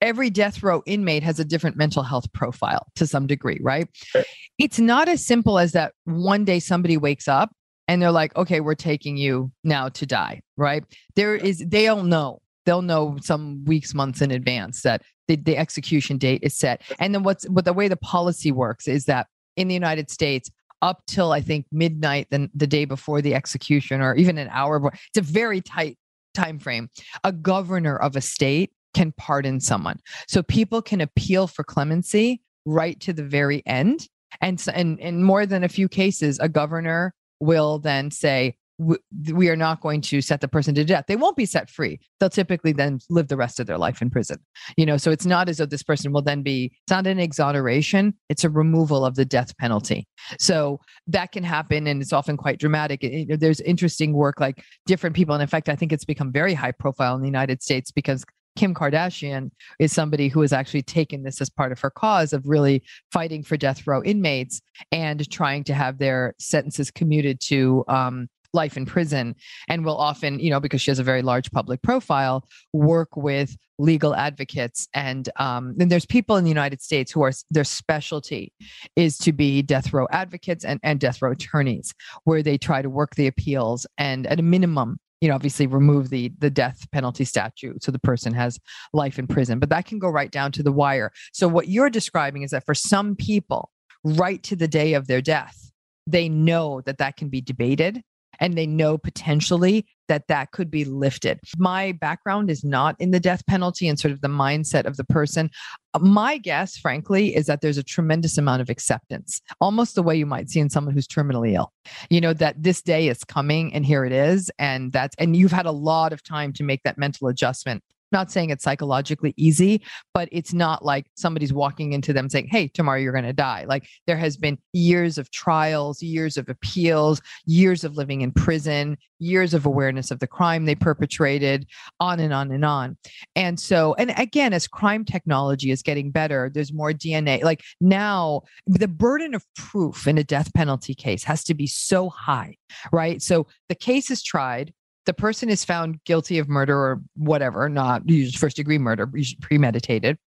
every 0.00 0.30
death 0.30 0.62
row 0.62 0.82
inmate 0.86 1.22
has 1.22 1.38
a 1.38 1.44
different 1.44 1.76
mental 1.76 2.02
health 2.02 2.32
profile 2.32 2.86
to 2.96 3.06
some 3.06 3.26
degree 3.26 3.58
right? 3.60 3.88
Sure. 3.92 4.24
it's 4.58 4.78
not 4.78 5.08
as 5.08 5.24
simple 5.24 5.58
as 5.58 5.72
that 5.72 5.92
one 6.04 6.44
day 6.44 6.60
somebody 6.60 6.96
wakes 6.96 7.28
up 7.28 7.52
and 7.88 8.00
they're 8.00 8.10
like 8.10 8.34
okay 8.36 8.60
we're 8.60 8.74
taking 8.74 9.16
you 9.16 9.50
now 9.64 9.88
to 9.90 10.06
die 10.06 10.40
right? 10.56 10.84
There 11.14 11.34
is 11.34 11.58
they 11.58 11.84
don't 11.84 12.08
know 12.08 12.40
they'll 12.66 12.82
know 12.82 13.16
some 13.22 13.64
weeks, 13.64 13.94
months 13.94 14.20
in 14.20 14.30
advance 14.30 14.82
that 14.82 15.02
the, 15.28 15.36
the 15.36 15.56
execution 15.56 16.18
date 16.18 16.40
is 16.42 16.54
set. 16.54 16.82
And 16.98 17.14
then 17.14 17.22
what's 17.22 17.48
what 17.48 17.64
the 17.64 17.72
way 17.72 17.88
the 17.88 17.96
policy 17.96 18.52
works 18.52 18.86
is 18.86 19.06
that 19.06 19.28
in 19.56 19.68
the 19.68 19.74
United 19.74 20.10
States, 20.10 20.50
up 20.82 21.02
till 21.06 21.32
I 21.32 21.40
think 21.40 21.64
midnight, 21.72 22.28
the 22.30 22.66
day 22.66 22.84
before 22.84 23.22
the 23.22 23.34
execution, 23.34 24.02
or 24.02 24.14
even 24.14 24.36
an 24.36 24.48
hour 24.50 24.78
before, 24.78 24.92
it's 24.92 25.18
a 25.18 25.32
very 25.32 25.62
tight 25.62 25.96
time 26.34 26.58
frame. 26.58 26.90
A 27.24 27.32
governor 27.32 27.96
of 27.96 28.14
a 28.14 28.20
state 28.20 28.72
can 28.92 29.12
pardon 29.16 29.60
someone, 29.60 29.98
so 30.28 30.42
people 30.42 30.82
can 30.82 31.00
appeal 31.00 31.46
for 31.46 31.64
clemency 31.64 32.42
right 32.66 33.00
to 33.00 33.12
the 33.12 33.24
very 33.24 33.62
end. 33.64 34.06
And 34.40 34.60
so, 34.60 34.72
and 34.72 34.98
in 35.00 35.22
more 35.22 35.46
than 35.46 35.64
a 35.64 35.68
few 35.68 35.88
cases, 35.88 36.38
a 36.40 36.48
governor 36.48 37.14
will 37.40 37.78
then 37.78 38.10
say, 38.10 38.56
we 38.78 39.48
are 39.48 39.56
not 39.56 39.80
going 39.80 40.00
to 40.02 40.20
set 40.20 40.40
the 40.40 40.48
person 40.48 40.74
to 40.74 40.84
death. 40.84 41.06
They 41.08 41.16
won't 41.16 41.36
be 41.36 41.46
set 41.46 41.70
free. 41.70 41.98
They'll 42.20 42.28
typically 42.28 42.72
then 42.72 43.00
live 43.08 43.28
the 43.28 43.36
rest 43.36 43.58
of 43.58 43.66
their 43.66 43.78
life 43.78 44.02
in 44.02 44.10
prison. 44.10 44.38
You 44.76 44.84
know, 44.84 44.96
so 44.96 45.10
it's 45.10 45.24
not 45.24 45.48
as 45.48 45.58
though 45.58 45.66
this 45.66 45.82
person 45.82 46.12
will 46.12 46.22
then 46.22 46.42
be, 46.42 46.72
it's 46.82 46.90
not 46.90 47.06
an 47.06 47.18
exoneration, 47.18 48.14
it's 48.28 48.44
a 48.44 48.50
removal 48.50 49.04
of 49.04 49.14
the 49.14 49.24
death 49.24 49.56
penalty. 49.56 50.06
So 50.38 50.80
that 51.06 51.32
can 51.32 51.42
happen 51.42 51.86
and 51.86 52.02
it's 52.02 52.12
often 52.12 52.36
quite 52.36 52.58
dramatic. 52.58 53.02
It, 53.02 53.40
there's 53.40 53.60
interesting 53.60 54.12
work 54.12 54.40
like 54.40 54.62
different 54.86 55.16
people. 55.16 55.34
And 55.34 55.42
in 55.42 55.48
fact, 55.48 55.68
I 55.68 55.76
think 55.76 55.92
it's 55.92 56.04
become 56.04 56.30
very 56.30 56.54
high 56.54 56.72
profile 56.72 57.14
in 57.14 57.22
the 57.22 57.28
United 57.28 57.62
States 57.62 57.90
because 57.90 58.24
Kim 58.56 58.74
Kardashian 58.74 59.50
is 59.78 59.92
somebody 59.92 60.28
who 60.28 60.40
has 60.40 60.52
actually 60.52 60.82
taken 60.82 61.22
this 61.22 61.40
as 61.40 61.50
part 61.50 61.72
of 61.72 61.80
her 61.80 61.90
cause 61.90 62.32
of 62.32 62.46
really 62.46 62.82
fighting 63.12 63.42
for 63.42 63.56
death 63.56 63.86
row 63.86 64.02
inmates 64.02 64.60
and 64.90 65.30
trying 65.30 65.62
to 65.64 65.74
have 65.74 65.98
their 65.98 66.34
sentences 66.38 66.90
commuted 66.90 67.38
to 67.40 67.84
um, 67.88 68.28
life 68.56 68.76
in 68.76 68.86
prison 68.86 69.36
and 69.68 69.84
will 69.84 69.96
often, 69.96 70.40
you 70.40 70.50
know, 70.50 70.58
because 70.58 70.82
she 70.82 70.90
has 70.90 70.98
a 70.98 71.04
very 71.04 71.22
large 71.22 71.52
public 71.52 71.80
profile, 71.82 72.44
work 72.72 73.16
with 73.16 73.56
legal 73.78 74.14
advocates. 74.14 74.88
And 74.94 75.28
um, 75.36 75.74
then 75.76 75.88
there's 75.88 76.06
people 76.06 76.36
in 76.36 76.44
the 76.44 76.50
United 76.50 76.82
States 76.82 77.12
who 77.12 77.22
are 77.22 77.32
their 77.50 77.64
specialty 77.64 78.52
is 78.96 79.18
to 79.18 79.32
be 79.32 79.62
death 79.62 79.92
row 79.92 80.08
advocates 80.10 80.64
and, 80.64 80.80
and 80.82 80.98
death 80.98 81.22
row 81.22 81.30
attorneys, 81.30 81.94
where 82.24 82.42
they 82.42 82.58
try 82.58 82.82
to 82.82 82.90
work 82.90 83.14
the 83.14 83.28
appeals 83.28 83.86
and 83.98 84.26
at 84.26 84.40
a 84.40 84.42
minimum 84.42 84.98
you 85.20 85.28
know 85.28 85.34
obviously 85.34 85.66
remove 85.66 86.10
the 86.10 86.30
the 86.38 86.50
death 86.50 86.86
penalty 86.92 87.24
statute 87.24 87.82
so 87.82 87.90
the 87.90 87.98
person 87.98 88.34
has 88.34 88.58
life 88.92 89.18
in 89.18 89.26
prison 89.26 89.58
but 89.58 89.70
that 89.70 89.86
can 89.86 89.98
go 89.98 90.08
right 90.08 90.30
down 90.30 90.52
to 90.52 90.62
the 90.62 90.72
wire 90.72 91.10
so 91.32 91.48
what 91.48 91.68
you're 91.68 91.90
describing 91.90 92.42
is 92.42 92.50
that 92.50 92.66
for 92.66 92.74
some 92.74 93.16
people 93.16 93.70
right 94.04 94.42
to 94.42 94.54
the 94.54 94.68
day 94.68 94.94
of 94.94 95.06
their 95.06 95.22
death 95.22 95.72
they 96.06 96.28
know 96.28 96.80
that 96.82 96.98
that 96.98 97.16
can 97.16 97.28
be 97.28 97.40
debated 97.40 98.02
and 98.40 98.54
they 98.54 98.66
know 98.66 98.98
potentially 98.98 99.86
that 100.08 100.28
that 100.28 100.52
could 100.52 100.70
be 100.70 100.84
lifted. 100.84 101.40
My 101.58 101.92
background 101.92 102.50
is 102.50 102.64
not 102.64 102.96
in 103.00 103.10
the 103.10 103.20
death 103.20 103.44
penalty 103.46 103.88
and 103.88 103.98
sort 103.98 104.12
of 104.12 104.20
the 104.20 104.28
mindset 104.28 104.86
of 104.86 104.96
the 104.96 105.04
person. 105.04 105.50
Uh, 105.94 105.98
my 106.00 106.38
guess, 106.38 106.76
frankly, 106.76 107.34
is 107.34 107.46
that 107.46 107.60
there's 107.60 107.78
a 107.78 107.82
tremendous 107.82 108.38
amount 108.38 108.62
of 108.62 108.70
acceptance, 108.70 109.40
almost 109.60 109.94
the 109.94 110.02
way 110.02 110.16
you 110.16 110.26
might 110.26 110.48
see 110.48 110.60
in 110.60 110.70
someone 110.70 110.94
who's 110.94 111.08
terminally 111.08 111.54
ill. 111.54 111.72
You 112.10 112.20
know, 112.20 112.32
that 112.34 112.62
this 112.62 112.82
day 112.82 113.08
is 113.08 113.24
coming 113.24 113.74
and 113.74 113.84
here 113.84 114.04
it 114.04 114.12
is. 114.12 114.50
And 114.58 114.92
that's, 114.92 115.16
and 115.18 115.36
you've 115.36 115.52
had 115.52 115.66
a 115.66 115.72
lot 115.72 116.12
of 116.12 116.22
time 116.22 116.52
to 116.54 116.64
make 116.64 116.82
that 116.84 116.98
mental 116.98 117.28
adjustment 117.28 117.82
not 118.12 118.30
saying 118.30 118.50
it's 118.50 118.64
psychologically 118.64 119.34
easy, 119.36 119.82
but 120.14 120.28
it's 120.32 120.52
not 120.52 120.84
like 120.84 121.06
somebody's 121.16 121.52
walking 121.52 121.92
into 121.92 122.12
them 122.12 122.28
saying, 122.28 122.48
Hey, 122.48 122.68
tomorrow 122.68 122.98
you're 122.98 123.12
going 123.12 123.24
to 123.24 123.32
die. 123.32 123.64
Like 123.68 123.88
there 124.06 124.16
has 124.16 124.36
been 124.36 124.58
years 124.72 125.18
of 125.18 125.30
trials, 125.30 126.02
years 126.02 126.36
of 126.36 126.48
appeals, 126.48 127.20
years 127.46 127.84
of 127.84 127.96
living 127.96 128.20
in 128.20 128.32
prison, 128.32 128.96
years 129.18 129.54
of 129.54 129.66
awareness 129.66 130.10
of 130.10 130.18
the 130.20 130.26
crime 130.26 130.64
they 130.64 130.74
perpetrated, 130.74 131.66
on 132.00 132.20
and 132.20 132.32
on 132.32 132.50
and 132.50 132.64
on. 132.64 132.96
And 133.34 133.58
so, 133.58 133.94
and 133.94 134.12
again, 134.16 134.52
as 134.52 134.68
crime 134.68 135.04
technology 135.04 135.70
is 135.70 135.82
getting 135.82 136.10
better, 136.10 136.50
there's 136.52 136.72
more 136.72 136.92
DNA. 136.92 137.42
Like 137.42 137.62
now, 137.80 138.42
the 138.66 138.88
burden 138.88 139.34
of 139.34 139.44
proof 139.54 140.06
in 140.06 140.18
a 140.18 140.24
death 140.24 140.52
penalty 140.54 140.94
case 140.94 141.24
has 141.24 141.44
to 141.44 141.54
be 141.54 141.66
so 141.66 142.08
high, 142.10 142.56
right? 142.92 143.22
So 143.22 143.46
the 143.68 143.74
case 143.74 144.10
is 144.10 144.22
tried 144.22 144.72
the 145.06 145.14
person 145.14 145.48
is 145.48 145.64
found 145.64 146.02
guilty 146.04 146.38
of 146.38 146.48
murder 146.48 146.76
or 146.76 147.00
whatever, 147.14 147.68
not 147.68 148.02
first 148.34 148.56
degree 148.56 148.78
murder, 148.78 149.10
premeditated. 149.40 150.18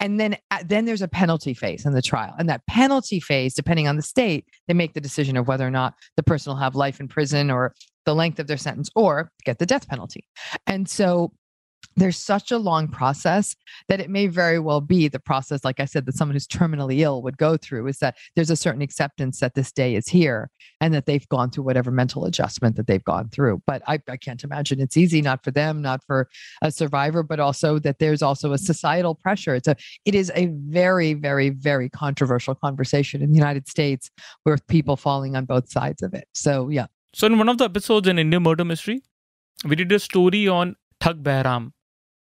And 0.00 0.18
then, 0.18 0.36
uh, 0.50 0.62
then 0.64 0.84
there's 0.84 1.02
a 1.02 1.08
penalty 1.08 1.52
phase 1.52 1.84
in 1.84 1.92
the 1.92 2.00
trial. 2.00 2.34
And 2.38 2.48
that 2.48 2.66
penalty 2.66 3.20
phase, 3.20 3.54
depending 3.54 3.86
on 3.86 3.96
the 3.96 4.02
state, 4.02 4.46
they 4.66 4.74
make 4.74 4.94
the 4.94 5.00
decision 5.00 5.36
of 5.36 5.46
whether 5.46 5.66
or 5.66 5.70
not 5.70 5.94
the 6.16 6.22
person 6.22 6.50
will 6.50 6.60
have 6.60 6.74
life 6.74 7.00
in 7.00 7.08
prison 7.08 7.50
or 7.50 7.74
the 8.06 8.14
length 8.14 8.38
of 8.38 8.46
their 8.46 8.56
sentence 8.56 8.88
or 8.94 9.30
get 9.44 9.58
the 9.58 9.66
death 9.66 9.86
penalty. 9.86 10.24
And 10.66 10.88
so 10.88 11.32
there's 11.98 12.16
such 12.16 12.50
a 12.50 12.58
long 12.58 12.88
process 12.88 13.56
that 13.88 14.00
it 14.00 14.08
may 14.08 14.26
very 14.26 14.58
well 14.58 14.80
be 14.80 15.08
the 15.08 15.18
process, 15.18 15.64
like 15.64 15.80
I 15.80 15.84
said, 15.84 16.06
that 16.06 16.14
someone 16.14 16.34
who's 16.34 16.46
terminally 16.46 17.00
ill 17.00 17.22
would 17.22 17.36
go 17.36 17.56
through 17.56 17.86
is 17.88 17.98
that 17.98 18.16
there's 18.36 18.50
a 18.50 18.56
certain 18.56 18.82
acceptance 18.82 19.40
that 19.40 19.54
this 19.54 19.72
day 19.72 19.94
is 19.94 20.08
here 20.08 20.50
and 20.80 20.94
that 20.94 21.06
they've 21.06 21.28
gone 21.28 21.50
through 21.50 21.64
whatever 21.64 21.90
mental 21.90 22.24
adjustment 22.24 22.76
that 22.76 22.86
they've 22.86 23.04
gone 23.04 23.28
through. 23.28 23.62
But 23.66 23.82
I, 23.86 24.00
I 24.08 24.16
can't 24.16 24.42
imagine 24.44 24.80
it's 24.80 24.96
easy, 24.96 25.20
not 25.20 25.42
for 25.42 25.50
them, 25.50 25.82
not 25.82 26.04
for 26.06 26.28
a 26.62 26.70
survivor, 26.70 27.22
but 27.22 27.40
also 27.40 27.78
that 27.80 27.98
there's 27.98 28.22
also 28.22 28.52
a 28.52 28.58
societal 28.58 29.14
pressure. 29.14 29.54
It's 29.54 29.68
a, 29.68 29.76
it 30.04 30.14
is 30.14 30.30
a 30.34 30.46
very, 30.46 31.14
very, 31.14 31.50
very 31.50 31.88
controversial 31.88 32.54
conversation 32.54 33.22
in 33.22 33.30
the 33.30 33.36
United 33.36 33.68
States 33.68 34.10
with 34.44 34.66
people 34.68 34.96
falling 34.96 35.36
on 35.36 35.44
both 35.44 35.68
sides 35.68 36.02
of 36.02 36.14
it. 36.14 36.28
So, 36.32 36.68
yeah. 36.68 36.86
So, 37.14 37.26
in 37.26 37.38
one 37.38 37.48
of 37.48 37.58
the 37.58 37.64
episodes 37.64 38.06
in 38.06 38.18
Indian 38.18 38.42
Murder 38.42 38.64
Mystery, 38.64 39.02
we 39.64 39.74
did 39.74 39.90
a 39.90 39.98
story 39.98 40.46
on 40.46 40.76
Thug 41.08 41.22
Behram, 41.22 41.72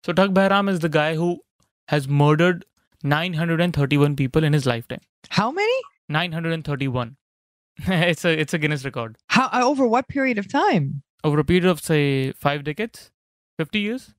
so 0.04 0.12
Thug 0.12 0.32
Behram 0.32 0.68
is 0.68 0.78
the 0.78 0.88
guy 0.88 1.16
who 1.16 1.40
has 1.88 2.06
murdered 2.06 2.64
931 3.02 4.14
people 4.14 4.44
in 4.44 4.52
his 4.52 4.64
lifetime. 4.64 5.00
How 5.30 5.50
many? 5.50 5.78
931. 6.08 7.16
it's 7.78 8.24
a 8.24 8.40
it's 8.40 8.54
a 8.54 8.58
Guinness 8.58 8.84
record. 8.84 9.16
How 9.26 9.48
uh, 9.52 9.62
over 9.64 9.88
what 9.88 10.06
period 10.06 10.38
of 10.38 10.48
time? 10.48 11.02
Over 11.24 11.40
a 11.40 11.44
period 11.44 11.64
of 11.64 11.80
say 11.80 12.30
5 12.30 12.62
decades, 12.62 13.10
50 13.58 13.80
years. 13.80 14.14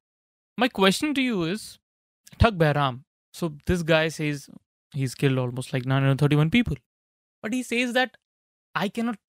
My 0.57 0.67
question 0.67 1.13
to 1.13 1.21
you 1.21 1.43
is 1.43 1.79
Thug 2.37 2.57
Behram. 2.57 3.03
So 3.31 3.53
this 3.67 3.83
guy 3.83 4.09
says 4.09 4.49
he's 4.91 5.15
killed 5.15 5.37
almost 5.37 5.71
like 5.71 5.85
931 5.85 6.49
people. 6.49 6.75
But 7.41 7.53
he 7.53 7.63
says 7.63 7.93
that 7.93 8.17
I 8.75 8.89
cannot 8.89 9.19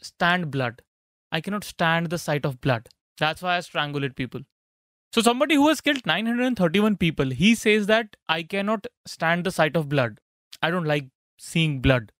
stand 0.00 0.50
blood. 0.50 0.82
I 1.30 1.40
cannot 1.40 1.62
stand 1.62 2.10
the 2.10 2.18
sight 2.18 2.44
of 2.44 2.60
blood. 2.60 2.88
That's 3.18 3.42
why 3.42 3.58
I 3.58 3.60
strangulate 3.60 4.16
people. 4.16 4.40
So 5.12 5.22
somebody 5.22 5.54
who 5.54 5.68
has 5.68 5.80
killed 5.80 6.04
931 6.04 6.96
people, 6.96 7.30
he 7.30 7.54
says 7.54 7.86
that 7.86 8.16
I 8.28 8.42
cannot 8.42 8.86
stand 9.06 9.44
the 9.44 9.50
sight 9.50 9.76
of 9.76 9.88
blood. 9.88 10.20
I 10.62 10.70
don't 10.70 10.84
like 10.84 11.08
seeing 11.38 11.80
blood. 11.80 12.12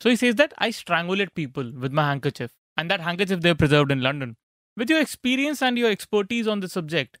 So 0.00 0.08
he 0.08 0.16
says 0.16 0.36
that 0.36 0.54
I 0.56 0.70
strangulate 0.70 1.34
people 1.34 1.70
with 1.78 1.92
my 1.92 2.08
handkerchief. 2.08 2.52
And 2.76 2.90
that 2.90 3.00
handkerchief 3.00 3.40
they 3.40 3.52
preserved 3.52 3.92
in 3.92 4.00
London. 4.00 4.36
With 4.76 4.88
your 4.88 5.00
experience 5.00 5.60
and 5.60 5.76
your 5.76 5.90
expertise 5.90 6.48
on 6.48 6.60
the 6.60 6.68
subject, 6.68 7.18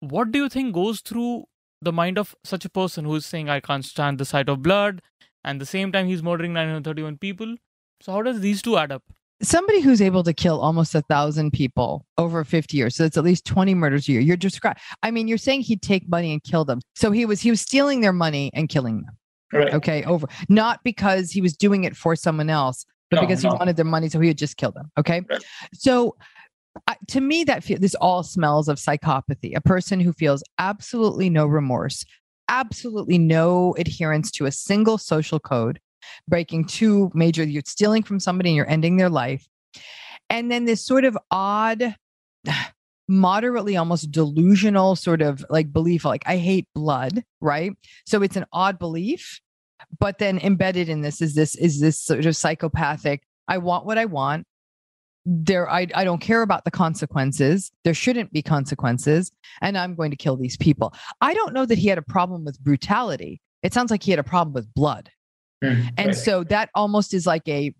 what 0.00 0.32
do 0.32 0.38
you 0.38 0.48
think 0.48 0.74
goes 0.74 1.00
through 1.00 1.44
the 1.82 1.92
mind 1.92 2.16
of 2.16 2.34
such 2.42 2.64
a 2.64 2.70
person 2.70 3.04
who 3.04 3.14
is 3.16 3.26
saying 3.26 3.50
I 3.50 3.60
can't 3.60 3.84
stand 3.84 4.18
the 4.18 4.24
sight 4.24 4.48
of 4.48 4.62
blood 4.62 5.02
and 5.44 5.60
the 5.60 5.66
same 5.66 5.92
time 5.92 6.06
he's 6.06 6.22
murdering 6.22 6.54
931 6.54 7.18
people? 7.18 7.56
So 8.00 8.12
how 8.12 8.22
does 8.22 8.40
these 8.40 8.62
two 8.62 8.78
add 8.78 8.90
up? 8.90 9.02
Somebody 9.42 9.80
who's 9.80 10.00
able 10.00 10.22
to 10.22 10.32
kill 10.32 10.60
almost 10.60 10.94
a 10.94 11.02
thousand 11.02 11.52
people 11.52 12.06
over 12.16 12.44
50 12.44 12.76
years 12.76 12.96
so 12.96 13.04
it's 13.04 13.16
at 13.16 13.24
least 13.24 13.44
20 13.44 13.74
murders 13.74 14.08
a 14.08 14.12
year 14.12 14.20
you're 14.20 14.36
describing 14.36 14.80
i 15.02 15.10
mean 15.10 15.28
you're 15.28 15.38
saying 15.38 15.60
he'd 15.60 15.82
take 15.82 16.08
money 16.08 16.32
and 16.32 16.42
kill 16.44 16.64
them 16.64 16.80
so 16.94 17.10
he 17.10 17.26
was 17.26 17.40
he 17.40 17.50
was 17.50 17.60
stealing 17.60 18.00
their 18.00 18.12
money 18.12 18.50
and 18.54 18.68
killing 18.68 19.02
them 19.02 19.16
right. 19.52 19.74
okay 19.74 20.02
over 20.04 20.26
not 20.48 20.80
because 20.84 21.30
he 21.30 21.40
was 21.40 21.56
doing 21.56 21.84
it 21.84 21.96
for 21.96 22.14
someone 22.16 22.50
else 22.50 22.86
but 23.10 23.16
no, 23.16 23.22
because 23.22 23.42
no. 23.42 23.50
he 23.50 23.56
wanted 23.56 23.76
their 23.76 23.84
money 23.84 24.08
so 24.08 24.20
he 24.20 24.28
would 24.28 24.38
just 24.38 24.56
kill 24.56 24.72
them 24.72 24.90
okay 24.98 25.22
right. 25.28 25.44
so 25.74 26.16
uh, 26.88 26.94
to 27.06 27.20
me 27.20 27.44
that 27.44 27.62
feel, 27.62 27.78
this 27.78 27.94
all 27.96 28.22
smells 28.22 28.68
of 28.68 28.78
psychopathy 28.78 29.56
a 29.56 29.60
person 29.60 30.00
who 30.00 30.12
feels 30.12 30.42
absolutely 30.58 31.28
no 31.28 31.46
remorse 31.46 32.04
absolutely 32.48 33.18
no 33.18 33.74
adherence 33.78 34.30
to 34.30 34.46
a 34.46 34.52
single 34.52 34.98
social 34.98 35.40
code 35.40 35.80
breaking 36.28 36.66
two 36.66 37.10
major, 37.14 37.44
you're 37.44 37.62
stealing 37.66 38.02
from 38.02 38.20
somebody 38.20 38.50
and 38.50 38.56
you're 38.56 38.70
ending 38.70 38.96
their 38.96 39.08
life. 39.08 39.46
And 40.30 40.50
then 40.50 40.64
this 40.64 40.84
sort 40.84 41.04
of 41.04 41.16
odd, 41.30 41.94
moderately 43.08 43.76
almost 43.76 44.10
delusional 44.10 44.96
sort 44.96 45.20
of 45.20 45.44
like 45.50 45.72
belief, 45.72 46.04
like 46.04 46.22
I 46.26 46.36
hate 46.36 46.66
blood, 46.74 47.24
right? 47.40 47.72
So 48.06 48.22
it's 48.22 48.36
an 48.36 48.46
odd 48.52 48.78
belief. 48.78 49.40
But 49.98 50.18
then 50.18 50.38
embedded 50.38 50.88
in 50.88 51.02
this 51.02 51.20
is 51.20 51.34
this 51.34 51.56
is 51.56 51.80
this 51.80 51.98
sort 51.98 52.24
of 52.24 52.36
psychopathic. 52.36 53.22
I 53.48 53.58
want 53.58 53.84
what 53.84 53.98
I 53.98 54.04
want 54.04 54.46
there 55.24 55.70
I, 55.70 55.86
I 55.94 56.04
don't 56.04 56.20
care 56.20 56.42
about 56.42 56.64
the 56.64 56.70
consequences 56.70 57.70
there 57.84 57.94
shouldn't 57.94 58.32
be 58.32 58.42
consequences 58.42 59.30
and 59.60 59.78
i'm 59.78 59.94
going 59.94 60.10
to 60.10 60.16
kill 60.16 60.36
these 60.36 60.56
people 60.56 60.92
i 61.20 61.32
don't 61.32 61.52
know 61.52 61.64
that 61.64 61.78
he 61.78 61.88
had 61.88 61.98
a 61.98 62.02
problem 62.02 62.44
with 62.44 62.58
brutality 62.60 63.40
it 63.62 63.72
sounds 63.72 63.90
like 63.90 64.02
he 64.02 64.10
had 64.10 64.18
a 64.18 64.24
problem 64.24 64.52
with 64.52 64.72
blood 64.74 65.10
Mm-hmm. 65.62 65.88
And 65.96 66.06
right. 66.08 66.16
so 66.16 66.44
that 66.44 66.70
almost 66.74 67.14
is 67.14 67.26
like 67.26 67.48
a 67.48 67.74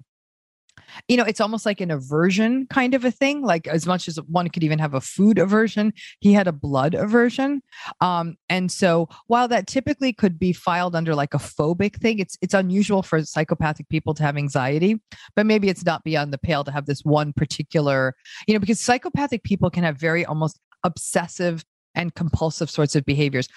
you 1.08 1.16
know, 1.16 1.24
it's 1.24 1.40
almost 1.40 1.66
like 1.66 1.80
an 1.80 1.90
aversion 1.90 2.66
kind 2.68 2.94
of 2.94 3.04
a 3.04 3.10
thing. 3.10 3.42
Like 3.42 3.66
as 3.66 3.86
much 3.86 4.08
as 4.08 4.16
one 4.28 4.48
could 4.48 4.64
even 4.64 4.78
have 4.78 4.94
a 4.94 5.00
food 5.00 5.38
aversion, 5.38 5.92
he 6.20 6.32
had 6.32 6.46
a 6.46 6.52
blood 6.52 6.94
aversion. 6.94 7.62
Um, 8.00 8.36
and 8.48 8.70
so 8.70 9.08
while 9.26 9.48
that 9.48 9.66
typically 9.66 10.12
could 10.12 10.38
be 10.38 10.52
filed 10.52 10.94
under 10.94 11.14
like 11.14 11.34
a 11.34 11.38
phobic 11.38 11.96
thing, 11.96 12.18
it's 12.18 12.36
it's 12.40 12.54
unusual 12.54 13.02
for 13.02 13.22
psychopathic 13.24 13.88
people 13.88 14.14
to 14.14 14.22
have 14.22 14.36
anxiety, 14.36 15.00
but 15.34 15.46
maybe 15.46 15.68
it's 15.68 15.84
not 15.84 16.04
beyond 16.04 16.32
the 16.32 16.38
pale 16.38 16.64
to 16.64 16.70
have 16.70 16.86
this 16.86 17.04
one 17.04 17.32
particular, 17.32 18.14
you 18.46 18.54
know, 18.54 18.60
because 18.60 18.80
psychopathic 18.80 19.42
people 19.44 19.70
can 19.70 19.84
have 19.84 19.98
very 19.98 20.24
almost 20.24 20.58
obsessive 20.84 21.64
and 21.94 22.14
compulsive 22.14 22.70
sorts 22.70 22.96
of 22.96 23.04
behaviors, 23.04 23.48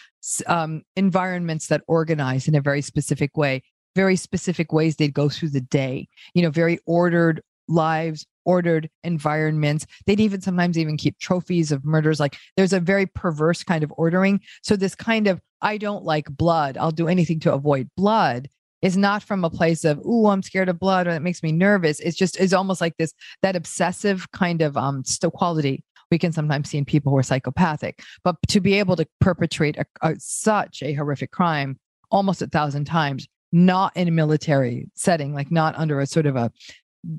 um, 0.47 0.81
environments 0.97 1.67
that 1.67 1.81
organize 1.87 2.49
in 2.49 2.55
a 2.55 2.61
very 2.61 2.81
specific 2.81 3.37
way 3.37 3.61
very 3.95 4.15
specific 4.15 4.71
ways 4.73 4.95
they'd 4.95 5.13
go 5.13 5.29
through 5.29 5.49
the 5.49 5.61
day, 5.61 6.07
you 6.33 6.41
know, 6.41 6.51
very 6.51 6.79
ordered 6.85 7.41
lives, 7.67 8.25
ordered 8.45 8.89
environments. 9.03 9.85
They'd 10.05 10.19
even 10.19 10.41
sometimes 10.41 10.77
even 10.77 10.97
keep 10.97 11.17
trophies 11.19 11.71
of 11.71 11.83
murders. 11.83 12.19
Like 12.19 12.37
there's 12.57 12.73
a 12.73 12.79
very 12.79 13.05
perverse 13.07 13.63
kind 13.63 13.83
of 13.83 13.93
ordering. 13.97 14.41
So 14.61 14.75
this 14.75 14.95
kind 14.95 15.27
of, 15.27 15.41
I 15.61 15.77
don't 15.77 16.03
like 16.03 16.27
blood, 16.29 16.77
I'll 16.77 16.91
do 16.91 17.07
anything 17.07 17.39
to 17.41 17.53
avoid 17.53 17.89
blood 17.97 18.49
is 18.81 18.97
not 18.97 19.23
from 19.23 19.43
a 19.43 19.49
place 19.49 19.83
of, 19.83 19.99
oh, 20.05 20.27
I'm 20.27 20.43
scared 20.43 20.69
of 20.69 20.79
blood 20.79 21.07
or 21.07 21.11
it 21.11 21.21
makes 21.21 21.41
me 21.41 21.51
nervous. 21.51 21.99
It's 22.01 22.15
just, 22.15 22.37
it's 22.37 22.53
almost 22.53 22.81
like 22.81 22.95
this, 22.97 23.13
that 23.41 23.55
obsessive 23.55 24.31
kind 24.31 24.61
of 24.61 24.77
um, 24.77 25.03
still 25.05 25.31
quality 25.31 25.83
we 26.11 26.19
can 26.19 26.31
sometimes 26.31 26.69
see 26.69 26.77
in 26.77 26.85
people 26.85 27.11
who 27.11 27.17
are 27.17 27.23
psychopathic. 27.23 28.03
But 28.23 28.35
to 28.49 28.59
be 28.59 28.75
able 28.75 28.95
to 28.97 29.07
perpetrate 29.19 29.77
a, 29.77 29.85
a, 30.03 30.15
such 30.19 30.83
a 30.83 30.93
horrific 30.93 31.31
crime 31.31 31.79
almost 32.11 32.43
a 32.43 32.47
thousand 32.47 32.85
times 32.85 33.27
not 33.55 33.95
in 33.95 34.09
a 34.09 34.11
military 34.11 34.89
setting, 34.95 35.33
like 35.33 35.49
not 35.49 35.73
under 35.77 36.01
a 36.01 36.05
sort 36.05 36.25
of 36.25 36.35
a, 36.35 36.51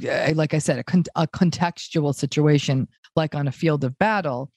eh, 0.05 0.35
like 0.37 0.53
I 0.53 0.59
said, 0.59 0.79
a, 0.79 0.85
con- 0.85 1.05
a 1.17 1.27
contextual 1.27 2.15
situation, 2.15 2.89
like 3.17 3.35
on 3.35 3.49
a 3.49 3.53
field 3.53 3.85
of 3.85 3.99
battle. 3.99 4.53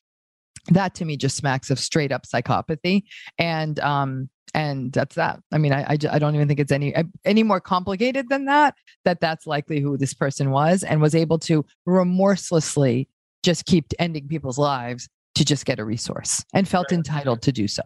That 0.67 0.93
to 0.95 1.05
me 1.05 1.15
just 1.15 1.37
smacks 1.37 1.71
of 1.71 1.79
straight 1.79 2.11
up 2.11 2.23
psychopathy. 2.27 3.03
And, 3.37 3.79
um, 3.79 4.29
and 4.53 4.91
that's 4.91 5.15
that. 5.15 5.39
I 5.53 5.57
mean, 5.57 5.71
I, 5.71 5.83
I, 5.83 5.97
I 6.11 6.19
don't 6.19 6.35
even 6.35 6.49
think 6.49 6.59
it's 6.59 6.71
any 6.71 6.93
eh, 6.93 7.03
any 7.23 7.43
more 7.43 7.61
complicated 7.61 8.27
than 8.27 8.45
that. 8.45 8.75
That 9.05 9.21
that's 9.21 9.47
likely 9.47 9.79
who 9.79 9.95
this 9.95 10.13
person 10.13 10.49
was, 10.49 10.83
and 10.83 10.99
was 11.01 11.13
able 11.15 11.39
to 11.39 11.63
remorselessly 11.85 13.07
just 13.43 13.65
keep 13.65 13.85
ending 13.99 14.27
people's 14.27 14.57
lives 14.57 15.07
to 15.35 15.45
just 15.45 15.65
get 15.65 15.79
a 15.79 15.85
resource, 15.85 16.43
and 16.51 16.67
felt 16.67 16.91
entitled 16.91 17.43
to 17.43 17.51
do 17.51 17.67
so. 17.67 17.83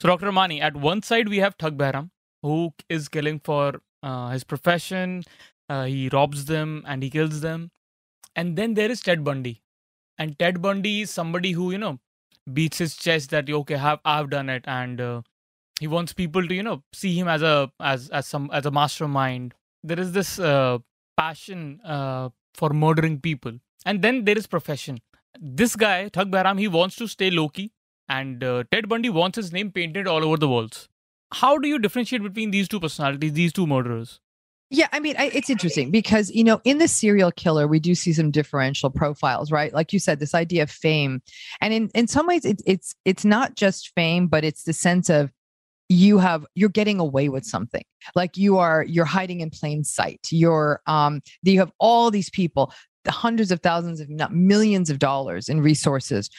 So, 0.00 0.08
Dr. 0.08 0.26
Ramani, 0.26 0.60
at 0.60 0.76
one 0.76 1.02
side 1.02 1.28
we 1.28 1.38
have 1.38 1.54
Thug 1.56 1.78
Behram, 1.78 2.10
who 2.42 2.72
is 2.88 3.08
killing 3.08 3.40
for 3.40 3.80
uh, 4.02 4.30
his 4.30 4.44
profession. 4.44 5.22
Uh, 5.68 5.84
he 5.84 6.08
robs 6.12 6.44
them 6.46 6.84
and 6.86 7.02
he 7.02 7.10
kills 7.10 7.40
them. 7.40 7.70
And 8.34 8.56
then 8.56 8.74
there 8.74 8.90
is 8.90 9.00
Ted 9.00 9.24
Bundy. 9.24 9.62
And 10.18 10.38
Ted 10.38 10.60
Bundy 10.60 11.02
is 11.02 11.10
somebody 11.10 11.52
who, 11.52 11.70
you 11.70 11.78
know, 11.78 11.98
beats 12.52 12.78
his 12.78 12.96
chest 12.96 13.30
that, 13.30 13.48
okay, 13.48 13.76
have, 13.76 14.00
I've 14.04 14.30
done 14.30 14.48
it. 14.48 14.64
And 14.66 15.00
uh, 15.00 15.22
he 15.80 15.86
wants 15.86 16.12
people 16.12 16.46
to, 16.46 16.54
you 16.54 16.62
know, 16.62 16.82
see 16.92 17.18
him 17.18 17.28
as 17.28 17.42
a, 17.42 17.70
as, 17.80 18.08
as 18.10 18.26
some, 18.26 18.50
as 18.52 18.66
a 18.66 18.70
mastermind. 18.70 19.54
There 19.82 19.98
is 19.98 20.12
this 20.12 20.38
uh, 20.38 20.78
passion 21.16 21.80
uh, 21.84 22.30
for 22.54 22.70
murdering 22.70 23.20
people. 23.20 23.52
And 23.84 24.02
then 24.02 24.24
there 24.24 24.38
is 24.38 24.46
profession. 24.46 25.00
This 25.40 25.76
guy, 25.76 26.08
Thug 26.08 26.30
Behram, 26.30 26.58
he 26.58 26.68
wants 26.68 26.96
to 26.96 27.08
stay 27.08 27.30
low 27.30 27.48
key. 27.48 27.72
And 28.08 28.44
uh, 28.44 28.64
Ted 28.70 28.88
Bundy 28.88 29.10
wants 29.10 29.36
his 29.36 29.52
name 29.52 29.70
painted 29.70 30.06
all 30.06 30.24
over 30.24 30.36
the 30.36 30.48
walls 30.48 30.88
how 31.32 31.58
do 31.58 31.68
you 31.68 31.78
differentiate 31.78 32.22
between 32.22 32.50
these 32.50 32.68
two 32.68 32.80
personalities, 32.80 33.32
these 33.32 33.52
two 33.52 33.66
murderers? 33.66 34.20
Yeah, 34.70 34.88
I 34.90 35.00
mean, 35.00 35.16
I, 35.18 35.30
it's 35.34 35.50
interesting 35.50 35.90
because 35.90 36.30
you 36.30 36.42
know, 36.42 36.60
in 36.64 36.78
the 36.78 36.88
serial 36.88 37.30
killer, 37.30 37.68
we 37.68 37.78
do 37.78 37.94
see 37.94 38.14
some 38.14 38.30
differential 38.30 38.88
profiles, 38.88 39.52
right? 39.52 39.72
Like 39.72 39.92
you 39.92 39.98
said, 39.98 40.18
this 40.18 40.34
idea 40.34 40.62
of 40.62 40.70
fame, 40.70 41.20
and 41.60 41.74
in 41.74 41.90
in 41.94 42.06
some 42.06 42.26
ways, 42.26 42.46
it, 42.46 42.62
it's 42.66 42.94
it's 43.04 43.24
not 43.24 43.54
just 43.54 43.92
fame, 43.94 44.28
but 44.28 44.44
it's 44.44 44.62
the 44.62 44.72
sense 44.72 45.10
of 45.10 45.30
you 45.90 46.16
have 46.18 46.46
you're 46.54 46.70
getting 46.70 47.00
away 47.00 47.28
with 47.28 47.44
something. 47.44 47.84
Like 48.14 48.38
you 48.38 48.56
are 48.56 48.82
you're 48.84 49.04
hiding 49.04 49.40
in 49.40 49.50
plain 49.50 49.84
sight. 49.84 50.26
You're 50.30 50.80
um 50.86 51.20
you 51.42 51.58
have 51.58 51.72
all 51.78 52.10
these 52.10 52.30
people 52.30 52.72
the 53.04 53.10
hundreds 53.10 53.50
of 53.50 53.60
thousands 53.60 54.00
if 54.00 54.08
not 54.08 54.32
millions 54.32 54.88
of 54.88 54.98
dollars 54.98 55.48
in 55.48 55.60
resources 55.60 56.30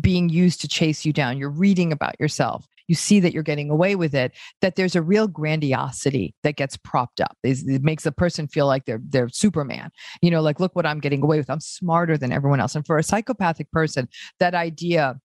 being 0.00 0.28
used 0.28 0.60
to 0.60 0.68
chase 0.68 1.06
you 1.06 1.14
down. 1.14 1.38
You're 1.38 1.48
reading 1.48 1.92
about 1.92 2.18
yourself 2.20 2.66
you 2.88 2.94
see 2.94 3.20
that 3.20 3.32
you're 3.32 3.42
getting 3.42 3.70
away 3.70 3.96
with 3.96 4.14
it, 4.14 4.32
that 4.60 4.76
there's 4.76 4.94
a 4.94 5.02
real 5.02 5.26
grandiosity 5.26 6.34
that 6.42 6.56
gets 6.56 6.76
propped 6.76 7.20
up. 7.20 7.36
It 7.42 7.82
makes 7.82 8.06
a 8.06 8.12
person 8.12 8.48
feel 8.48 8.66
like 8.66 8.84
they're 8.84 9.00
they're 9.08 9.28
Superman. 9.28 9.90
You 10.22 10.30
know, 10.30 10.42
like 10.42 10.60
look 10.60 10.74
what 10.76 10.86
I'm 10.86 11.00
getting 11.00 11.22
away 11.22 11.38
with. 11.38 11.50
I'm 11.50 11.60
smarter 11.60 12.16
than 12.16 12.32
everyone 12.32 12.60
else. 12.60 12.74
And 12.74 12.86
for 12.86 12.98
a 12.98 13.02
psychopathic 13.02 13.70
person, 13.70 14.08
that 14.38 14.54
idea 14.54 15.16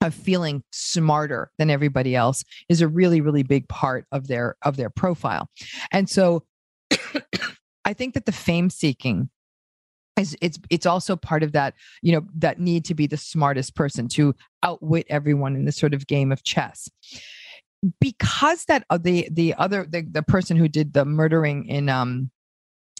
of 0.00 0.14
feeling 0.14 0.62
smarter 0.70 1.50
than 1.58 1.70
everybody 1.70 2.14
else 2.14 2.44
is 2.68 2.80
a 2.80 2.88
really 2.88 3.20
really 3.20 3.42
big 3.42 3.68
part 3.68 4.06
of 4.12 4.28
their 4.28 4.56
of 4.62 4.76
their 4.76 4.90
profile. 4.90 5.48
And 5.92 6.08
so 6.08 6.44
I 7.84 7.92
think 7.94 8.14
that 8.14 8.26
the 8.26 8.32
fame 8.32 8.70
seeking 8.70 9.30
is 10.18 10.36
it's 10.40 10.58
it's 10.70 10.86
also 10.86 11.16
part 11.16 11.42
of 11.42 11.52
that 11.52 11.74
you 12.02 12.12
know 12.12 12.26
that 12.36 12.58
need 12.58 12.84
to 12.84 12.94
be 12.94 13.06
the 13.06 13.16
smartest 13.16 13.74
person 13.74 14.08
to 14.08 14.34
outwit 14.62 15.06
everyone 15.08 15.54
in 15.54 15.64
this 15.64 15.76
sort 15.76 15.94
of 15.94 16.06
game 16.06 16.32
of 16.32 16.42
chess 16.44 16.88
because 18.00 18.64
that 18.64 18.84
uh, 18.90 18.98
the 18.98 19.28
the 19.30 19.54
other 19.54 19.86
the, 19.88 20.02
the 20.10 20.22
person 20.22 20.56
who 20.56 20.68
did 20.68 20.92
the 20.92 21.04
murdering 21.04 21.66
in 21.66 21.88
um 21.88 22.30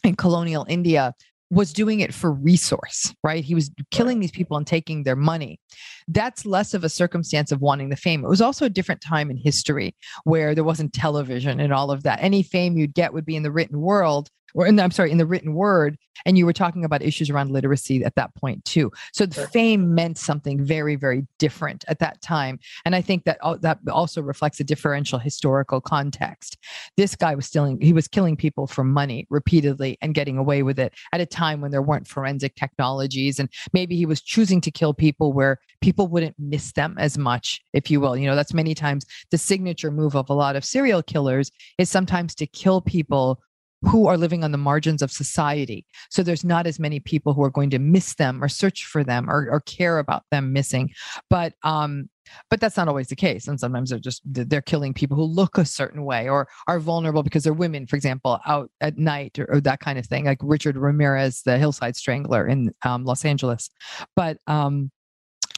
in 0.05 0.15
colonial 0.15 0.65
india 0.69 1.15
was 1.51 1.73
doing 1.73 2.01
it 2.01 2.13
for 2.13 2.31
resource, 2.31 3.15
right? 3.25 3.43
He 3.43 3.55
was 3.55 3.71
killing 3.91 4.21
these 4.21 4.31
people 4.31 4.57
and 4.57 4.67
taking 4.67 5.05
their 5.05 5.17
money. 5.17 5.59
That's 6.07 6.45
less 6.45 6.75
of 6.75 6.85
a 6.85 6.89
circumstance 6.89 7.51
of 7.51 7.61
wanting 7.61 7.89
the 7.89 7.97
fame. 7.97 8.23
It 8.23 8.29
was 8.29 8.43
also 8.43 8.67
a 8.67 8.71
different 8.71 9.01
time 9.01 9.31
in 9.31 9.37
history 9.37 9.95
where 10.25 10.55
there 10.55 10.65
wasn't 10.65 10.93
television 10.93 11.59
and 11.59 11.73
all 11.73 11.91
of 11.91 12.03
that. 12.03 12.19
Any 12.21 12.43
fame 12.43 12.77
you'd 12.77 12.95
get 12.95 13.15
would 13.15 13.25
be 13.25 13.37
in 13.37 13.43
the 13.43 13.51
written 13.51 13.81
world 13.81 14.29
or 14.55 14.67
in 14.67 14.77
the, 14.77 14.83
I'm 14.83 14.91
sorry, 14.91 15.11
in 15.11 15.19
the 15.19 15.27
written 15.27 15.55
word. 15.55 15.97
And 16.27 16.37
you 16.37 16.47
were 16.47 16.53
talking 16.53 16.85
about 16.85 17.03
issues 17.03 17.31
around 17.31 17.51
literacy 17.51 18.05
at 18.05 18.17
that 18.17 18.35
point 18.35 18.65
too. 18.65 18.91
So 19.13 19.27
the 19.27 19.35
sure. 19.35 19.47
fame 19.49 19.95
meant 19.95 20.19
something 20.19 20.65
very, 20.65 20.97
very 20.97 21.27
different 21.39 21.85
at 21.87 22.01
that 22.01 22.21
time. 22.23 22.59
And 22.85 22.97
I 22.97 23.01
think 23.01 23.25
that 23.25 23.39
that 23.61 23.79
also 23.91 24.21
reflects 24.21 24.59
a 24.59 24.65
differential 24.65 25.19
historical 25.19 25.81
context. 25.81 26.59
This 26.97 27.15
guy 27.15 27.35
was 27.35 27.47
stealing, 27.47 27.81
he 27.81 27.93
was 27.93 28.09
killing 28.09 28.37
people 28.37 28.67
for 28.67 28.83
money 28.83 29.27
repeatedly 29.31 29.97
and 30.03 30.15
getting 30.15 30.39
away 30.39 30.63
with 30.63 30.79
it 30.79 30.93
at 31.13 31.21
a 31.21 31.27
time 31.27 31.61
when 31.61 31.71
there 31.71 31.83
weren't 31.83 32.09
forensic 32.09 32.57
technologies. 32.57 33.39
And 33.39 33.49
maybe 33.73 33.97
he 33.97 34.07
was 34.07 34.21
choosing 34.21 34.61
to 34.63 34.71
kill 34.71 34.95
people 34.95 35.33
where 35.33 35.59
people 35.81 36.09
wouldn't 36.09 36.35
miss 36.39 36.73
them 36.73 36.97
as 36.99 37.17
much, 37.17 37.61
if 37.73 37.91
you 37.91 38.01
will. 38.01 38.17
You 38.17 38.27
know, 38.27 38.35
that's 38.35 38.55
many 38.55 38.75
times 38.75 39.07
the 39.31 39.39
signature 39.39 39.91
move 39.93 40.17
of 40.17 40.29
a 40.29 40.35
lot 40.35 40.57
of 40.57 40.65
serial 40.65 41.03
killers 41.03 41.53
is 41.79 41.89
sometimes 41.89 42.35
to 42.37 42.47
kill 42.47 42.81
people 42.81 43.41
who 43.83 44.07
are 44.07 44.17
living 44.17 44.45
on 44.45 44.53
the 44.53 44.59
margins 44.59 45.03
of 45.03 45.11
society. 45.11 45.87
So 46.11 46.23
there's 46.23 46.45
not 46.45 46.67
as 46.67 46.79
many 46.79 47.01
people 47.01 47.35
who 47.35 47.45
are 47.45 47.51
going 47.51 47.71
to 47.71 47.79
miss 47.79 48.15
them 48.15 48.43
or 48.43 48.49
search 48.49 48.87
for 48.87 49.05
them 49.05 49.31
or, 49.31 49.49
or 49.51 49.61
care 49.61 49.99
about 49.99 50.25
them 50.31 50.53
missing. 50.53 50.91
But 51.31 51.55
um, 51.63 52.09
but 52.51 52.61
that's 52.61 52.77
not 52.77 52.89
always 52.89 53.09
the 53.09 53.17
case 53.17 53.49
and 53.49 53.59
sometimes 53.59 53.91
they're 53.91 53.99
just 53.99 54.21
they're 54.27 54.61
killing 54.61 54.93
people 54.93 55.17
who 55.17 55.25
look 55.25 55.59
a 55.59 55.65
certain 55.65 56.05
way 56.05 56.29
or 56.29 56.49
are 56.67 56.79
vulnerable 56.79 57.23
because 57.23 57.43
they're 57.43 57.53
women 57.53 57.87
for 57.87 57.97
example 57.97 58.39
out 58.47 58.71
at 58.81 58.99
night 58.99 59.39
or, 59.39 59.51
or 59.51 59.61
that 59.61 59.81
kind 59.81 59.99
of 59.99 60.07
thing 60.07 60.25
like 60.25 60.39
richard 60.43 60.77
ramirez 60.77 61.43
the 61.43 61.59
hillside 61.59 61.97
strangler 61.97 62.47
in 62.47 62.71
um, 62.83 63.05
los 63.05 63.25
angeles 63.25 63.71
but 64.15 64.39
um, 64.47 64.91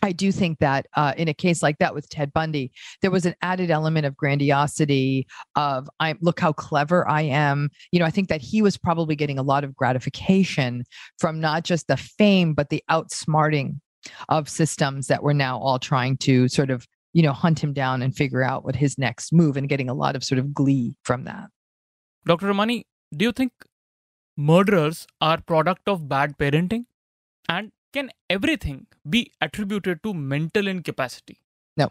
I 0.03 0.12
do 0.12 0.32
think 0.32 0.59
that 0.61 0.86
uh, 0.96 1.12
in 1.16 1.28
a 1.28 1.34
case 1.34 1.62
like 1.62 1.78
that 1.78 1.94
with 1.94 2.09
Ted 2.09 2.32
Bundy, 2.32 2.72
there 3.03 3.11
was 3.11 3.26
an 3.26 3.34
added 3.42 3.70
element 3.70 4.07
of 4.07 4.16
grandiosity 4.16 5.26
of 5.57 5.88
I 6.01 6.14
look 6.20 6.40
how 6.40 6.53
clever 6.53 7.09
I 7.09 7.22
am. 7.22 7.70
You 7.92 8.01
know, 8.01 8.07
I 8.07 8.11
think 8.11 8.28
that 8.28 8.40
he 8.40 8.62
was 8.62 8.76
probably 8.76 9.14
getting 9.14 9.38
a 9.38 9.42
lot 9.42 9.64
of 9.64 9.76
gratification 9.76 10.84
from 11.18 11.40
not 11.40 11.64
just 11.64 11.86
the 11.86 11.96
fame 11.96 12.55
but 12.55 12.70
the 12.70 12.82
outsmarting 12.90 13.80
of 14.28 14.48
systems 14.48 15.09
that 15.09 15.22
were 15.22 15.34
now 15.34 15.59
all 15.59 15.78
trying 15.78 16.16
to 16.16 16.48
sort 16.48 16.70
of 16.70 16.86
you 17.12 17.22
know 17.22 17.32
hunt 17.32 17.62
him 17.62 17.72
down 17.72 18.03
and 18.03 18.16
figure 18.16 18.42
out 18.42 18.64
what 18.64 18.76
his 18.76 18.96
next 18.96 19.32
move 19.32 19.57
and 19.57 19.68
getting 19.68 19.90
a 19.90 19.94
lot 19.94 20.16
of 20.16 20.24
sort 20.24 20.38
of 20.38 20.55
glee 20.55 20.94
from 21.05 21.24
that. 21.24 21.48
Dr. 22.26 22.46
Ramani, 22.46 22.86
do 23.14 23.24
you 23.24 23.32
think 23.32 23.53
murderers 24.36 25.07
are 25.20 25.40
product 25.40 25.88
of 25.88 26.09
bad 26.09 26.38
parenting? 26.38 26.84
And 27.48 27.72
can 27.93 28.11
everything 28.28 28.86
be 29.09 29.32
attributed 29.41 30.03
to 30.03 30.14
mental 30.14 30.68
incapacity? 30.68 31.38
No, 31.76 31.91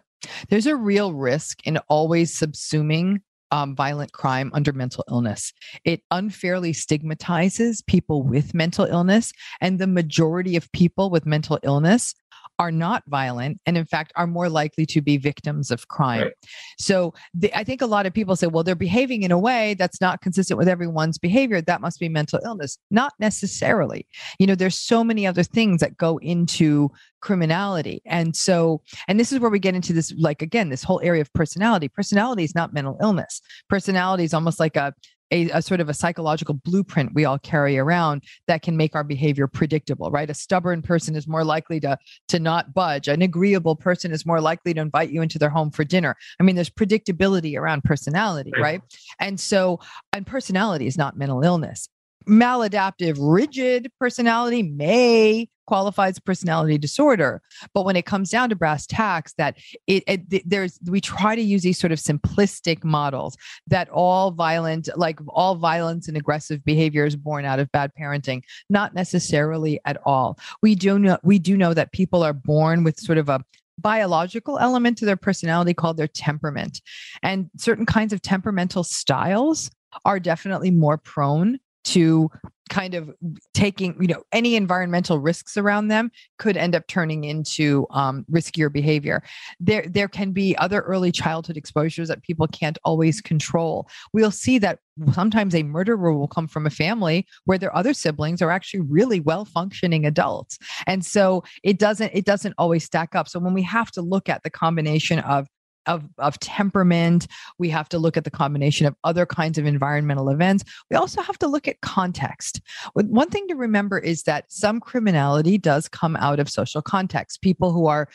there's 0.50 0.68
a 0.68 0.76
real 0.76 1.14
risk 1.14 1.66
in 1.66 1.78
always 1.90 2.38
subsuming 2.38 3.22
um, 3.52 3.76
violent 3.76 4.12
crime 4.12 4.52
under 4.54 4.74
mental 4.74 5.04
illness. 5.10 5.54
It 5.84 6.04
unfairly 6.12 6.74
stigmatizes 6.74 7.82
people 7.82 8.24
with 8.24 8.54
mental 8.54 8.86
illness, 8.86 9.32
and 9.60 9.80
the 9.80 9.88
majority 9.88 10.56
of 10.56 10.72
people 10.72 11.10
with 11.10 11.26
mental 11.26 11.60
illness 11.64 12.14
are 12.60 12.72
not 12.72 13.04
violent 13.08 13.60
and 13.66 13.78
in 13.78 13.86
fact 13.86 14.12
are 14.16 14.28
more 14.28 14.50
likely 14.50 14.86
to 14.86 15.02
be 15.02 15.18
victims 15.18 15.72
of 15.72 15.88
crime. 15.88 16.24
Right. 16.24 16.34
so 16.78 17.14
the, 17.34 17.56
i 17.58 17.64
think 17.64 17.82
a 17.82 17.86
lot 17.86 18.06
of 18.06 18.14
people 18.14 18.36
say 18.36 18.48
well 18.48 18.64
they're 18.64 18.76
behaving 18.76 19.24
in 19.24 19.32
a 19.32 19.40
way 19.40 19.74
that's 19.76 20.02
not 20.02 20.22
consistent 20.22 20.58
with 20.58 20.68
everyone's 20.68 21.18
behavior. 21.18 21.62
That 21.62 21.82
must 21.82 22.00
be 22.00 22.10
mental 22.10 22.40
illness. 22.44 22.78
Not 22.92 23.14
necessarily. 23.20 24.06
You 24.38 24.48
know 24.48 24.56
there's 24.56 24.76
so 24.76 25.04
many 25.04 25.26
other 25.26 25.44
things 25.44 25.82
that 25.82 25.98
go 25.98 26.18
into 26.18 26.92
criminality. 27.22 28.02
And 28.06 28.36
so 28.36 28.82
and 29.08 29.20
this 29.20 29.32
is 29.32 29.40
where 29.40 29.50
we 29.50 29.60
get 29.60 29.76
into 29.76 29.94
this 29.94 30.14
like 30.18 30.42
again 30.42 30.70
this 30.70 30.84
whole 30.84 31.02
area 31.04 31.22
of 31.22 31.34
personality. 31.34 31.88
Personality 31.88 32.44
is 32.44 32.56
not 32.56 32.74
mental 32.74 32.98
illness. 33.02 33.42
Personality 33.70 34.24
is 34.24 34.34
almost 34.34 34.60
like 34.60 34.76
a 34.76 34.94
a, 35.32 35.50
a 35.52 35.62
sort 35.62 35.80
of 35.80 35.90
a 35.90 35.94
psychological 35.94 36.56
blueprint 36.56 37.14
we 37.14 37.26
all 37.26 37.40
carry 37.40 37.78
around 37.78 38.24
that 38.48 38.62
can 38.62 38.76
make 38.78 38.96
our 38.96 39.04
behavior 39.04 39.48
predictable 39.48 40.12
right? 40.12 40.30
A 40.30 40.34
stubborn 40.34 40.82
person 40.82 41.16
is 41.16 41.28
more 41.28 41.44
likely 41.44 41.80
to 41.82 41.98
to 42.28 42.40
not 42.40 42.74
budge. 42.74 43.08
An 43.08 43.22
agreeable 43.22 43.76
person 43.76 44.12
is 44.12 44.26
more 44.26 44.42
likely 44.42 44.74
to 44.74 44.82
invite 44.82 45.12
you 45.12 45.22
into 45.22 45.40
their 45.40 45.50
home 45.50 45.72
for 45.72 45.84
dinner. 45.84 46.16
I 46.40 46.44
mean 46.44 46.56
there's 46.56 46.70
predictability 46.70 47.58
around 47.58 47.84
personality 47.84 48.52
Right. 48.56 48.62
right? 48.62 48.82
And 49.20 49.40
so 49.40 49.80
and 50.14 50.26
personality 50.26 50.88
is 50.88 50.98
not 50.98 51.18
mental 51.18 51.44
illness 51.44 51.90
maladaptive 52.28 53.18
rigid 53.20 53.92
personality 54.00 54.64
may 54.64 55.48
qualify 55.70 56.08
as 56.08 56.18
personality 56.18 56.80
disorder. 56.80 57.42
But 57.76 57.86
when 57.86 57.96
it 57.96 58.08
comes 58.08 58.32
down 58.32 58.50
to 58.50 58.56
brass 58.56 58.88
tacks 58.88 59.34
that 59.38 59.56
it, 59.86 60.04
it 60.08 60.50
there's 60.50 60.80
we 60.88 61.00
try 61.00 61.36
to 61.36 61.42
use 61.42 61.62
these 61.62 61.78
sort 61.78 61.92
of 61.92 62.00
simplistic 62.00 62.84
models 62.84 63.38
that 63.68 63.88
all 63.90 64.32
violent 64.32 64.90
like 64.96 65.20
all 65.28 65.56
violence 65.56 66.08
and 66.08 66.18
aggressive 66.18 66.66
behavior 66.66 67.06
is 67.06 67.16
born 67.16 67.46
out 67.46 67.60
of 67.60 67.72
bad 67.72 67.92
parenting. 68.00 68.42
Not 68.70 68.96
necessarily 68.96 69.80
at 69.86 69.98
all. 70.06 70.40
We 70.64 70.74
do 70.74 70.98
know 70.98 71.20
we 71.24 71.38
do 71.38 71.56
know 71.56 71.76
that 71.76 71.92
people 71.92 72.24
are 72.24 72.34
born 72.34 72.84
with 72.84 73.00
sort 73.00 73.20
of 73.20 73.30
a 73.30 73.44
biological 73.78 74.58
element 74.58 74.98
to 74.98 75.06
their 75.06 75.16
personality 75.16 75.74
called 75.76 75.98
their 75.98 76.08
temperament. 76.08 76.82
And 77.22 77.50
certain 77.58 77.86
kinds 77.86 78.12
of 78.12 78.22
temperamental 78.22 78.84
styles 78.84 79.70
are 80.04 80.20
definitely 80.20 80.72
more 80.72 80.98
prone 80.98 81.60
to 81.86 82.30
kind 82.70 82.94
of 82.94 83.10
taking 83.54 83.96
you 84.00 84.08
know 84.08 84.24
any 84.32 84.56
environmental 84.56 85.20
risks 85.20 85.58
around 85.58 85.88
them 85.88 86.12
could 86.38 86.56
end 86.56 86.76
up 86.76 86.88
turning 86.88 87.24
into 87.24 87.86
um, 87.90 88.26
riskier 88.32 88.72
behavior. 88.72 89.22
There 89.60 89.86
there 89.88 90.08
can 90.08 90.32
be 90.32 90.56
other 90.58 90.82
early 90.82 91.12
childhood 91.12 91.58
exposures 91.58 92.08
that 92.08 92.24
people 92.24 92.48
can't 92.48 92.78
always 92.84 93.22
control. 93.22 93.90
We'll 94.14 94.32
see 94.32 94.60
that 94.60 94.80
sometimes 95.14 95.56
a 95.56 95.64
murderer 95.64 96.14
will 96.14 96.28
come 96.28 96.48
from 96.48 96.66
a 96.66 96.70
family 96.70 97.26
where 97.46 97.58
their 97.58 97.76
other 97.76 97.94
siblings 97.94 98.42
are 98.42 98.52
actually 98.52 98.82
really 98.82 99.20
well 99.20 99.46
functioning 99.46 100.06
adults. 100.06 100.58
And 100.88 101.06
so 101.06 101.44
it 101.64 101.80
doesn't 101.80 102.12
it 102.14 102.26
doesn't 102.26 102.56
always 102.58 102.84
stack 102.84 103.16
up. 103.16 103.28
So 103.28 103.40
when 103.40 103.54
we 103.54 103.64
have 103.64 103.92
to 103.92 104.02
look 104.02 104.30
at 104.30 104.44
the 104.44 104.50
combination 104.50 105.20
of 105.20 105.48
of, 105.86 106.04
of 106.18 106.40
temperament. 106.40 107.28
We 107.58 107.70
have 107.70 107.90
to 107.90 108.00
look 108.00 108.18
at 108.18 108.24
the 108.24 108.32
combination 108.32 108.86
of 108.86 108.96
other 109.04 109.26
kinds 109.26 109.58
of 109.58 109.66
environmental 109.66 110.30
events. 110.30 110.64
We 110.90 110.98
also 110.98 111.22
have 111.22 111.38
to 111.40 111.48
look 111.48 111.68
at 111.68 111.82
context. 111.82 112.62
One 112.94 113.30
thing 113.30 113.48
to 113.48 113.56
remember 113.56 113.98
is 114.00 114.24
that 114.24 114.46
some 114.52 114.80
criminality 114.80 115.58
does 115.58 115.88
come 115.88 116.16
out 116.18 116.40
of 116.40 116.50
social 116.50 116.82
context. 116.82 117.42
People 117.42 117.72
who 117.72 117.88
are 117.88 118.08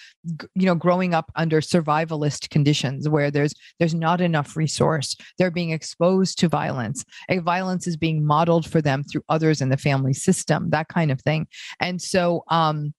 you 0.55 0.67
know 0.67 0.75
growing 0.75 1.15
up 1.15 1.31
under 1.37 1.61
survivalist 1.61 2.51
conditions 2.51 3.09
where 3.09 3.31
there's 3.31 3.55
there's 3.79 3.95
not 3.95 4.21
enough 4.21 4.57
resource. 4.57 5.17
They're 5.39 5.51
being 5.51 5.71
exposed 5.71 6.39
to 6.39 6.49
violence. 6.49 7.05
A 7.29 7.39
violence 7.39 7.87
is 7.87 7.97
being 7.97 8.25
modeled 8.25 8.69
for 8.69 8.81
them 8.81 9.03
through 9.05 9.23
others 9.29 9.61
in 9.61 9.69
the 9.69 9.77
family 9.77 10.13
system 10.13 10.71
that 10.71 10.89
kind 10.89 11.11
of 11.11 11.21
thing. 11.21 11.47
And 11.81 12.01
so 12.01 12.45
um 12.49 12.95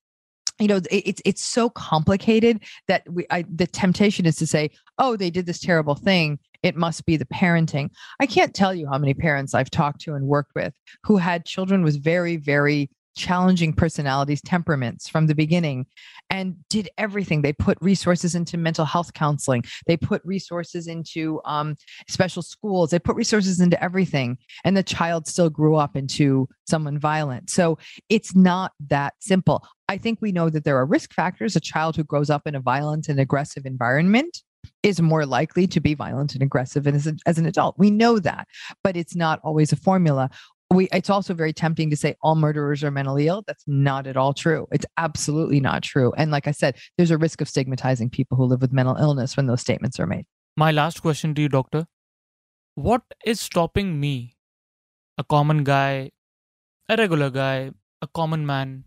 you 0.58 0.66
know 0.68 0.76
it- 0.76 0.86
it's 0.90 1.22
it's 1.24 1.42
so 1.44 1.68
complicated 1.70 2.62
that 2.88 3.02
we 3.10 3.26
I, 3.30 3.44
the 3.52 3.66
temptation 3.66 4.26
is 4.26 4.36
to 4.36 4.46
say 4.46 4.70
oh 4.98 5.16
they 5.16 5.30
did 5.30 5.46
this 5.46 5.60
terrible 5.60 5.94
thing. 5.94 6.38
It 6.62 6.74
must 6.74 7.04
be 7.06 7.16
the 7.16 7.26
parenting. 7.26 7.90
I 8.18 8.26
can't 8.26 8.54
tell 8.54 8.74
you 8.74 8.88
how 8.88 8.98
many 8.98 9.14
parents 9.14 9.54
i've 9.54 9.70
talked 9.70 10.00
to 10.02 10.14
and 10.14 10.26
worked 10.26 10.52
with 10.54 10.72
who 11.04 11.16
had 11.16 11.44
children 11.44 11.82
with 11.82 12.02
very 12.02 12.36
very 12.36 12.90
challenging 13.16 13.72
personalities 13.72 14.40
temperaments 14.42 15.08
from 15.08 15.26
the 15.26 15.34
beginning 15.34 15.86
and 16.30 16.56
did 16.68 16.88
everything 16.98 17.42
they 17.42 17.52
put 17.52 17.78
resources 17.80 18.34
into 18.34 18.56
mental 18.56 18.84
health 18.84 19.12
counseling 19.14 19.64
they 19.86 19.96
put 19.96 20.22
resources 20.24 20.86
into 20.86 21.40
um, 21.44 21.74
special 22.08 22.42
schools 22.42 22.90
they 22.90 22.98
put 22.98 23.16
resources 23.16 23.60
into 23.60 23.82
everything 23.82 24.36
and 24.64 24.76
the 24.76 24.82
child 24.82 25.26
still 25.26 25.50
grew 25.50 25.76
up 25.76 25.96
into 25.96 26.48
someone 26.68 26.98
violent 26.98 27.50
so 27.50 27.78
it's 28.08 28.34
not 28.36 28.72
that 28.88 29.14
simple 29.20 29.66
I 29.88 29.98
think 29.98 30.18
we 30.20 30.32
know 30.32 30.50
that 30.50 30.64
there 30.64 30.76
are 30.76 30.86
risk 30.86 31.12
factors. 31.12 31.54
A 31.54 31.60
child 31.60 31.96
who 31.96 32.04
grows 32.04 32.28
up 32.28 32.46
in 32.46 32.54
a 32.54 32.60
violent 32.60 33.08
and 33.08 33.20
aggressive 33.20 33.66
environment 33.66 34.42
is 34.82 35.00
more 35.00 35.26
likely 35.26 35.66
to 35.66 35.80
be 35.80 35.94
violent 35.94 36.34
and 36.34 36.42
aggressive 36.42 36.86
as, 36.86 37.06
a, 37.06 37.14
as 37.26 37.38
an 37.38 37.46
adult. 37.46 37.76
We 37.78 37.90
know 37.90 38.18
that, 38.18 38.46
but 38.82 38.96
it's 38.96 39.14
not 39.14 39.40
always 39.42 39.72
a 39.72 39.76
formula. 39.76 40.30
We, 40.72 40.88
it's 40.92 41.10
also 41.10 41.32
very 41.32 41.52
tempting 41.52 41.90
to 41.90 41.96
say 41.96 42.16
all 42.22 42.34
murderers 42.34 42.82
are 42.82 42.90
mentally 42.90 43.28
ill. 43.28 43.44
That's 43.46 43.62
not 43.66 44.06
at 44.06 44.16
all 44.16 44.34
true. 44.34 44.66
It's 44.72 44.86
absolutely 44.96 45.60
not 45.60 45.82
true. 45.82 46.12
And 46.16 46.30
like 46.30 46.48
I 46.48 46.50
said, 46.50 46.76
there's 46.96 47.12
a 47.12 47.18
risk 47.18 47.40
of 47.40 47.48
stigmatizing 47.48 48.10
people 48.10 48.36
who 48.36 48.44
live 48.44 48.60
with 48.60 48.72
mental 48.72 48.96
illness 48.96 49.36
when 49.36 49.46
those 49.46 49.60
statements 49.60 50.00
are 50.00 50.06
made. 50.06 50.26
My 50.56 50.72
last 50.72 51.02
question 51.02 51.34
to 51.34 51.42
you, 51.42 51.48
doctor. 51.48 51.86
What 52.74 53.02
is 53.24 53.40
stopping 53.40 54.00
me, 54.00 54.36
a 55.16 55.24
common 55.24 55.64
guy, 55.64 56.10
a 56.88 56.96
regular 56.96 57.30
guy, 57.30 57.70
a 58.02 58.08
common 58.08 58.44
man? 58.44 58.84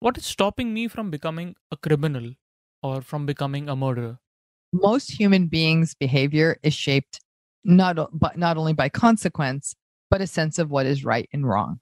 What 0.00 0.18
is 0.18 0.26
stopping 0.26 0.74
me 0.74 0.88
from 0.88 1.10
becoming 1.10 1.54
a 1.70 1.76
criminal 1.76 2.32
or 2.82 3.00
from 3.00 3.26
becoming 3.26 3.68
a 3.68 3.76
murderer? 3.76 4.18
most 4.72 5.10
human 5.10 5.46
beings' 5.46 5.94
behavior 5.94 6.58
is 6.62 6.74
shaped 6.74 7.20
not 7.64 7.96
but 8.18 8.36
not 8.36 8.56
only 8.56 8.72
by 8.72 8.88
consequence 8.88 9.74
but 10.12 10.20
a 10.20 10.26
sense 10.26 10.58
of 10.58 10.70
what 10.70 10.84
is 10.84 11.06
right 11.06 11.26
and 11.32 11.48
wrong. 11.48 11.80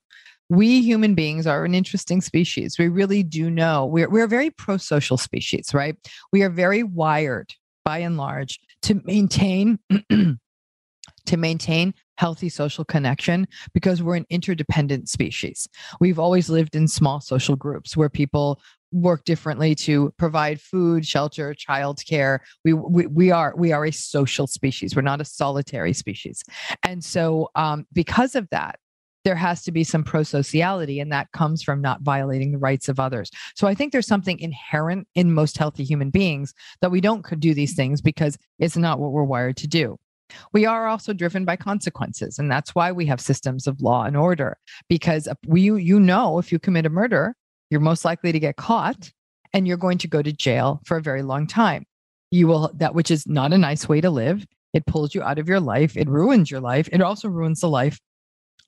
We 0.48 0.82
human 0.82 1.16
beings 1.16 1.48
are 1.48 1.64
an 1.64 1.74
interesting 1.74 2.20
species. 2.20 2.78
We 2.78 2.86
really 2.86 3.24
do 3.24 3.50
know 3.50 3.86
we're 3.86 4.08
we're 4.08 4.24
a 4.24 4.28
very 4.28 4.50
pro-social 4.50 5.16
species, 5.16 5.74
right? 5.74 5.96
We 6.32 6.42
are 6.44 6.48
very 6.48 6.84
wired 6.84 7.52
by 7.84 7.98
and 7.98 8.16
large 8.16 8.60
to 8.82 9.00
maintain 9.04 9.80
to 10.10 11.36
maintain 11.36 11.92
healthy 12.18 12.48
social 12.48 12.84
connection 12.84 13.48
because 13.74 14.00
we're 14.00 14.16
an 14.16 14.26
interdependent 14.30 15.08
species. 15.08 15.66
We've 16.00 16.18
always 16.18 16.48
lived 16.48 16.76
in 16.76 16.86
small 16.86 17.20
social 17.20 17.56
groups 17.56 17.96
where 17.96 18.10
people 18.10 18.60
work 18.92 19.24
differently 19.24 19.74
to 19.74 20.12
provide 20.16 20.60
food, 20.60 21.06
shelter, 21.06 21.54
childcare. 21.54 22.40
We, 22.64 22.72
we 22.72 23.06
we 23.06 23.30
are 23.30 23.54
we 23.56 23.72
are 23.72 23.84
a 23.84 23.92
social 23.92 24.46
species. 24.46 24.94
We're 24.94 25.02
not 25.02 25.20
a 25.20 25.24
solitary 25.24 25.92
species, 25.92 26.42
and 26.84 27.04
so 27.04 27.50
um, 27.54 27.86
because 27.92 28.34
of 28.34 28.48
that, 28.50 28.78
there 29.24 29.36
has 29.36 29.62
to 29.64 29.72
be 29.72 29.84
some 29.84 30.04
prosociality, 30.04 31.00
and 31.00 31.12
that 31.12 31.30
comes 31.32 31.62
from 31.62 31.80
not 31.80 32.02
violating 32.02 32.52
the 32.52 32.58
rights 32.58 32.88
of 32.88 32.98
others. 32.98 33.30
So 33.54 33.66
I 33.66 33.74
think 33.74 33.92
there's 33.92 34.06
something 34.06 34.38
inherent 34.38 35.06
in 35.14 35.34
most 35.34 35.58
healthy 35.58 35.84
human 35.84 36.10
beings 36.10 36.54
that 36.80 36.90
we 36.90 37.00
don't 37.00 37.22
could 37.22 37.40
do 37.40 37.54
these 37.54 37.74
things 37.74 38.00
because 38.00 38.38
it's 38.58 38.76
not 38.76 38.98
what 38.98 39.12
we're 39.12 39.24
wired 39.24 39.56
to 39.58 39.68
do. 39.68 39.98
We 40.52 40.64
are 40.64 40.86
also 40.86 41.12
driven 41.12 41.44
by 41.44 41.56
consequences, 41.56 42.38
and 42.38 42.50
that's 42.50 42.74
why 42.74 42.92
we 42.92 43.06
have 43.06 43.20
systems 43.20 43.66
of 43.66 43.80
law 43.80 44.04
and 44.04 44.16
order. 44.16 44.58
Because 44.88 45.28
we, 45.46 45.62
you 45.62 46.00
know, 46.00 46.38
if 46.38 46.52
you 46.52 46.58
commit 46.58 46.86
a 46.86 46.90
murder, 46.90 47.34
you're 47.70 47.80
most 47.80 48.04
likely 48.04 48.32
to 48.32 48.40
get 48.40 48.56
caught, 48.56 49.10
and 49.52 49.66
you're 49.66 49.76
going 49.76 49.98
to 49.98 50.08
go 50.08 50.22
to 50.22 50.32
jail 50.32 50.80
for 50.84 50.96
a 50.96 51.02
very 51.02 51.22
long 51.22 51.46
time. 51.46 51.84
You 52.30 52.46
will 52.46 52.70
that, 52.74 52.94
which 52.94 53.10
is 53.10 53.26
not 53.26 53.52
a 53.52 53.58
nice 53.58 53.88
way 53.88 54.00
to 54.00 54.10
live. 54.10 54.44
It 54.72 54.86
pulls 54.86 55.14
you 55.14 55.22
out 55.22 55.38
of 55.38 55.48
your 55.48 55.60
life. 55.60 55.96
It 55.96 56.08
ruins 56.08 56.50
your 56.50 56.60
life. 56.60 56.88
It 56.92 57.02
also 57.02 57.28
ruins 57.28 57.60
the 57.60 57.68
life 57.68 57.98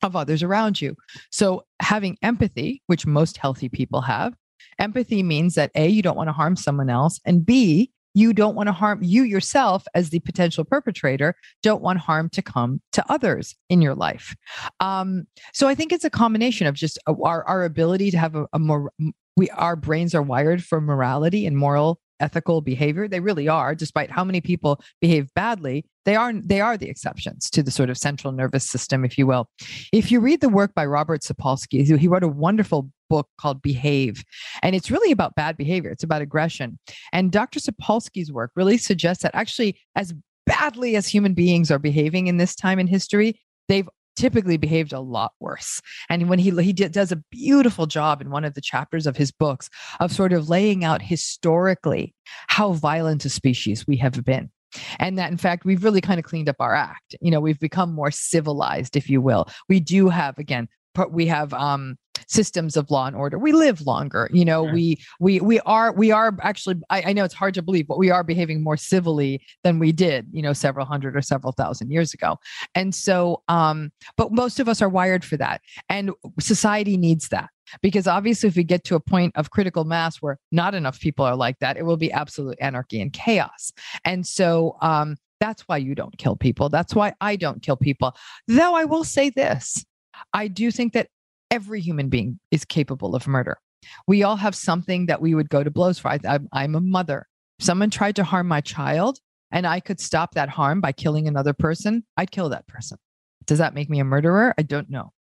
of 0.03 0.17
others 0.17 0.43
around 0.43 0.81
you. 0.81 0.97
So 1.31 1.65
having 1.81 2.19
empathy, 2.23 2.83
which 2.87 3.07
most 3.07 3.37
healthy 3.37 3.69
people 3.69 4.01
have, 4.01 4.35
empathy 4.79 5.23
means 5.23 5.55
that 5.55 5.71
a 5.77 5.87
you 5.87 6.03
don't 6.03 6.17
want 6.17 6.29
to 6.29 6.33
harm 6.33 6.57
someone 6.57 6.91
else, 6.91 7.21
and 7.25 7.47
b 7.47 7.93
you 8.15 8.33
don't 8.33 8.55
want 8.55 8.67
to 8.67 8.73
harm 8.73 9.01
you 9.03 9.23
yourself 9.23 9.85
as 9.95 10.11
the 10.11 10.21
potential 10.21 10.65
perpetrator 10.65 11.35
don't 11.63 11.83
want 11.83 11.99
harm 11.99 12.29
to 12.31 12.43
come 12.43 12.81
to 12.93 13.05
others 13.11 13.55
in 13.69 13.81
your 13.81 13.95
life. 13.95 14.35
Um, 14.81 15.27
so 15.53 15.69
i 15.69 15.75
think 15.75 15.93
it's 15.93 16.05
a 16.05 16.11
combination 16.11 16.67
of 16.67 16.75
just 16.75 16.99
uh, 17.07 17.15
our, 17.23 17.45
our 17.45 17.65
ability 17.65 18.11
to 18.11 18.19
have 18.19 18.35
a, 18.35 18.47
a 18.53 18.59
more 18.59 18.93
we 19.37 19.49
our 19.51 19.77
brains 19.77 20.15
are 20.15 20.23
wired 20.23 20.63
for 20.63 20.81
morality 20.81 21.47
and 21.47 21.57
moral 21.57 22.01
ethical 22.21 22.61
behavior 22.61 23.09
they 23.09 23.21
really 23.21 23.49
are 23.49 23.75
despite 23.75 24.11
how 24.11 24.25
many 24.25 24.41
people 24.41 24.81
behave 25.01 25.33
badly 25.35 25.85
they 26.05 26.17
are 26.17 26.33
they 26.33 26.61
are 26.61 26.77
the 26.77 26.89
exceptions 26.89 27.49
to 27.51 27.63
the 27.63 27.71
sort 27.71 27.91
of 27.91 27.99
central 27.99 28.33
nervous 28.33 28.69
system 28.69 29.05
if 29.05 29.17
you 29.17 29.27
will. 29.27 29.49
If 29.93 30.11
you 30.11 30.21
read 30.21 30.41
the 30.41 30.49
work 30.49 30.75
by 30.75 30.87
robert 30.87 31.23
sapolsky 31.23 31.99
he 31.99 32.09
wrote 32.09 32.25
a 32.25 32.29
wonderful 32.29 32.91
book 33.09 33.29
called 33.39 33.63
behave 33.63 34.25
and 34.63 34.75
it's 34.75 34.91
really 34.91 35.13
about 35.13 35.35
bad 35.35 35.57
behavior 35.57 35.91
it's 35.91 36.05
about 36.05 36.23
aggression. 36.23 36.79
And 37.13 37.31
dr 37.31 37.59
sapolsky's 37.59 38.33
work 38.33 38.53
really 38.57 38.79
suggests 38.79 39.23
that 39.23 39.35
actually 39.35 39.79
as 39.97 40.15
badly 40.47 40.97
as 40.97 41.07
human 41.07 41.35
beings 41.35 41.71
are 41.71 41.79
behaving 41.79 42.27
in 42.27 42.37
this 42.37 42.55
time 42.55 42.79
in 42.79 42.87
history 42.87 43.41
they've 43.69 43.89
typically 44.17 44.57
behaved 44.57 44.93
a 44.93 45.01
lot 45.01 45.33
worse. 45.41 45.81
And 46.09 46.29
when 46.29 46.39
he 46.39 46.51
he 46.63 46.73
did, 46.73 46.93
does 46.93 47.13
a 47.13 47.23
beautiful 47.31 47.87
job 47.87 48.21
in 48.21 48.31
one 48.31 48.45
of 48.45 48.55
the 48.55 48.61
chapters 48.61 49.07
of 49.07 49.17
his 49.17 49.33
books 49.33 49.69
of 50.01 50.13
sort 50.13 50.33
of 50.33 50.49
laying 50.49 50.85
out 50.85 51.03
historically 51.03 52.15
how 52.49 52.73
violent 52.73 53.25
a 53.25 53.31
species 53.31 53.87
we 53.87 53.97
have 53.97 54.25
been. 54.25 54.51
And 54.99 55.19
that, 55.19 55.31
in 55.31 55.37
fact, 55.37 55.65
we've 55.65 55.85
really 55.85 56.01
kind 56.01 56.19
of 56.19 56.25
cleaned 56.25 56.49
up 56.49 56.57
our 56.61 56.75
act. 56.75 57.15
You 57.21 57.31
know, 57.31 57.41
we've 57.41 57.61
become 57.61 57.93
more 57.93 58.11
civilized, 58.11 58.97
if 58.97 59.11
you 59.11 59.21
will. 59.21 59.47
We 59.69 59.81
do 59.81 60.09
have, 60.09 60.39
again, 60.39 60.69
we 61.11 61.27
have 61.27 61.53
um, 61.55 61.97
systems 62.33 62.77
of 62.77 62.91
law 62.91 63.07
and 63.07 63.17
order. 63.17 63.39
We 63.39 63.53
live 63.53 63.83
longer 63.87 64.29
you 64.33 64.45
know 64.45 64.65
sure. 64.65 64.75
we 64.75 64.99
we 65.21 65.41
we 65.41 65.61
are 65.61 65.93
we 65.93 66.11
are 66.11 66.37
actually 66.41 66.77
I, 66.91 67.03
I, 67.07 67.13
know 67.13 67.25
it's 67.25 67.35
hard 67.35 67.55
to 67.55 67.63
believe 67.63 67.87
but 67.87 67.99
we 67.99 68.11
are 68.11 68.25
behaving 68.25 68.63
more 68.63 68.77
civilly 68.77 69.43
than 69.65 69.79
we 69.79 69.93
did 69.93 70.27
you 70.33 70.43
know 70.43 70.53
several 70.53 70.87
hundred 70.87 71.17
or 71.17 71.23
several 71.23 71.53
thousand 71.53 71.91
years 71.91 72.15
ago. 72.15 72.39
And 72.75 72.95
so 72.95 73.43
um 73.49 73.93
but 74.17 74.33
most 74.33 74.61
of 74.61 74.69
us 74.69 74.81
are 74.81 74.89
wired 74.89 75.25
for 75.25 75.37
that 75.37 75.61
and 75.89 76.11
society 76.41 76.97
needs 76.97 77.29
that 77.29 77.51
because 77.81 78.07
obviously 78.07 78.49
if 78.49 78.57
we 78.57 78.65
get 78.65 78.85
to 78.85 78.95
a 78.95 79.01
point 79.01 79.33
of 79.37 79.51
critical 79.51 79.85
mass 79.85 80.17
where 80.21 80.39
not 80.51 80.75
enough 80.75 81.01
people 81.01 81.25
are 81.25 81.37
like 81.37 81.59
that 81.61 81.77
it 81.77 81.85
will 81.85 81.97
be 81.97 82.13
absolute 82.13 82.57
anarchy 82.61 83.01
and 83.01 83.13
chaos. 83.13 83.73
And 84.05 84.27
so 84.27 84.77
um 84.81 85.17
that's 85.41 85.63
why 85.63 85.77
you 85.77 85.97
don't 85.97 86.17
kill 86.19 86.37
people. 86.37 86.69
That's 86.69 86.95
why 86.95 87.13
i 87.21 87.37
don't 87.37 87.63
kill 87.63 87.77
people. 87.77 88.15
Though 88.49 88.75
i 88.75 88.85
will 88.85 89.05
say 89.05 89.31
this 89.31 89.85
I 90.33 90.49
do 90.49 90.71
think 90.71 90.93
that 90.93 91.09
every 91.51 91.81
human 91.81 92.09
being 92.09 92.39
is 92.51 92.65
capable 92.65 93.15
of 93.15 93.27
murder. 93.27 93.59
We 94.07 94.23
all 94.23 94.37
have 94.37 94.55
something 94.55 95.07
that 95.07 95.21
we 95.21 95.35
would 95.35 95.51
go 95.51 95.63
to 95.63 95.71
blows 95.71 95.99
for. 95.99 96.09
I, 96.09 96.39
am 96.55 96.75
a 96.75 96.81
mother. 96.81 97.27
someone 97.59 97.91
tried 97.91 98.17
to 98.17 98.25
harm 98.25 98.49
my 98.49 98.61
child 98.61 99.19
and 99.53 99.67
I 99.67 99.81
could 99.81 100.01
stop 100.01 100.35
that 100.35 100.49
harm 100.49 100.81
by 100.81 100.93
killing 100.93 101.29
another 101.29 101.53
person, 101.53 102.05
I'd 102.17 102.31
kill 102.31 102.49
that 102.49 102.67
person. 102.67 102.99
Does 103.45 103.59
that 103.59 103.75
make 103.75 103.91
me 103.91 104.01
a 104.01 104.05
murderer? 104.05 104.55
I 104.57 104.63
don't 104.63 104.89
know. 104.89 105.13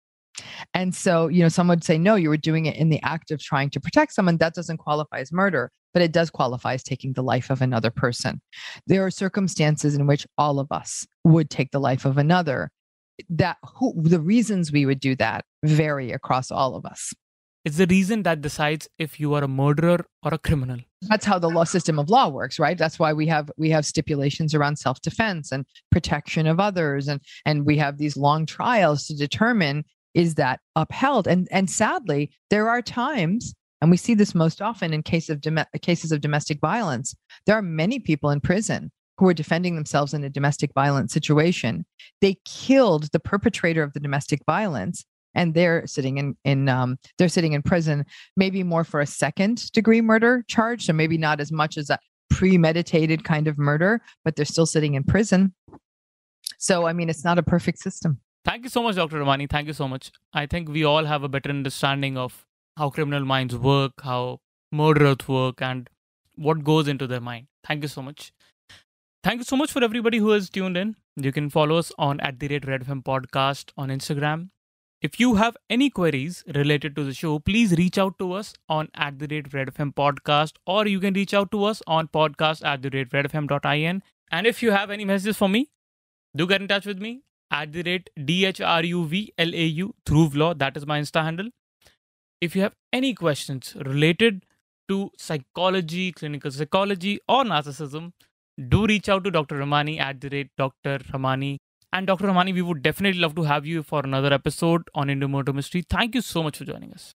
And 0.73 0.95
so, 0.95 1.27
you 1.27 1.43
know, 1.43 1.49
some 1.49 1.67
would 1.67 1.83
say, 1.83 1.97
no, 1.97 2.15
you 2.15 2.29
were 2.29 2.37
doing 2.37 2.65
it 2.65 2.77
in 2.77 2.89
the 2.89 3.01
act 3.03 3.31
of 3.31 3.39
trying 3.39 3.69
to 3.71 3.81
protect 3.81 4.13
someone. 4.13 4.37
That 4.37 4.53
doesn't 4.53 4.77
qualify 4.77 5.19
as 5.19 5.31
murder, 5.31 5.69
but 5.93 6.01
it 6.01 6.13
does 6.13 6.29
qualify 6.29 6.73
as 6.75 6.83
taking 6.83 7.13
the 7.13 7.21
life 7.21 7.49
of 7.49 7.61
another 7.61 7.91
person. 7.91 8.41
There 8.87 9.05
are 9.05 9.11
circumstances 9.11 9.95
in 9.95 10.07
which 10.07 10.25
all 10.37 10.59
of 10.59 10.71
us 10.71 11.05
would 11.25 11.49
take 11.49 11.71
the 11.71 11.79
life 11.79 12.05
of 12.05 12.17
another 12.17 12.71
that 13.29 13.57
who 13.75 13.93
the 13.97 14.19
reasons 14.19 14.71
we 14.71 14.85
would 14.85 14.99
do 14.99 15.15
that 15.15 15.45
vary 15.63 16.11
across 16.11 16.51
all 16.51 16.75
of 16.75 16.85
us. 16.85 17.13
It's 17.63 17.77
the 17.77 17.85
reason 17.85 18.23
that 18.23 18.41
decides 18.41 18.87
if 18.97 19.19
you 19.19 19.35
are 19.35 19.43
a 19.43 19.47
murderer 19.47 20.03
or 20.23 20.33
a 20.33 20.39
criminal. 20.39 20.79
That's 21.03 21.25
how 21.25 21.37
the 21.37 21.49
law 21.49 21.63
system 21.63 21.99
of 21.99 22.09
law 22.09 22.27
works 22.27 22.57
right? 22.57 22.77
That's 22.77 22.97
why 22.97 23.13
we 23.13 23.27
have 23.27 23.51
we 23.57 23.69
have 23.69 23.85
stipulations 23.85 24.55
around 24.55 24.77
self-defense 24.77 25.51
and 25.51 25.65
protection 25.91 26.47
of 26.47 26.59
others 26.59 27.07
and 27.07 27.21
and 27.45 27.65
we 27.65 27.77
have 27.77 27.97
these 27.97 28.17
long 28.17 28.45
trials 28.45 29.05
to 29.07 29.15
determine 29.15 29.85
is 30.13 30.35
that 30.35 30.59
upheld? 30.75 31.27
And 31.27 31.47
and 31.51 31.69
sadly 31.69 32.31
there 32.49 32.67
are 32.67 32.81
times 32.81 33.53
and 33.81 33.91
we 33.91 33.97
see 33.97 34.15
this 34.15 34.33
most 34.33 34.61
often 34.61 34.93
in 34.93 35.03
case 35.03 35.29
of 35.29 35.41
dom- 35.41 35.65
cases 35.81 36.11
of 36.11 36.21
domestic 36.21 36.59
violence 36.59 37.15
there 37.45 37.57
are 37.57 37.61
many 37.61 37.99
people 37.99 38.31
in 38.31 38.41
prison 38.41 38.91
who 39.21 39.25
were 39.25 39.35
defending 39.35 39.75
themselves 39.75 40.15
in 40.15 40.23
a 40.23 40.31
domestic 40.31 40.73
violence 40.73 41.13
situation. 41.13 41.85
They 42.21 42.37
killed 42.43 43.11
the 43.11 43.19
perpetrator 43.19 43.83
of 43.83 43.93
the 43.93 43.99
domestic 43.99 44.41
violence, 44.47 45.05
and 45.35 45.53
they're 45.53 45.85
sitting 45.85 46.17
in 46.17 46.35
in 46.43 46.67
um, 46.67 46.97
they're 47.19 47.29
sitting 47.29 47.53
in 47.53 47.61
prison, 47.61 48.03
maybe 48.35 48.63
more 48.63 48.83
for 48.83 48.99
a 48.99 49.05
second 49.05 49.71
degree 49.73 50.01
murder 50.01 50.43
charge, 50.47 50.87
so 50.87 50.93
maybe 50.93 51.19
not 51.19 51.39
as 51.39 51.51
much 51.51 51.77
as 51.77 51.91
a 51.91 51.99
premeditated 52.31 53.23
kind 53.23 53.47
of 53.47 53.59
murder, 53.59 54.01
but 54.25 54.35
they're 54.35 54.43
still 54.43 54.65
sitting 54.65 54.95
in 54.95 55.03
prison. 55.03 55.53
So 56.57 56.87
I 56.87 56.93
mean, 56.93 57.07
it's 57.07 57.23
not 57.23 57.37
a 57.37 57.43
perfect 57.43 57.77
system. 57.77 58.19
Thank 58.43 58.63
you 58.63 58.71
so 58.71 58.81
much, 58.81 58.95
Dr. 58.95 59.19
Ramani. 59.19 59.45
Thank 59.45 59.67
you 59.67 59.73
so 59.73 59.87
much. 59.87 60.11
I 60.33 60.47
think 60.47 60.67
we 60.67 60.83
all 60.83 61.05
have 61.05 61.21
a 61.21 61.29
better 61.29 61.51
understanding 61.51 62.17
of 62.17 62.43
how 62.75 62.89
criminal 62.89 63.23
minds 63.23 63.55
work, 63.55 64.01
how 64.01 64.39
murderers 64.71 65.27
work, 65.27 65.61
and 65.61 65.87
what 66.33 66.63
goes 66.63 66.87
into 66.87 67.05
their 67.05 67.21
mind. 67.21 67.45
Thank 67.63 67.83
you 67.83 67.87
so 67.87 68.01
much. 68.01 68.33
Thank 69.23 69.37
you 69.37 69.43
so 69.43 69.55
much 69.55 69.71
for 69.71 69.83
everybody 69.83 70.17
who 70.17 70.31
has 70.31 70.49
tuned 70.49 70.75
in. 70.75 70.95
You 71.15 71.31
can 71.31 71.51
follow 71.51 71.77
us 71.77 71.91
on 71.99 72.19
at 72.21 72.39
the 72.39 72.47
rate 72.47 72.65
Red 72.67 72.85
FM 72.85 73.03
podcast 73.03 73.71
on 73.77 73.89
Instagram. 73.89 74.49
If 74.99 75.19
you 75.19 75.35
have 75.35 75.55
any 75.69 75.91
queries 75.91 76.43
related 76.55 76.95
to 76.95 77.03
the 77.03 77.13
show, 77.13 77.37
please 77.37 77.73
reach 77.73 77.99
out 77.99 78.17
to 78.17 78.33
us 78.33 78.55
on 78.67 78.89
at 78.95 79.19
the 79.19 79.27
rate 79.29 79.53
Red 79.53 79.67
FM 79.75 79.93
podcast, 79.93 80.53
or 80.65 80.87
you 80.87 80.99
can 80.99 81.13
reach 81.13 81.35
out 81.35 81.51
to 81.51 81.63
us 81.65 81.83
on 81.85 82.07
podcast 82.07 82.65
at 82.65 82.81
the 82.81 82.89
rate 82.89 83.11
redfm.in. 83.11 84.01
And 84.31 84.47
if 84.47 84.63
you 84.63 84.71
have 84.71 84.89
any 84.89 85.05
messages 85.05 85.37
for 85.37 85.47
me, 85.47 85.69
do 86.35 86.47
get 86.47 86.61
in 86.61 86.67
touch 86.67 86.87
with 86.87 86.99
me 86.99 87.21
at 87.51 87.71
the 87.73 87.83
rate 87.83 88.09
DHRUVLAU 88.17 89.91
through 90.03 90.29
law. 90.29 90.55
That 90.55 90.75
is 90.77 90.87
my 90.87 90.99
Insta 90.99 91.23
handle. 91.23 91.49
If 92.39 92.55
you 92.55 92.63
have 92.63 92.73
any 92.91 93.13
questions 93.13 93.75
related 93.85 94.45
to 94.87 95.11
psychology, 95.15 96.11
clinical 96.11 96.49
psychology, 96.49 97.19
or 97.29 97.43
narcissism, 97.43 98.13
do 98.69 98.85
reach 98.85 99.09
out 99.09 99.23
to 99.23 99.31
Dr. 99.31 99.57
Ramani 99.57 99.99
at 99.99 100.21
the 100.21 100.29
rate 100.29 100.49
Dr. 100.57 100.99
Ramani. 101.13 101.59
And 101.93 102.07
Dr. 102.07 102.27
Ramani, 102.27 102.53
we 102.53 102.61
would 102.61 102.81
definitely 102.81 103.19
love 103.19 103.35
to 103.35 103.43
have 103.43 103.65
you 103.65 103.83
for 103.83 104.01
another 104.03 104.33
episode 104.33 104.83
on 104.95 105.07
Murder 105.19 105.53
Mystery. 105.53 105.83
Thank 105.89 106.15
you 106.15 106.21
so 106.21 106.41
much 106.43 106.57
for 106.57 106.65
joining 106.65 106.93
us. 106.93 107.13